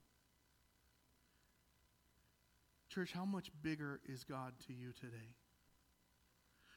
Church, 2.88 3.12
how 3.12 3.24
much 3.24 3.50
bigger 3.62 4.00
is 4.06 4.24
God 4.24 4.54
to 4.66 4.72
you 4.72 4.92
today? 4.92 5.34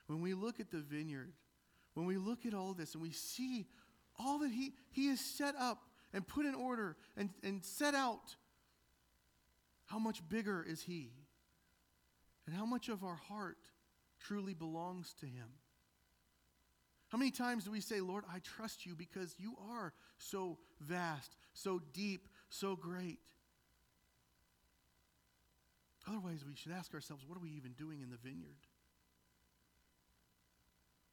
When 0.08 0.22
we 0.22 0.34
look 0.34 0.60
at 0.60 0.72
the 0.72 0.80
vineyard, 0.80 1.32
when 1.94 2.06
we 2.06 2.18
look 2.18 2.46
at 2.46 2.54
all 2.54 2.74
this 2.74 2.94
and 2.94 3.02
we 3.02 3.12
see 3.12 3.68
all 4.18 4.40
that 4.40 4.52
He, 4.52 4.74
he 4.92 5.08
has 5.08 5.20
set 5.20 5.56
up 5.56 5.84
and 6.14 6.28
put 6.28 6.46
in 6.46 6.56
order 6.56 6.98
and, 7.16 7.30
and 7.44 7.64
set 7.64 7.96
out, 7.96 8.36
how 9.86 10.00
much 10.00 10.28
bigger 10.28 10.66
is 10.68 10.82
He? 10.82 11.12
And 12.46 12.56
how 12.56 12.66
much 12.66 12.90
of 12.90 13.04
our 13.04 13.16
heart 13.16 13.58
truly 14.20 14.54
belongs 14.54 15.14
to 15.20 15.26
Him? 15.26 15.48
How 17.10 17.18
many 17.18 17.32
times 17.32 17.64
do 17.64 17.72
we 17.72 17.82
say, 17.82 18.02
Lord, 18.02 18.24
I 18.32 18.40
trust 18.40 18.86
you 18.86 18.96
because 18.96 19.36
you 19.40 19.56
are 19.72 19.94
so 20.18 20.60
vast, 20.80 21.36
so 21.54 21.82
deep, 21.94 22.28
so 22.50 22.76
great? 22.76 23.20
Otherwise, 26.08 26.44
we 26.48 26.56
should 26.56 26.72
ask 26.72 26.94
ourselves, 26.94 27.24
what 27.28 27.38
are 27.38 27.42
we 27.42 27.50
even 27.50 27.72
doing 27.74 28.02
in 28.02 28.10
the 28.10 28.18
vineyard? 28.18 28.58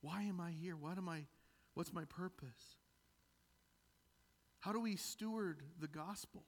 Why 0.00 0.22
am 0.22 0.40
I 0.40 0.50
here? 0.50 0.76
What 0.76 0.98
am 0.98 1.08
I 1.08 1.24
what's 1.74 1.92
my 1.92 2.04
purpose? 2.04 2.76
How 4.60 4.72
do 4.72 4.80
we 4.80 4.96
steward 4.96 5.62
the 5.80 5.88
gospel? 5.88 6.42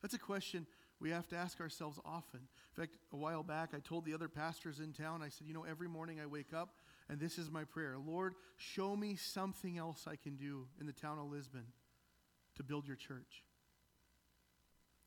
That's 0.00 0.14
a 0.14 0.18
question 0.18 0.66
we 1.02 1.10
have 1.10 1.26
to 1.28 1.36
ask 1.36 1.60
ourselves 1.60 1.98
often. 2.04 2.38
In 2.40 2.82
fact, 2.82 2.94
a 3.12 3.16
while 3.16 3.42
back, 3.42 3.70
I 3.74 3.80
told 3.80 4.04
the 4.04 4.14
other 4.14 4.28
pastors 4.28 4.78
in 4.78 4.92
town, 4.92 5.20
I 5.20 5.30
said, 5.30 5.48
you 5.48 5.52
know, 5.52 5.64
every 5.68 5.88
morning 5.88 6.20
I 6.20 6.26
wake 6.26 6.54
up, 6.54 6.76
and 7.08 7.18
this 7.18 7.38
is 7.38 7.50
my 7.50 7.64
prayer 7.64 7.96
Lord, 7.98 8.34
show 8.56 8.94
me 8.94 9.16
something 9.16 9.76
else 9.76 10.06
I 10.06 10.14
can 10.14 10.36
do 10.36 10.68
in 10.80 10.86
the 10.86 10.92
town 10.92 11.18
of 11.18 11.28
Lisbon 11.28 11.64
to 12.56 12.62
build 12.62 12.86
your 12.86 12.94
church. 12.94 13.42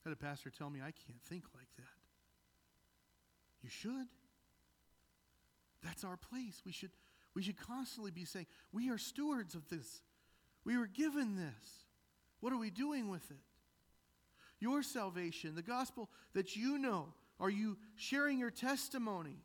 I 0.05 0.09
had 0.09 0.13
a 0.13 0.21
pastor 0.21 0.49
tell 0.49 0.69
me, 0.69 0.81
I 0.81 0.91
can't 0.91 1.21
think 1.29 1.45
like 1.55 1.69
that. 1.77 1.85
You 3.63 3.69
should. 3.69 4.07
That's 5.81 6.03
our 6.03 6.17
place. 6.17 6.61
We 6.65 6.73
should, 6.73 6.91
we 7.33 7.41
should 7.41 7.57
constantly 7.57 8.11
be 8.11 8.25
saying, 8.25 8.47
We 8.73 8.89
are 8.89 8.97
stewards 8.97 9.55
of 9.55 9.69
this. 9.69 10.01
We 10.65 10.77
were 10.77 10.87
given 10.87 11.37
this. 11.37 11.85
What 12.41 12.51
are 12.51 12.59
we 12.59 12.69
doing 12.69 13.09
with 13.09 13.31
it? 13.31 13.37
Your 14.59 14.83
salvation, 14.83 15.55
the 15.55 15.61
gospel 15.61 16.09
that 16.33 16.55
you 16.55 16.77
know, 16.77 17.13
are 17.39 17.49
you 17.49 17.77
sharing 17.95 18.39
your 18.39 18.51
testimony? 18.51 19.37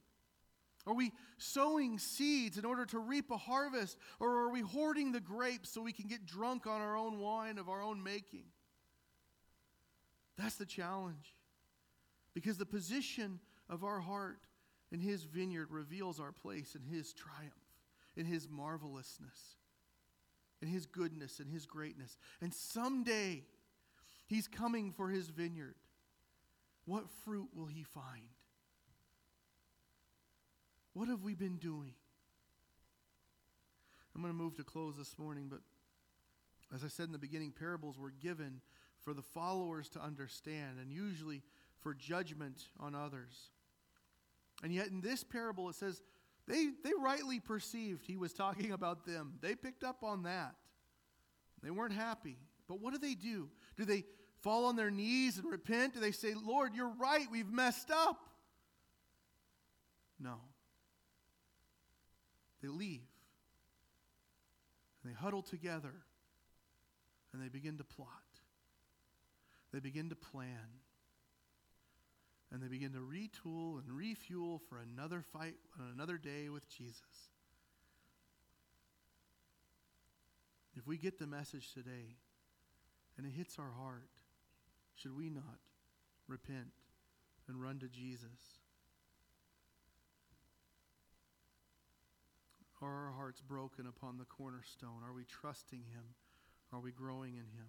Are 0.86 0.94
we 0.94 1.12
sowing 1.36 1.98
seeds 1.98 2.56
in 2.56 2.64
order 2.64 2.86
to 2.86 2.98
reap 2.98 3.30
a 3.30 3.36
harvest? 3.36 3.98
Or 4.18 4.44
are 4.44 4.50
we 4.50 4.61
hoarding 4.61 5.12
the 5.12 5.20
grapes 5.20 5.70
so 5.70 5.82
we 5.82 5.92
can 5.92 6.08
get 6.08 6.26
drunk 6.26 6.66
on 6.66 6.80
our 6.80 6.96
own 6.96 7.18
wine 7.18 7.58
of 7.58 7.68
our 7.68 7.82
own 7.82 8.02
making? 8.02 8.44
That's 10.38 10.56
the 10.56 10.66
challenge. 10.66 11.34
Because 12.32 12.56
the 12.56 12.66
position 12.66 13.40
of 13.68 13.84
our 13.84 14.00
heart 14.00 14.38
in 14.90 15.00
His 15.00 15.24
vineyard 15.24 15.70
reveals 15.70 16.18
our 16.18 16.32
place 16.32 16.74
in 16.74 16.82
His 16.82 17.12
triumph, 17.12 17.52
in 18.16 18.24
His 18.24 18.48
marvelousness, 18.48 19.56
in 20.62 20.68
His 20.68 20.86
goodness, 20.86 21.40
and 21.40 21.50
His 21.50 21.66
greatness. 21.66 22.16
And 22.40 22.54
someday, 22.54 23.44
He's 24.31 24.47
coming 24.47 24.93
for 24.93 25.09
His 25.09 25.28
vineyard. 25.28 25.74
What 26.85 27.11
fruit 27.24 27.49
will 27.53 27.66
He 27.66 27.83
find? 27.83 28.28
What 30.95 31.09
have 31.09 31.24
we 31.24 31.35
been 31.35 31.57
doing? 31.57 31.95
I'm 34.14 34.22
going 34.22 34.33
to 34.33 34.39
move 34.39 34.55
to 34.57 34.64
close 34.64 34.97
this 34.97 35.18
morning, 35.18 35.49
but 35.51 35.59
as 36.72 36.85
I 36.85 36.89
said 36.89 37.07
in 37.07 37.12
the 37.12 37.18
beginning, 37.18 37.51
parables 37.51 37.99
were 37.99 38.12
given 38.12 38.61
for 39.01 39.14
the 39.14 39.22
followers 39.22 39.89
to 39.91 40.01
understand 40.01 40.78
and 40.81 40.93
usually 40.93 41.43
for 41.81 41.93
judgment 41.93 42.68
on 42.78 42.95
others. 42.95 43.51
And 44.62 44.72
yet 44.72 44.89
in 44.89 45.01
this 45.01 45.24
parable, 45.24 45.68
it 45.70 45.74
says 45.74 46.03
They, 46.47 46.70
they 46.85 46.93
rightly 47.01 47.41
perceived 47.41 48.05
he 48.07 48.16
was 48.16 48.33
talking 48.33 48.70
about 48.70 49.07
them. 49.07 49.35
They 49.41 49.57
picked 49.57 49.83
up 49.83 50.05
on 50.05 50.22
that. 50.22 50.55
They 51.64 51.70
weren't 51.70 51.95
happy. 51.95 52.37
But 52.68 52.81
what 52.81 52.93
do 52.93 52.99
they 52.99 53.14
do? 53.14 53.49
Do 53.76 53.85
they 53.85 54.05
fall 54.43 54.66
on 54.66 54.76
their 54.76 54.91
knees 54.91 55.38
and 55.38 55.51
repent? 55.51 55.95
Do 55.95 56.01
they 56.01 56.12
say, 56.12 56.34
Lord, 56.34 56.74
you're 56.74 56.93
right, 56.99 57.26
we've 57.30 57.51
messed 57.51 57.91
up? 57.91 58.18
No. 60.18 60.36
They 62.62 62.68
leave. 62.68 63.01
And 65.03 65.12
they 65.12 65.16
huddle 65.16 65.43
together 65.43 65.95
and 67.32 67.43
they 67.43 67.49
begin 67.49 67.78
to 67.78 67.84
plot. 67.84 68.09
They 69.72 69.80
begin 69.80 70.09
to 70.11 70.16
plan. 70.16 70.80
And 72.53 72.61
they 72.61 72.66
begin 72.66 72.93
to 72.93 72.99
retool 72.99 73.78
and 73.78 73.91
refuel 73.93 74.61
for 74.68 74.78
another 74.78 75.22
fight 75.32 75.55
on 75.78 75.86
another 75.95 76.18
day 76.18 76.49
with 76.49 76.68
Jesus. 76.68 77.30
If 80.76 80.86
we 80.86 80.99
get 80.99 81.18
the 81.18 81.26
message 81.26 81.72
today 81.72 82.16
and 83.16 83.26
it 83.26 83.30
hits 83.30 83.59
our 83.59 83.70
heart, 83.70 84.09
should 85.01 85.16
we 85.16 85.30
not 85.30 85.59
repent 86.28 86.72
and 87.48 87.61
run 87.61 87.78
to 87.78 87.88
Jesus? 87.88 88.59
Are 92.82 93.07
our 93.07 93.12
hearts 93.12 93.40
broken 93.40 93.86
upon 93.86 94.18
the 94.18 94.24
cornerstone? 94.24 95.03
Are 95.07 95.12
we 95.12 95.24
trusting 95.24 95.80
Him? 95.92 96.14
Are 96.72 96.80
we 96.80 96.92
growing 96.92 97.34
in 97.34 97.44
Him? 97.44 97.68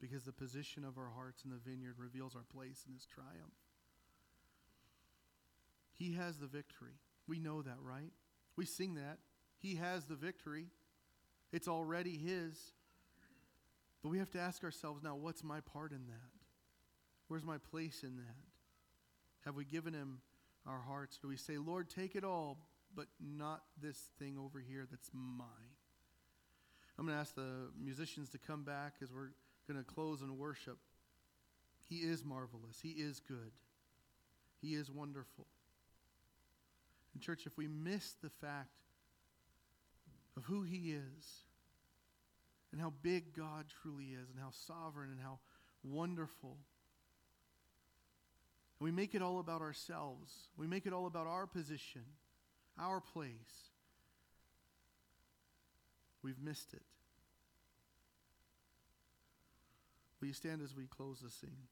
Because 0.00 0.24
the 0.24 0.32
position 0.32 0.84
of 0.84 0.98
our 0.98 1.10
hearts 1.14 1.44
in 1.44 1.50
the 1.50 1.60
vineyard 1.64 1.94
reveals 1.96 2.34
our 2.34 2.44
place 2.52 2.84
in 2.86 2.94
His 2.94 3.06
triumph. 3.06 3.54
He 5.96 6.14
has 6.14 6.38
the 6.38 6.46
victory. 6.46 6.98
We 7.28 7.38
know 7.38 7.62
that, 7.62 7.78
right? 7.80 8.10
We 8.56 8.66
sing 8.66 8.94
that. 8.94 9.18
He 9.58 9.76
has 9.76 10.06
the 10.06 10.16
victory. 10.16 10.66
It's 11.52 11.68
already 11.68 12.16
His. 12.16 12.72
But 14.02 14.08
we 14.08 14.18
have 14.18 14.30
to 14.32 14.40
ask 14.40 14.64
ourselves 14.64 15.02
now 15.02 15.14
what's 15.14 15.44
my 15.44 15.60
part 15.60 15.92
in 15.92 16.06
that? 16.06 16.30
Where's 17.28 17.44
my 17.44 17.58
place 17.58 18.02
in 18.02 18.16
that? 18.16 18.36
Have 19.44 19.54
we 19.54 19.64
given 19.64 19.94
Him 19.94 20.18
our 20.66 20.80
hearts? 20.80 21.18
Do 21.18 21.28
we 21.28 21.36
say, 21.36 21.56
Lord, 21.58 21.88
take 21.88 22.14
it 22.14 22.24
all, 22.24 22.58
but 22.94 23.06
not 23.20 23.62
this 23.80 24.10
thing 24.18 24.36
over 24.38 24.60
here 24.60 24.86
that's 24.90 25.10
mine? 25.12 25.48
I'm 26.98 27.06
going 27.06 27.16
to 27.16 27.20
ask 27.20 27.34
the 27.34 27.70
musicians 27.82 28.28
to 28.30 28.38
come 28.38 28.64
back 28.64 28.94
as 29.02 29.12
we're 29.12 29.30
going 29.66 29.82
to 29.82 29.84
close 29.84 30.20
in 30.20 30.36
worship. 30.36 30.78
He 31.88 31.96
is 31.96 32.24
marvelous. 32.24 32.78
He 32.82 32.90
is 32.90 33.20
good. 33.20 33.52
He 34.60 34.74
is 34.74 34.90
wonderful. 34.90 35.46
And, 37.14 37.22
church, 37.22 37.46
if 37.46 37.56
we 37.56 37.66
miss 37.66 38.14
the 38.22 38.30
fact 38.30 38.68
of 40.36 40.44
who 40.44 40.62
He 40.62 40.92
is 40.92 41.44
and 42.72 42.80
how 42.80 42.92
big 43.02 43.36
God 43.36 43.66
truly 43.82 44.06
is 44.06 44.30
and 44.30 44.38
how 44.40 44.50
sovereign 44.66 45.10
and 45.10 45.20
how 45.20 45.38
wonderful, 45.84 46.56
and 48.80 48.84
we 48.84 48.90
make 48.90 49.14
it 49.14 49.22
all 49.22 49.38
about 49.38 49.60
ourselves, 49.60 50.32
we 50.56 50.66
make 50.66 50.86
it 50.86 50.92
all 50.92 51.06
about 51.06 51.26
our 51.26 51.46
position, 51.46 52.02
our 52.78 53.00
place, 53.00 53.70
we've 56.22 56.40
missed 56.42 56.72
it. 56.72 56.82
Will 60.20 60.28
you 60.28 60.34
stand 60.34 60.62
as 60.62 60.74
we 60.74 60.86
close 60.86 61.20
the 61.20 61.30
scene? 61.30 61.68